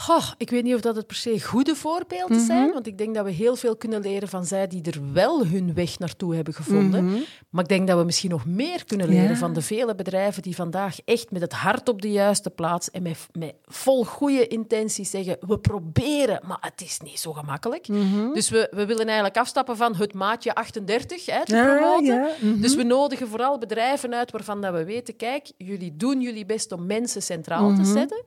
Goh, 0.00 0.28
ik 0.36 0.50
weet 0.50 0.64
niet 0.64 0.74
of 0.74 0.80
dat 0.80 0.96
het 0.96 1.06
per 1.06 1.16
se 1.16 1.40
goede 1.44 1.74
voorbeelden 1.74 2.36
Mhm. 2.36 2.46
zijn, 2.46 2.72
want 2.72 2.86
ik 2.86 2.98
denk 2.98 3.14
dat 3.14 3.24
we 3.24 3.30
heel 3.30 3.56
veel 3.56 3.76
kunnen 3.76 4.00
leren 4.00 4.28
van 4.28 4.44
zij 4.44 4.66
die 4.66 4.82
er 4.82 5.12
wel 5.12 5.46
hun 5.46 5.74
weg 5.74 5.98
naartoe 5.98 6.34
hebben 6.34 6.54
gevonden. 6.54 7.04
Mhm. 7.04 7.18
Maar 7.50 7.62
ik 7.62 7.68
denk 7.68 7.88
dat 7.88 7.98
we 7.98 8.04
misschien 8.04 8.30
nog 8.30 8.46
meer 8.46 8.84
kunnen 8.84 9.08
leren 9.08 9.28
Ja. 9.28 9.36
van 9.36 9.52
de 9.52 9.62
vele 9.62 9.94
bedrijven 9.94 10.42
die 10.42 10.54
vandaag 10.54 10.96
echt 11.04 11.30
met 11.30 11.40
het 11.42 11.52
hart 11.52 11.88
op 11.88 12.02
de 12.02 12.10
juiste 12.10 12.50
plaats 12.50 12.90
en 12.90 13.02
met, 13.02 13.26
met 13.32 13.54
vol 13.64 14.04
goede 14.04 14.46
intenties 14.46 15.10
zeggen, 15.10 15.36
we 15.46 15.58
proberen, 15.58 16.40
maar 16.46 16.58
het 16.60 16.80
is 16.80 16.98
niet 17.00 17.20
zo 17.20 17.32
gemakkelijk. 17.32 17.88
Mhm. 17.88 18.32
Dus 18.32 18.48
we, 18.50 18.68
we 18.70 18.86
willen 18.86 19.06
eigenlijk 19.06 19.36
afstappen 19.36 19.76
van 19.76 19.96
het 19.96 20.14
maatje 20.14 20.54
38 20.54 21.26
hè, 21.26 21.44
te 21.44 21.54
Ja, 21.56 21.76
promoten. 21.76 22.04
ja, 22.14 22.28
mhm. 22.40 22.60
Dus 22.60 22.74
we 22.74 22.82
nodigen 22.82 23.28
vooral 23.28 23.58
bedrijven 23.58 24.14
uit 24.14 24.30
waarvan 24.30 24.60
dat 24.60 24.72
we 24.72 24.84
weten, 24.84 25.16
kijk, 25.16 25.50
jullie 25.56 25.96
doen 25.96 26.20
jullie 26.20 26.46
best 26.46 26.72
om 26.72 26.86
mensen 26.86 27.22
centraal 27.22 27.70
Mhm. 27.70 27.82
te 27.82 27.90
zetten. 27.92 28.24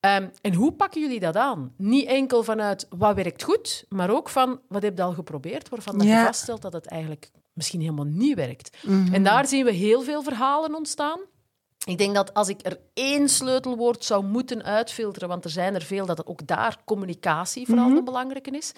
Ehm, 0.00 0.28
en 0.40 0.54
hoe 0.54 0.72
pakken 0.72 1.00
jullie 1.00 1.20
dat 1.20 1.36
aan? 1.36 1.72
Niet 1.76 2.06
enkel 2.06 2.42
vanuit 2.42 2.86
wat 2.88 3.14
werkt 3.14 3.42
goed, 3.42 3.84
maar 3.88 4.10
ook 4.10 4.28
van 4.28 4.60
wat 4.68 4.82
heb 4.82 4.96
je 4.96 5.02
al 5.02 5.12
geprobeerd, 5.12 5.68
waarvan 5.68 5.98
je 5.98 6.22
vaststelt 6.24 6.62
dat 6.62 6.72
het 6.72 6.86
eigenlijk 6.86 7.30
misschien 7.52 7.80
helemaal 7.80 8.04
niet 8.04 8.34
werkt. 8.34 8.76
Mhm. 8.82 9.14
En 9.14 9.22
daar 9.22 9.46
zien 9.46 9.64
we 9.64 9.72
heel 9.72 10.02
veel 10.02 10.22
verhalen 10.22 10.74
ontstaan. 10.74 11.18
Ik 11.84 11.98
denk 11.98 12.14
dat 12.14 12.34
als 12.34 12.48
ik 12.48 12.60
er 12.62 12.78
één 12.94 13.28
sleutelwoord 13.28 14.04
zou 14.04 14.24
moeten 14.24 14.62
uitfilteren, 14.64 15.28
want 15.28 15.44
er 15.44 15.50
zijn 15.50 15.74
er 15.74 15.82
veel, 15.82 16.06
dat 16.06 16.26
ook 16.26 16.46
daar 16.46 16.76
communicatie 16.84 17.66
vooral 17.66 17.94
de 17.94 18.02
belangrijke 18.02 18.50
is. 18.50 18.72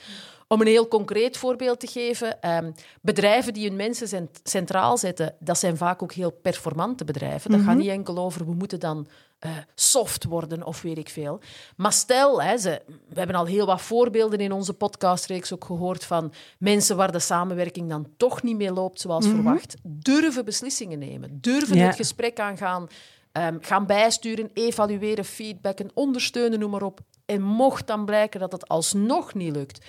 Om 0.53 0.61
een 0.61 0.67
heel 0.67 0.89
concreet 0.89 1.37
voorbeeld 1.37 1.81
te 1.81 1.87
geven, 1.87 2.41
ehm, 2.43 2.71
bedrijven 3.03 3.53
die 3.55 3.67
hun 3.69 3.77
mensen 3.77 4.09
cent- 4.09 4.41
centraal 4.45 4.99
zetten, 4.99 5.35
dat 5.39 5.59
zijn 5.59 5.77
vaak 5.77 6.03
ook 6.03 6.13
heel 6.13 6.31
performante 6.31 7.05
bedrijven. 7.05 7.51
Dat 7.51 7.61
gaat 7.61 7.77
niet 7.77 7.89
enkel 7.89 8.19
over 8.19 8.45
we 8.47 8.55
moeten 8.55 8.81
dan 8.81 9.07
eh, 9.39 9.51
soft 9.75 10.25
worden 10.25 10.65
of 10.67 10.83
weet 10.83 10.99
ik 10.99 11.09
veel. 11.09 11.41
Maar 11.77 11.93
stel, 11.93 12.43
hè, 12.43 12.59
ze, 12.59 12.83
we 13.09 13.19
hebben 13.19 13.37
al 13.37 13.45
heel 13.47 13.67
wat 13.67 13.81
voorbeelden 13.81 14.39
in 14.39 14.53
onze 14.53 14.73
podcastreeks 14.75 15.53
ook 15.53 15.65
gehoord 15.65 16.05
van 16.05 16.33
mensen 16.59 16.97
waar 16.97 17.13
de 17.13 17.19
samenwerking 17.19 17.89
dan 17.89 18.07
toch 18.17 18.43
niet 18.43 18.57
meer 18.57 18.73
loopt 18.73 19.01
zoals 19.01 19.27
verwacht, 19.27 19.77
durven 19.83 20.45
beslissingen 20.45 20.99
nemen, 20.99 21.39
durven 21.41 21.77
Ja. 21.77 21.87
het 21.87 21.97
gesprek 21.97 22.41
aangaan, 22.41 22.87
ehm, 23.33 23.57
gaan 23.61 23.87
bijsturen, 23.87 24.51
evalueren, 24.55 25.25
feedbacken, 25.25 25.91
ondersteunen, 25.95 26.59
noem 26.59 26.71
maar 26.71 26.83
op. 26.83 27.01
En 27.27 27.43
mocht 27.43 27.87
dan 27.87 28.05
blijken 28.05 28.41
dat 28.41 28.53
het 28.53 28.69
alsnog 28.69 29.35
niet 29.35 29.57
lukt, 29.57 29.85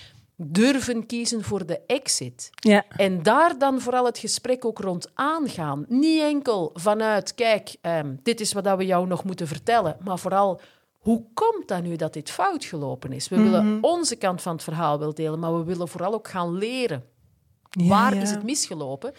durven 0.46 1.06
kiezen 1.06 1.44
voor 1.44 1.66
de 1.66 1.80
exit. 1.88 2.50
Ja. 2.56 2.86
En 2.88 3.24
daar 3.24 3.58
dan 3.58 3.82
vooral 3.82 4.06
het 4.06 4.18
gesprek 4.18 4.66
ook 4.66 4.80
rond 4.80 5.12
aangaan. 5.14 5.86
Niet 5.88 6.22
enkel 6.22 6.70
vanuit, 6.74 7.36
kijk, 7.36 7.76
ehm, 7.82 8.16
dit 8.24 8.40
is 8.40 8.54
wat 8.54 8.64
dat 8.64 8.78
we 8.78 8.86
jou 8.86 9.08
nog 9.08 9.24
moeten 9.24 9.48
vertellen, 9.48 9.98
maar 10.04 10.20
vooral, 10.20 10.62
hoe 10.98 11.24
komt 11.34 11.68
dat 11.68 11.84
nu 11.84 11.96
dat 11.96 12.14
dit 12.14 12.30
fout 12.30 12.66
gelopen 12.66 13.12
is? 13.12 13.30
We 13.30 13.42
willen 13.42 13.78
onze 13.82 14.16
kant 14.16 14.42
van 14.42 14.54
het 14.54 14.64
verhaal 14.64 15.00
wel 15.00 15.14
delen, 15.14 15.40
maar 15.40 15.58
we 15.58 15.64
willen 15.64 15.88
vooral 15.88 16.14
ook 16.14 16.28
gaan 16.28 16.58
leren. 16.58 17.04
Ja, 17.70 17.88
Waar 17.88 18.16
ja. 18.16 18.22
is 18.22 18.30
het 18.30 18.44
misgelopen? 18.44 19.14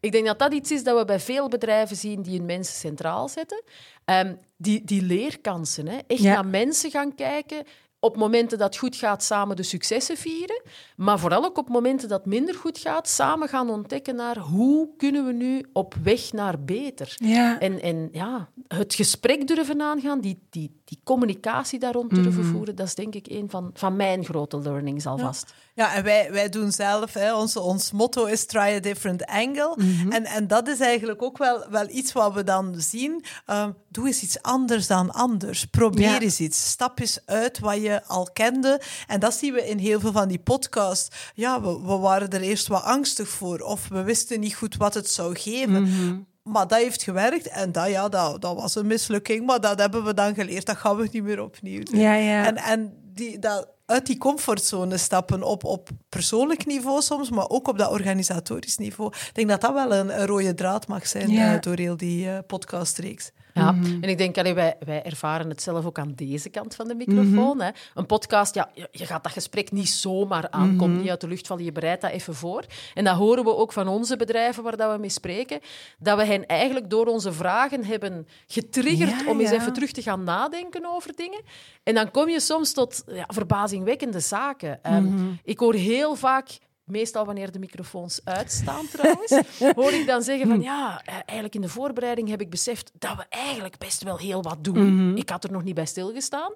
Ik 0.00 0.12
denk 0.12 0.26
dat 0.26 0.38
dat 0.38 0.52
iets 0.52 0.70
is 0.70 0.84
dat 0.84 0.98
we 0.98 1.04
bij 1.04 1.20
veel 1.20 1.48
bedrijven 1.48 1.96
zien 1.96 2.22
die 2.22 2.36
hun 2.36 2.46
mensen 2.46 2.74
centraal 2.74 3.28
zetten. 3.28 3.62
Ehm, 4.04 4.34
die, 4.56 4.84
die 4.84 5.02
leerkansen, 5.02 5.88
hè? 5.88 5.98
echt 6.06 6.22
naar 6.22 6.46
mensen 6.46 6.90
gaan 6.90 7.14
kijken. 7.14 7.64
Op 8.04 8.16
momenten 8.16 8.58
dat 8.58 8.66
het 8.66 8.76
goed 8.76 8.96
gaat, 8.96 9.22
samen 9.22 9.56
de 9.56 9.62
successen 9.62 10.16
vieren. 10.16 10.62
Maar 10.96 11.18
vooral 11.18 11.44
ook 11.44 11.58
op 11.58 11.68
momenten 11.68 12.08
dat 12.08 12.18
het 12.18 12.28
minder 12.28 12.54
goed 12.54 12.78
gaat, 12.78 13.08
samen 13.08 13.48
gaan 13.48 13.70
ontdekken 13.70 14.16
naar 14.16 14.38
hoe 14.38 14.88
kunnen 14.96 15.26
we 15.26 15.32
nu 15.32 15.64
op 15.72 15.94
weg 16.02 16.32
naar 16.32 16.64
beter. 16.64 17.14
Ja. 17.16 17.60
En, 17.60 17.80
en 17.82 18.08
ja, 18.12 18.48
het 18.68 18.94
gesprek 18.94 19.46
durven 19.46 19.82
aangaan, 19.82 20.20
die, 20.20 20.38
die, 20.50 20.80
die 20.84 21.00
communicatie 21.04 21.78
daar 21.78 21.92
rond 21.92 22.10
durven 22.14 22.42
Mhm. 22.42 22.50
voeren, 22.52 22.76
dat 22.76 22.86
is 22.86 22.94
denk 22.94 23.14
ik 23.14 23.26
een 23.30 23.50
van, 23.50 23.70
van 23.74 23.96
mijn 23.96 24.24
grote 24.24 24.58
learnings 24.60 25.06
alvast. 25.06 25.54
Ja, 25.74 25.94
en 25.94 26.04
wij, 26.04 26.32
wij 26.32 26.48
doen 26.48 26.72
zelf, 26.72 27.12
hè, 27.12 27.34
ons, 27.34 27.56
ons 27.56 27.92
motto 27.92 28.24
is 28.24 28.46
try 28.46 28.74
a 28.76 28.80
different 28.80 29.26
angle. 29.26 29.74
Mhm. 29.76 30.12
en, 30.12 30.24
en 30.24 30.46
dat 30.46 30.68
is 30.68 30.80
eigenlijk 30.80 31.22
ook 31.22 31.38
wel, 31.38 31.64
wel 31.70 31.88
iets 31.90 32.12
wat 32.12 32.34
we 32.34 32.44
dan 32.44 32.74
zien. 32.80 33.24
Ehm, 33.46 33.70
doe 33.88 34.06
eens 34.06 34.22
iets 34.22 34.42
anders 34.42 34.86
dan 34.86 35.10
anders. 35.12 35.64
Probeer 35.64 36.10
Ja. 36.10 36.20
eens 36.20 36.40
iets. 36.40 36.68
Stap 36.70 37.00
eens 37.00 37.18
uit 37.26 37.58
wat 37.58 37.76
je 37.82 38.04
al 38.06 38.28
kende. 38.32 38.80
En 39.06 39.20
dat 39.20 39.34
zien 39.34 39.52
we 39.52 39.68
in 39.68 39.78
heel 39.78 40.00
veel 40.00 40.12
van 40.12 40.28
die 40.28 40.38
podcasts. 40.38 41.16
Ja, 41.34 41.60
we, 41.62 41.80
we 41.80 41.96
waren 41.96 42.30
er 42.30 42.40
eerst 42.40 42.66
wat 42.66 42.82
angstig 42.82 43.28
voor. 43.28 43.58
Of 43.58 43.88
we 43.88 44.02
wisten 44.02 44.40
niet 44.40 44.54
goed 44.54 44.76
wat 44.76 44.94
het 44.94 45.10
zou 45.10 45.36
geven. 45.36 45.82
Mhm. 45.82 46.16
Maar 46.44 46.68
dat 46.68 46.78
heeft 46.78 47.02
gewerkt 47.02 47.48
en 47.48 47.72
dat, 47.72 47.88
ja, 47.88 48.08
dat, 48.08 48.40
dat 48.40 48.56
was 48.56 48.74
een 48.74 48.86
mislukking, 48.86 49.46
maar 49.46 49.60
dat 49.60 49.78
hebben 49.80 50.04
we 50.04 50.14
dan 50.14 50.34
geleerd. 50.34 50.66
Dat 50.66 50.76
gaan 50.76 50.96
we 50.96 51.08
niet 51.12 51.22
meer 51.22 51.42
opnieuw 51.42 51.82
doen. 51.82 52.00
Ja, 52.00 52.14
ja. 52.14 52.46
En, 52.46 52.56
en 52.56 52.94
die, 53.12 53.38
dat, 53.38 53.68
uit 53.86 54.06
die 54.06 54.18
comfortzone 54.18 54.96
stappen 54.96 55.42
op, 55.42 55.64
op 55.64 55.88
persoonlijk 56.08 56.66
niveau 56.66 57.02
soms, 57.02 57.30
maar 57.30 57.48
ook 57.48 57.68
op 57.68 57.78
dat 57.78 57.90
organisatorisch 57.90 58.76
niveau. 58.76 59.12
Ik 59.14 59.30
denk 59.34 59.48
dat 59.48 59.60
dat 59.60 59.72
wel 59.72 59.92
een, 59.94 60.20
een 60.20 60.26
rode 60.26 60.54
draad 60.54 60.86
mag 60.86 61.06
zijn 61.06 61.30
Ja. 61.30 61.54
eh, 61.54 61.60
door 61.60 61.76
heel 61.76 61.96
die 61.96 62.30
eh, 62.30 62.38
podcastreeks. 62.46 63.30
Ja, 63.54 63.74
en 64.00 64.02
ik 64.08 64.18
denk, 64.18 64.38
allee, 64.38 64.54
wij, 64.54 64.76
wij 64.84 65.02
ervaren 65.02 65.48
het 65.48 65.62
zelf 65.62 65.84
ook 65.86 65.98
aan 65.98 66.12
deze 66.14 66.48
kant 66.48 66.74
van 66.74 66.88
de 66.88 66.94
microfoon. 66.94 67.60
hè. 67.60 67.70
Een 67.94 68.06
podcast, 68.06 68.54
ja, 68.54 68.70
je, 68.74 68.88
je 68.90 69.06
gaat 69.06 69.22
dat 69.22 69.32
gesprek 69.32 69.72
niet 69.72 69.88
zomaar 69.88 70.50
aan, 70.50 70.76
komt 70.76 70.96
niet 71.00 71.08
uit 71.10 71.20
de 71.20 71.28
lucht 71.28 71.46
vallen, 71.46 71.64
je 71.64 71.72
bereidt 71.72 72.02
dat 72.02 72.10
even 72.10 72.34
voor. 72.34 72.64
En 72.94 73.04
dat 73.04 73.16
horen 73.16 73.44
we 73.44 73.56
ook 73.56 73.72
van 73.72 73.88
onze 73.88 74.16
bedrijven 74.16 74.62
waar 74.62 74.76
dat 74.76 74.92
we 74.92 74.98
mee 74.98 75.08
spreken, 75.10 75.60
dat 75.98 76.16
we 76.18 76.24
hen 76.24 76.46
eigenlijk 76.46 76.90
door 76.90 77.06
onze 77.06 77.32
vragen 77.32 77.84
hebben 77.84 78.26
getriggerd 78.46 79.20
Ja, 79.20 79.30
om 79.30 79.40
eens 79.40 79.50
ja. 79.50 79.56
even 79.56 79.72
terug 79.72 79.90
te 79.90 80.02
gaan 80.02 80.24
nadenken 80.24 80.86
over 80.86 81.16
dingen. 81.16 81.40
En 81.82 81.94
dan 81.94 82.10
kom 82.10 82.28
je 82.28 82.40
soms 82.40 82.72
tot 82.72 83.02
ja, 83.06 83.24
verbazingwekkende 83.26 84.20
zaken. 84.20 84.82
Ehm, 84.82 85.12
Ik 85.44 85.58
hoor 85.58 85.74
heel 85.74 86.14
vaak... 86.14 86.48
Meestal 86.84 87.24
wanneer 87.24 87.52
de 87.52 87.58
microfoons 87.58 88.20
uitstaan, 88.24 88.86
trouwens, 88.92 89.30
hoor 89.76 89.92
ik 89.92 90.06
dan 90.06 90.22
zeggen 90.22 90.48
van 90.48 90.60
ja, 90.60 91.02
eh, 91.04 91.14
eigenlijk 91.14 91.54
in 91.54 91.60
de 91.60 91.68
voorbereiding 91.68 92.28
heb 92.28 92.40
ik 92.40 92.50
beseft 92.50 92.90
dat 92.98 93.16
we 93.16 93.24
eigenlijk 93.28 93.78
best 93.78 94.02
wel 94.02 94.16
heel 94.18 94.42
wat 94.42 94.64
doen. 94.64 95.16
Ik 95.16 95.30
had 95.30 95.44
er 95.44 95.52
nog 95.52 95.64
niet 95.64 95.74
bij 95.74 95.86
stilgestaan. 95.86 96.52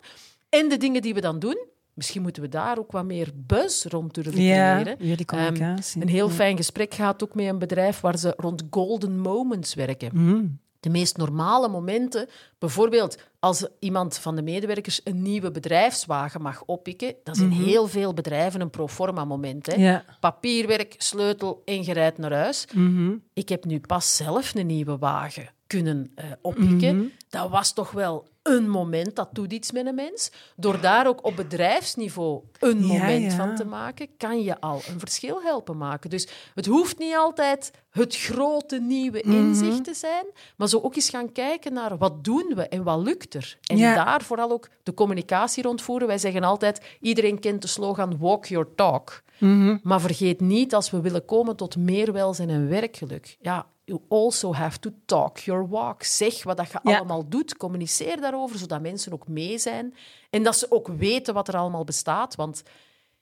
En 0.49 0.68
de 0.68 0.76
dingen 0.76 1.03
die 1.03 1.14
we 1.14 1.20
dan 1.20 1.39
doen, 1.39 1.66
misschien 1.95 2.22
moeten 2.22 2.43
we 2.43 2.49
daar 2.49 2.79
ook 2.79 2.93
wat 2.93 3.05
meer 3.05 3.31
buzz 3.35 3.85
rond 3.85 4.14
durven 4.14 4.43
Ja, 4.43 4.74
creëren. 4.74 4.99
weer 4.99 5.16
die 5.16 5.26
Ehm, 5.26 6.03
een 6.03 6.09
heel 6.09 6.29
fijn 6.31 6.57
gesprek 6.57 6.95
gaat 6.95 7.22
ook 7.22 7.35
met 7.35 7.47
een 7.47 7.59
bedrijf 7.59 8.01
waar 8.01 8.18
ze 8.18 8.35
rond 8.37 8.62
golden 8.70 9.18
moments 9.18 9.74
werken. 9.74 10.61
De 10.81 10.91
meest 10.91 11.16
normale 11.16 11.68
momenten, 11.68 12.29
bijvoorbeeld 12.59 13.18
als 13.39 13.66
iemand 13.79 14.18
van 14.18 14.37
de 14.37 14.43
medewerkers 14.43 15.01
een 15.05 15.22
nieuwe 15.22 15.51
bedrijfswagen 15.51 16.43
mag 16.43 16.62
oppikken, 16.64 17.14
dat 17.24 17.37
is 17.37 17.43
in 17.43 17.51
heel 17.51 17.87
veel 17.87 18.14
bedrijven 18.14 18.61
een 18.61 18.70
proforma 18.70 19.24
moment. 19.24 19.66
Hè? 19.66 19.74
Ja. 19.74 20.05
Papierwerk, 20.20 20.95
sleutel 20.99 21.62
rijdt 21.64 22.18
naar 22.18 22.33
huis. 22.33 22.66
Mhm. 22.74 23.16
Ik 23.33 23.49
heb 23.49 23.64
nu 23.64 23.81
pas 23.81 24.16
zelf 24.16 24.55
een 24.55 24.66
nieuwe 24.66 24.99
wagen 24.99 25.49
kunnen 25.66 26.12
eh, 26.14 26.24
oppikken. 26.41 27.12
Dat 27.29 27.51
was 27.51 27.72
toch 27.72 27.91
wel 27.91 28.29
een 28.49 28.68
moment, 28.70 29.16
dat 29.16 29.28
doet 29.32 29.53
iets 29.53 29.72
met 29.72 29.86
een 29.86 29.94
mens. 29.94 30.30
Door 30.57 30.80
daar 30.80 31.07
ook 31.07 31.24
op 31.26 31.36
bedrijfsniveau 31.36 32.42
een 32.59 32.84
moment 32.84 33.22
ja. 33.32 33.36
van 33.36 33.55
te 33.55 33.64
maken, 33.64 34.09
kan 34.16 34.42
je 34.42 34.61
al 34.61 34.80
een 34.88 34.99
verschil 34.99 35.42
helpen 35.42 35.76
maken. 35.76 36.11
Dus 36.11 36.28
het 36.55 36.66
hoeft 36.66 36.99
niet 36.99 37.14
altijd 37.16 37.70
het 37.90 38.16
grote 38.16 38.78
nieuwe 38.80 39.22
Mhm. 39.24 39.36
inzicht 39.36 39.84
te 39.84 39.94
zijn, 39.94 40.24
maar 40.57 40.68
zo 40.68 40.78
ook 40.80 40.94
eens 40.96 41.11
gaan 41.11 41.32
kijken 41.32 41.72
naar 41.72 41.99
wat 41.99 42.24
doen 42.24 42.53
we 42.55 42.68
en 42.68 42.82
wat 42.82 42.99
lukt 43.03 43.34
er. 43.34 43.59
En 43.66 43.76
Ja. 43.76 44.05
daar 44.05 44.22
vooral 44.22 44.51
ook 44.51 44.68
de 44.82 44.94
communicatie 44.94 45.62
rondvoeren. 45.62 46.07
Wij 46.07 46.18
zeggen 46.18 46.42
altijd, 46.44 46.80
iedereen 47.01 47.38
kent 47.40 47.62
de 47.62 47.68
slogan 47.68 48.18
walk 48.18 48.44
your 48.44 48.74
talk. 48.74 49.22
Mhm. 49.38 49.76
Maar 49.82 50.01
vergeet 50.01 50.40
niet, 50.40 50.74
als 50.74 50.90
we 50.90 51.01
willen 51.01 51.24
komen 51.24 51.57
tot 51.57 51.76
meer 51.76 52.12
welzijn 52.12 52.51
en 52.51 52.68
werkgeluk, 52.68 53.36
ja, 53.40 53.66
you 53.89 54.01
also 54.09 54.55
have 54.55 54.78
to 54.78 54.91
talk 55.05 55.39
your 55.39 55.68
walk. 55.68 56.03
Zeg 56.03 56.43
wat 56.43 56.57
dat 56.57 56.70
je 56.72 56.78
Ja. 56.82 56.97
allemaal 56.97 57.28
doet, 57.28 57.57
communiceer 57.57 58.20
daarover, 58.20 58.59
zodat 58.59 58.80
mensen 58.80 59.12
ook 59.12 59.28
mee 59.28 59.59
zijn. 59.59 59.95
En 60.30 60.43
dat 60.43 60.57
ze 60.59 60.66
ook 60.70 60.89
weten 60.89 61.34
wat 61.34 61.49
er 61.49 61.57
allemaal 61.57 61.84
bestaat, 61.84 62.34
want 62.34 62.62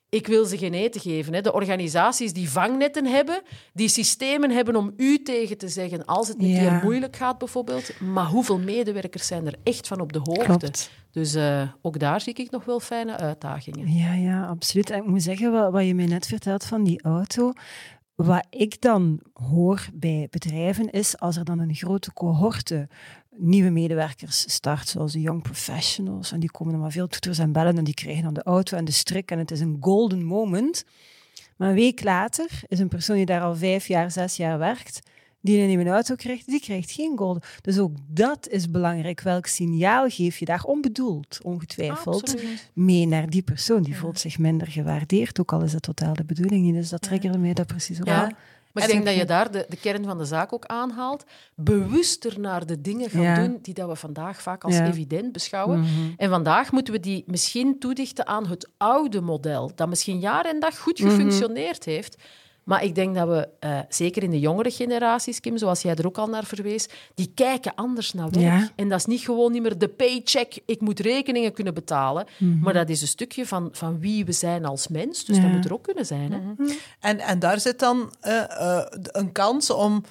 ik 0.09 0.27
wil 0.27 0.45
ze 0.45 0.59
geen 0.59 0.75
eten 0.75 1.01
geven. 1.01 1.35
Hè. 1.35 1.41
De 1.41 1.53
organisaties 1.53 2.33
die 2.33 2.51
vangnetten 2.51 3.07
hebben, 3.07 3.43
die 3.73 3.89
systemen 3.89 4.51
hebben 4.51 4.77
om 4.77 4.93
u 4.97 5.23
tegen 5.23 5.59
te 5.59 5.69
zeggen 5.69 6.05
als 6.05 6.29
het 6.29 6.37
Ja. 6.41 6.59
keer 6.59 6.81
moeilijk 6.83 7.17
gaat 7.17 7.39
bijvoorbeeld. 7.39 8.01
Maar 8.01 8.27
hoeveel 8.27 8.59
medewerkers 8.59 9.27
zijn 9.27 9.47
er 9.47 9.55
echt 9.63 9.87
van 9.87 10.01
op 10.01 10.13
de 10.13 10.19
hoogte? 10.23 10.45
Klopt. 10.45 10.91
Dus 11.11 11.35
eh, 11.35 11.63
ook 11.83 11.99
daar 11.99 12.21
zie 12.21 12.35
ik 12.35 12.51
nog 12.51 12.65
wel 12.65 12.81
fijne 12.81 13.17
uitdagingen. 13.17 13.93
Ja, 13.95 14.13
ja, 14.15 14.47
absoluut. 14.47 14.91
En 14.91 14.99
ik 14.99 15.07
moet 15.07 15.23
zeggen, 15.23 15.53
wat, 15.53 15.73
wat 15.73 15.85
je 15.85 15.95
mij 15.95 16.07
net 16.07 16.27
vertelt 16.27 16.65
van 16.65 16.85
die 16.85 17.03
auto, 17.03 17.53
wat 18.17 18.47
ik 18.51 18.81
dan 18.81 19.21
hoor 19.33 19.89
bij 19.95 20.27
bedrijven 20.31 20.91
is, 20.91 21.19
als 21.19 21.37
er 21.37 21.45
dan 21.45 21.59
een 21.59 21.75
grote 21.75 22.13
cohorte 22.13 22.89
nieuwe 23.31 23.71
medewerkers 23.71 24.53
start, 24.53 24.89
zoals 24.89 25.13
de 25.13 25.21
young 25.21 25.43
professionals, 25.43 26.33
en 26.33 26.41
die 26.41 26.51
komen 26.51 26.73
dan 26.73 26.83
maar 26.83 26.91
veel 26.91 27.07
toeters 27.07 27.39
en 27.39 27.53
bellen 27.53 27.79
en 27.79 27.85
die 27.85 27.95
krijgen 27.95 28.23
dan 28.23 28.35
de 28.35 28.43
auto 28.43 28.77
en 28.77 28.85
de 28.85 28.93
strik 28.93 29.31
en 29.31 29.39
het 29.39 29.51
is 29.51 29.61
een 29.61 29.77
golden 29.81 30.25
moment. 30.25 30.85
Maar 31.57 31.69
een 31.69 31.75
week 31.75 32.05
later 32.05 32.51
is 32.67 32.79
een 32.79 32.89
persoon 32.89 33.17
die 33.17 33.27
daar 33.27 33.43
al 33.43 33.57
vijf 33.57 33.87
jaar, 33.87 34.11
zes 34.11 34.37
jaar 34.37 34.59
werkt, 34.59 35.01
die 35.47 35.61
een 35.61 35.67
nieuwe 35.67 35.89
auto 35.89 36.15
krijgt, 36.15 36.47
die 36.47 36.61
krijgt 36.61 36.91
geen 36.91 37.17
golden. 37.19 37.43
Dus 37.63 37.79
ook 37.79 37.93
dat 38.09 38.49
is 38.49 38.71
belangrijk. 38.71 39.21
Welk 39.21 39.47
signaal 39.47 40.09
geef 40.09 40.39
je 40.39 40.45
daar 40.45 40.63
onbedoeld, 40.65 41.39
ongetwijfeld, 41.43 42.23
Absoluut. 42.23 42.71
mee 42.73 43.07
naar 43.07 43.31
die 43.31 43.43
persoon? 43.43 43.83
Die 43.83 43.97
voelt 43.97 44.19
zich 44.21 44.39
minder 44.39 44.67
gewaardeerd, 44.67 45.41
ook 45.41 45.53
al 45.53 45.63
is 45.63 45.73
dat 45.73 45.83
totaal 45.83 46.15
de 46.15 46.25
bedoeling 46.25 46.65
niet. 46.65 46.75
Dus 46.75 46.89
dat 46.89 47.03
triggerde 47.03 47.39
mij 47.39 47.53
dat 47.53 47.67
precies 47.67 48.01
ook 48.01 48.07
Ja. 48.07 48.21
wel. 48.21 48.31
Maar 48.73 48.85
ik 48.85 48.91
denk 48.91 49.05
dat 49.07 49.15
je 49.15 49.25
daar 49.25 49.51
de, 49.51 49.67
de 49.69 49.77
kern 49.77 50.05
van 50.05 50.19
de 50.19 50.25
zaak 50.25 50.53
ook 50.53 50.65
aanhaalt. 50.67 51.25
Bewuster 51.55 52.41
naar 52.41 52.67
de 52.67 52.81
dingen 52.81 53.11
gaan 53.11 53.23
Ja. 53.23 53.35
doen 53.35 53.59
die 53.63 53.75
dat 53.75 53.89
we 53.89 53.97
vandaag 53.97 54.43
vaak 54.43 54.65
als 54.65 54.75
Ja. 54.77 54.87
evident 54.87 55.33
beschouwen. 55.33 55.81
Mhm. 55.81 55.91
En 56.17 56.31
vandaag 56.31 56.73
moeten 56.73 56.93
we 56.93 57.01
die 57.01 57.25
misschien 57.27 57.79
toedichten 57.79 58.27
aan 58.27 58.47
het 58.47 58.69
oude 58.77 59.21
model, 59.21 59.71
dat 59.75 59.89
misschien 59.89 60.19
jaar 60.19 60.45
en 60.45 60.61
dag 60.61 60.79
goed 60.79 60.99
Mhm. 61.01 61.09
gefunctioneerd 61.11 61.85
heeft. 61.85 62.17
Maar 62.67 62.85
ik 62.85 62.95
denk 62.95 63.15
dat 63.15 63.29
we, 63.29 63.49
eh, 63.61 63.79
zeker 63.89 64.23
in 64.23 64.31
de 64.31 64.41
jongere 64.41 64.71
generaties, 64.71 65.41
Kim, 65.41 65.59
zoals 65.59 65.83
jij 65.83 65.95
er 65.95 66.07
ook 66.07 66.19
al 66.19 66.27
naar 66.27 66.45
verwees, 66.45 66.89
die 67.15 67.33
kijken 67.35 67.75
anders 67.75 68.13
naar 68.13 68.31
werk. 68.31 68.61
Ja. 68.61 68.71
En 68.77 68.89
dat 68.89 68.99
is 68.99 69.05
niet 69.07 69.21
gewoon 69.21 69.53
niet 69.53 69.63
meer 69.63 69.79
de 69.79 69.89
paycheck, 69.89 70.59
ik 70.67 70.81
moet 70.81 71.01
rekeningen 71.01 71.53
kunnen 71.53 71.75
betalen. 71.75 72.27
Mhm. 72.39 72.59
Maar 72.59 72.73
dat 72.73 72.89
is 72.89 73.01
een 73.01 73.09
stukje 73.09 73.47
van, 73.47 73.69
van 73.73 74.01
wie 74.01 74.25
we 74.25 74.33
zijn 74.33 74.65
als 74.65 74.89
mens. 74.89 75.25
Dus 75.25 75.37
Ja. 75.37 75.43
dat 75.43 75.51
moet 75.53 75.65
er 75.65 75.73
ook 75.73 75.83
kunnen 75.83 76.07
zijn. 76.07 76.33
Hè? 76.33 76.39
En, 77.01 77.19
en 77.19 77.39
daar 77.39 77.61
zit 77.61 77.79
dan 77.79 78.13
eh, 78.21 78.43
eh, 78.61 78.87
een 78.91 79.33
kans 79.33 79.71
om, 79.71 80.03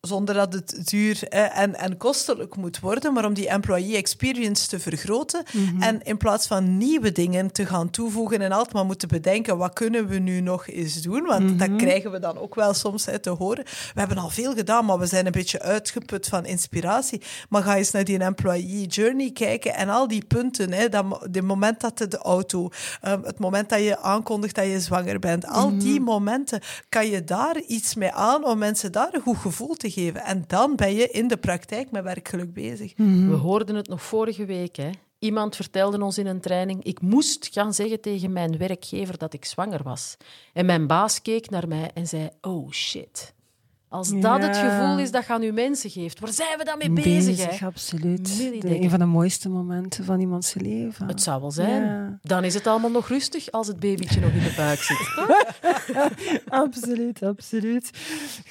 zonder 0.00 0.34
dat 0.34 0.52
het 0.52 0.88
duur 0.88 1.28
en, 1.28 1.74
en 1.74 1.96
kostelijk 1.96 2.56
moet 2.56 2.80
worden, 2.80 3.12
maar 3.12 3.24
om 3.24 3.34
die 3.34 3.48
employee 3.48 3.96
experience 3.96 4.68
te 4.68 4.80
vergroten. 4.80 5.42
En 5.80 6.02
in 6.02 6.16
plaats 6.16 6.46
van 6.46 6.76
nieuwe 6.76 7.12
dingen 7.12 7.52
te 7.52 7.66
gaan 7.66 7.90
toevoegen 7.90 8.40
en 8.40 8.52
altijd 8.52 8.74
maar 8.74 8.84
moeten 8.84 9.08
bedenken, 9.08 9.56
wat 9.56 9.72
kunnen 9.72 10.06
we 10.06 10.18
nu 10.18 10.40
nog 10.40 10.68
eens 10.68 11.02
doen? 11.02 11.22
Want 11.22 11.58
dat 11.58 11.76
krijgen 11.76 12.10
we 12.10 12.18
dan 12.18 12.38
ook 12.38 12.54
wel 12.54 12.74
soms 12.74 13.06
hè, 13.06 13.18
te 13.18 13.30
horen. 13.30 13.64
We 13.64 14.00
hebben 14.00 14.18
al 14.18 14.28
veel 14.28 14.54
gedaan, 14.54 14.84
maar 14.84 14.98
we 14.98 15.06
zijn 15.06 15.26
een 15.26 15.32
beetje 15.32 15.60
uitgeput 15.62 16.28
van 16.28 16.46
inspiratie. 16.46 17.22
Maar 17.48 17.62
ga 17.62 17.76
eens 17.76 17.90
naar 17.90 18.04
die 18.04 18.18
employee 18.18 18.86
journey 18.86 19.30
kijken 19.30 19.74
en 19.74 19.88
al 19.88 20.08
die 20.08 20.24
punten, 20.24 20.72
hè, 20.72 20.88
dat, 20.88 21.04
het 21.20 21.42
moment 21.42 21.80
dat 21.80 21.98
de, 21.98 22.08
de 22.08 22.18
auto, 22.18 22.68
ehm, 23.00 23.22
het 23.22 23.38
moment 23.38 23.68
dat 23.68 23.80
je 23.80 23.98
aankondigt 23.98 24.54
dat 24.54 24.66
je 24.66 24.80
zwanger 24.80 25.18
bent, 25.18 25.46
al 25.46 25.78
die 25.78 26.00
momenten, 26.00 26.60
kan 26.88 27.06
je 27.06 27.24
daar 27.24 27.60
iets 27.66 27.94
mee 27.94 28.12
aan 28.12 28.44
om 28.44 28.58
mensen 28.58 28.92
daar 28.92 29.08
een 29.12 29.20
goed 29.20 29.38
gevoel 29.38 29.74
te 29.74 29.89
geven. 29.90 30.24
En 30.24 30.44
dan 30.46 30.76
ben 30.76 30.94
je 30.94 31.08
in 31.08 31.28
de 31.28 31.36
praktijk 31.36 31.90
met 31.90 32.02
werkgeluk 32.02 32.52
bezig. 32.52 32.92
We 32.96 33.34
hoorden 33.34 33.76
het 33.76 33.88
nog 33.88 34.02
vorige 34.02 34.44
week. 34.44 34.76
Hè. 34.76 34.90
Iemand 35.18 35.56
vertelde 35.56 36.04
ons 36.04 36.18
in 36.18 36.26
een 36.26 36.40
training: 36.40 36.84
ik 36.84 37.00
moest 37.00 37.48
gaan 37.52 37.74
zeggen 37.74 38.00
tegen 38.00 38.32
mijn 38.32 38.58
werkgever 38.58 39.18
dat 39.18 39.32
ik 39.32 39.44
zwanger 39.44 39.82
was. 39.82 40.16
En 40.52 40.66
mijn 40.66 40.86
baas 40.86 41.22
keek 41.22 41.50
naar 41.50 41.68
mij 41.68 41.90
en 41.94 42.06
zei: 42.06 42.28
Oh 42.40 42.70
shit. 42.70 43.34
Als 43.90 44.20
dat 44.20 44.42
het 44.42 44.56
gevoel 44.56 44.98
is 44.98 45.10
dat 45.10 45.26
je 45.26 45.32
aan 45.32 45.42
uw 45.42 45.52
mensen 45.52 45.90
geeft, 45.90 46.20
waar 46.20 46.32
zijn 46.32 46.58
we 46.58 46.64
dan 46.64 46.78
mee 46.78 46.90
bezig? 46.90 47.58
hè? 47.58 47.66
absoluut. 47.66 48.36
De- 48.60 48.80
een 48.80 48.90
van 48.90 48.98
de 48.98 49.04
mooiste 49.04 49.48
momenten 49.48 50.04
van 50.04 50.20
iemands 50.20 50.54
leven. 50.54 51.06
Het 51.06 51.22
zou 51.22 51.40
wel 51.40 51.50
zijn. 51.50 51.82
Ja. 51.82 52.18
Dan 52.22 52.44
is 52.44 52.54
het 52.54 52.66
allemaal 52.66 52.90
nog 52.90 53.08
rustig 53.08 53.50
als 53.50 53.66
het 53.66 53.80
babytje 53.80 54.20
nog 54.20 54.30
in 54.32 54.42
de 54.42 54.52
buik 54.56 54.78
zit. 54.78 55.28
absoluut, 56.48 57.22
absoluut. 57.22 57.90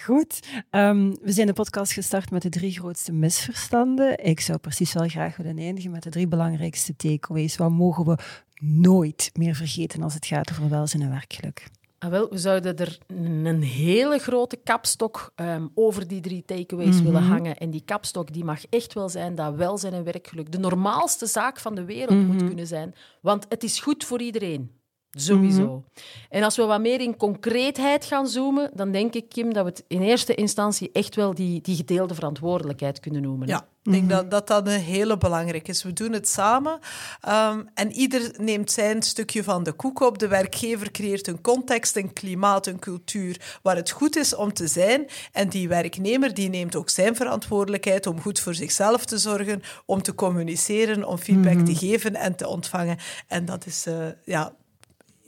Goed. 0.03 0.39
Ehm, 0.69 1.13
we 1.21 1.31
zijn 1.31 1.47
de 1.47 1.53
podcast 1.53 1.91
gestart 1.91 2.31
met 2.31 2.41
de 2.41 2.49
drie 2.49 2.71
grootste 2.71 3.11
misverstanden. 3.11 4.25
Ik 4.25 4.39
zou 4.39 4.57
precies 4.57 4.93
wel 4.93 5.07
graag 5.07 5.37
willen 5.37 5.57
eindigen 5.57 5.91
met 5.91 6.03
de 6.03 6.09
drie 6.09 6.27
belangrijkste 6.27 6.95
takeaways. 6.95 7.57
Wat 7.57 7.69
mogen 7.71 8.05
we 8.05 8.17
nooit 8.61 9.29
meer 9.33 9.55
vergeten 9.55 10.03
als 10.03 10.13
het 10.13 10.25
gaat 10.25 10.51
over 10.51 10.69
welzijn 10.69 11.03
en 11.03 11.09
werkgeluk? 11.09 11.67
Ah, 11.99 12.09
wel, 12.09 12.29
we 12.29 12.37
zouden 12.37 12.77
er 12.77 12.97
een 13.45 13.61
hele 13.61 14.17
grote 14.17 14.55
kapstok 14.55 15.31
ehm, 15.35 15.67
over 15.73 16.07
die 16.07 16.21
drie 16.21 16.43
takeaways 16.45 17.01
willen 17.01 17.23
hangen. 17.23 17.57
En 17.57 17.69
die 17.69 17.81
kapstok 17.85 18.33
die 18.33 18.43
mag 18.43 18.65
echt 18.69 18.93
wel 18.93 19.09
zijn 19.09 19.35
dat 19.35 19.55
welzijn 19.55 19.93
en 19.93 20.03
werkgeluk 20.03 20.51
de 20.51 20.59
normaalste 20.59 21.25
zaak 21.25 21.59
van 21.59 21.75
de 21.75 21.85
wereld 21.85 22.27
moet 22.27 22.43
kunnen 22.47 22.67
zijn. 22.67 22.95
Want 23.21 23.45
het 23.49 23.63
is 23.63 23.79
goed 23.79 24.03
voor 24.03 24.21
iedereen. 24.21 24.78
Sowieso. 25.11 25.83
En 26.29 26.43
als 26.43 26.55
we 26.55 26.63
wat 26.63 26.81
meer 26.81 27.01
in 27.01 27.17
concreetheid 27.17 28.05
gaan 28.05 28.27
zoomen, 28.27 28.71
dan 28.73 28.91
denk 28.91 29.13
ik, 29.13 29.29
Kim, 29.29 29.53
dat 29.53 29.63
we 29.63 29.69
het 29.69 29.83
in 29.87 30.01
eerste 30.01 30.35
instantie 30.35 30.89
echt 30.93 31.15
wel 31.15 31.33
die, 31.33 31.61
die 31.61 31.75
gedeelde 31.75 32.13
verantwoordelijkheid 32.13 32.99
kunnen 32.99 33.21
noemen. 33.21 33.47
Ja, 33.47 33.67
ik 33.83 33.91
denk 33.91 34.09
dat, 34.09 34.31
dat 34.31 34.47
dat 34.47 34.67
een 34.67 34.79
hele 34.79 35.17
belangrijk 35.17 35.67
is. 35.67 35.83
We 35.83 35.93
doen 35.93 36.11
het 36.11 36.27
samen 36.27 36.79
ehm, 37.21 37.63
en 37.73 37.91
ieder 37.91 38.31
neemt 38.37 38.71
zijn 38.71 39.01
stukje 39.01 39.43
van 39.43 39.63
de 39.63 39.71
koek 39.71 39.99
op. 40.01 40.19
De 40.19 40.27
werkgever 40.27 40.91
creëert 40.91 41.27
een 41.27 41.41
context, 41.41 41.95
een 41.95 42.13
klimaat, 42.13 42.67
een 42.67 42.79
cultuur 42.79 43.59
waar 43.61 43.75
het 43.75 43.91
goed 43.91 44.15
is 44.15 44.35
om 44.35 44.53
te 44.53 44.67
zijn. 44.67 45.07
En 45.31 45.49
die 45.49 45.67
werknemer 45.67 46.33
die 46.33 46.49
neemt 46.49 46.75
ook 46.75 46.89
zijn 46.89 47.15
verantwoordelijkheid 47.15 48.07
om 48.07 48.21
goed 48.21 48.39
voor 48.39 48.53
zichzelf 48.53 49.05
te 49.05 49.17
zorgen, 49.17 49.61
om 49.85 50.01
te 50.01 50.15
communiceren, 50.15 51.07
om 51.07 51.17
feedback 51.17 51.65
te 51.65 51.75
geven 51.75 52.15
en 52.15 52.35
te 52.35 52.47
ontvangen. 52.47 52.97
En 53.27 53.45
dat 53.45 53.65
is, 53.65 53.85
eh, 53.85 54.07
ja, 54.23 54.53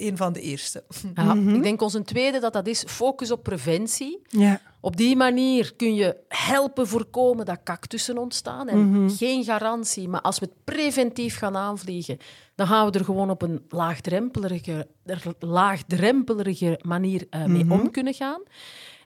een 0.01 0.17
van 0.17 0.33
de 0.33 0.41
eerste. 0.41 0.83
Ja, 1.15 1.33
Ik 1.33 1.63
denk 1.63 1.81
onze 1.81 2.01
tweede 2.01 2.39
dat 2.39 2.53
dat 2.53 2.67
is 2.67 2.83
focus 2.87 3.31
op 3.31 3.43
preventie. 3.43 4.21
Ja. 4.27 4.61
Op 4.79 4.97
die 4.97 5.15
manier 5.15 5.73
kun 5.75 5.95
je 5.95 6.17
helpen 6.27 6.87
voorkomen 6.87 7.45
dat 7.45 7.63
cactussen 7.63 8.17
ontstaan. 8.17 8.67
En 8.67 9.09
geen 9.09 9.43
garantie, 9.43 10.07
maar 10.07 10.21
als 10.21 10.39
we 10.39 10.45
het 10.45 10.63
preventief 10.63 11.37
gaan 11.37 11.57
aanvliegen, 11.57 12.17
dan 12.55 12.67
gaan 12.67 12.91
we 12.91 12.99
er 12.99 13.05
gewoon 13.05 13.29
op 13.29 13.41
een 13.41 13.65
laagdrempelige, 13.69 14.87
laagdrempelige 15.39 16.79
manier 16.81 17.27
uh, 17.29 17.45
mee 17.45 17.71
om 17.71 17.91
kunnen 17.91 18.13
gaan. 18.13 18.41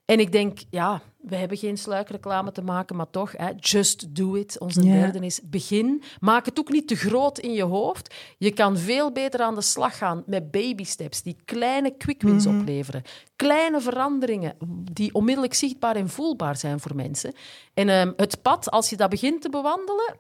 En 0.06 0.20
ik 0.20 0.32
denk, 0.32 0.60
ja, 0.70 1.02
we 1.22 1.36
hebben 1.36 1.58
geen 1.58 1.78
sluikreclame 1.78 2.52
te 2.52 2.62
maken, 2.62 2.96
maar 2.96 3.10
toch, 3.10 3.32
hè, 3.38 3.50
just 3.56 4.16
do 4.16 4.36
it. 4.36 4.60
Onze 4.60 4.84
Ja. 4.84 4.92
derde 4.92 5.26
is 5.26 5.42
begin. 5.44 6.04
Maak 6.20 6.46
het 6.46 6.60
ook 6.60 6.70
niet 6.72 6.88
te 6.88 6.96
groot 6.96 7.40
in 7.40 7.52
je 7.52 7.64
hoofd. 7.64 8.14
Je 8.38 8.52
kan 8.52 8.78
veel 8.78 9.12
beter 9.12 9.40
aan 9.42 9.56
de 9.56 9.62
slag 9.62 9.98
gaan 9.98 10.24
met 10.26 10.52
baby 10.52 10.84
steps 10.84 11.22
die 11.22 11.38
kleine 11.46 11.98
quick 11.98 12.22
wins 12.22 12.46
opleveren. 12.46 13.02
Kleine 13.36 13.82
veranderingen 13.82 14.56
die 14.92 15.14
onmiddellijk 15.14 15.54
zichtbaar 15.54 15.96
en 15.96 16.10
voelbaar 16.10 16.58
zijn 16.58 16.80
voor 16.80 16.96
mensen. 16.96 17.34
En 17.74 17.90
ehm, 17.90 18.12
het 18.16 18.42
pad, 18.42 18.72
als 18.72 18.90
je 18.90 18.98
dat 18.98 19.10
begint 19.10 19.42
te 19.42 19.50
bewandelen, 19.50 20.18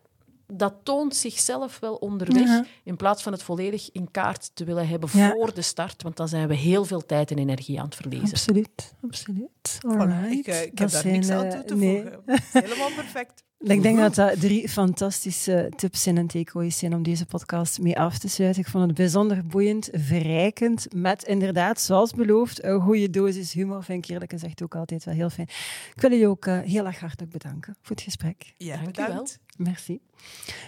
dat 0.47 0.73
toont 0.83 1.15
zichzelf 1.15 1.79
wel 1.79 1.95
onderweg. 1.95 2.47
Ja. 2.47 2.65
In 2.83 2.95
plaats 2.95 3.23
van 3.23 3.31
het 3.31 3.43
volledig 3.43 3.91
in 3.91 4.11
kaart 4.11 4.51
te 4.53 4.63
willen 4.63 4.87
hebben 4.87 5.09
Ja. 5.13 5.31
voor 5.31 5.53
de 5.53 5.61
start. 5.61 6.03
Want 6.03 6.17
dan 6.17 6.27
zijn 6.27 6.47
we 6.47 6.55
heel 6.55 6.85
veel 6.85 7.05
tijd 7.05 7.31
en 7.31 7.37
energie 7.37 7.79
aan 7.79 7.85
het 7.85 7.95
verliezen. 7.95 8.29
Absoluut, 8.29 8.93
absoluut. 9.03 9.77
Alright. 9.87 10.31
ik, 10.31 10.47
eh, 10.47 10.61
ik 10.61 10.75
Dat 10.77 10.91
heb 10.91 11.03
daar 11.03 11.11
niks 11.11 11.29
aan 11.29 11.43
eh, 11.45 11.51
toe 11.51 11.63
te 11.65 11.75
nee. 11.75 12.01
voegen. 12.01 12.21
Helemaal 12.51 12.91
perfect. 12.95 13.43
Ik 13.59 13.81
denk 13.81 13.97
dat 13.97 14.15
dat 14.15 14.39
drie 14.39 14.69
fantastische 14.69 15.71
tips 15.75 16.01
zijn 16.01 16.17
en 16.17 16.27
takeaways 16.27 16.77
zijn 16.77 16.93
om 16.93 17.03
deze 17.03 17.25
podcast 17.25 17.79
mee 17.79 17.99
af 17.99 18.17
te 18.17 18.29
sluiten. 18.29 18.61
Ik 18.61 18.67
vond 18.67 18.85
het 18.85 18.95
bijzonder 18.95 19.45
boeiend, 19.45 19.89
verrijkend, 19.91 20.87
met 20.93 21.23
inderdaad, 21.23 21.81
zoals 21.81 22.11
beloofd, 22.11 22.63
een 22.63 22.81
goede 22.81 23.09
dosis 23.09 23.53
humor. 23.53 23.83
Vind 23.83 24.03
ik 24.05 24.11
eerlijk 24.11 24.31
gezegd 24.31 24.63
ook 24.63 24.75
altijd 24.75 25.03
wel 25.03 25.13
heel 25.13 25.29
fijn. 25.29 25.47
Ik 25.95 26.01
wil 26.01 26.11
je 26.11 26.27
ook 26.27 26.45
eh, 26.45 26.59
heel 26.59 26.85
erg 26.85 26.99
hartelijk 26.99 27.31
bedanken 27.31 27.77
voor 27.81 27.95
het 27.95 28.05
gesprek. 28.05 28.53
Ja, 28.57 28.75
Dank 28.75 28.85
bedankt. 28.95 29.39
Merci. 29.55 29.99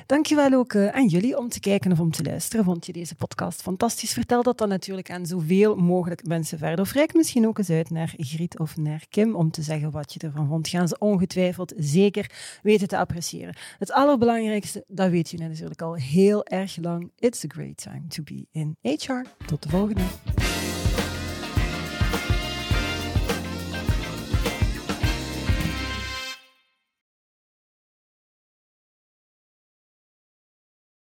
Dankjewel 0.06 0.54
ook 0.54 0.74
eh, 0.74 0.88
aan 0.88 1.08
jullie 1.08 1.38
om 1.38 1.50
te 1.50 1.60
kijken 1.60 1.92
of 1.92 2.00
om 2.00 2.12
te 2.12 2.24
luisteren. 2.24 2.66
Vond 2.66 2.86
je 2.86 2.94
deze 2.94 3.16
podcast 3.16 3.62
fantastisch? 3.62 4.14
Vertel 4.14 4.44
dat 4.44 4.58
dan 4.58 4.70
natuurlijk 4.70 5.12
aan 5.12 5.26
zoveel 5.26 5.76
mogelijk 5.76 6.28
mensen 6.28 6.58
verder. 6.58 6.80
Of 6.80 6.92
reik 6.92 7.14
misschien 7.14 7.48
ook 7.48 7.58
eens 7.58 7.70
uit 7.70 7.90
naar 7.90 8.14
Griet 8.18 8.60
of 8.60 8.78
naar 8.78 9.06
Kim 9.10 9.36
om 9.36 9.52
te 9.52 9.62
zeggen 9.62 9.92
wat 9.92 10.14
je 10.14 10.20
ervan 10.20 10.48
vond. 10.48 10.68
Gaan 10.68 10.88
ze 10.88 10.96
ongetwijfeld 11.00 11.74
zeker 11.78 12.32
weten 12.62 12.88
te 12.88 12.98
appreciëren. 12.98 13.56
Het 13.80 13.92
allerbelangrijkste, 13.92 14.84
dat 14.88 15.10
weet 15.10 15.30
je 15.30 15.38
natuurlijk 15.38 15.82
al 15.82 15.96
heel 15.96 16.46
erg 16.46 16.78
lang. 16.82 17.12
It's 17.20 17.46
a 17.46 17.48
great 17.48 17.78
time 17.78 18.08
to 18.08 18.24
be 18.24 18.46
in 18.52 18.78
HR. 18.82 19.22
Tot 19.46 19.64
de 19.64 19.70
volgende. 19.70 20.04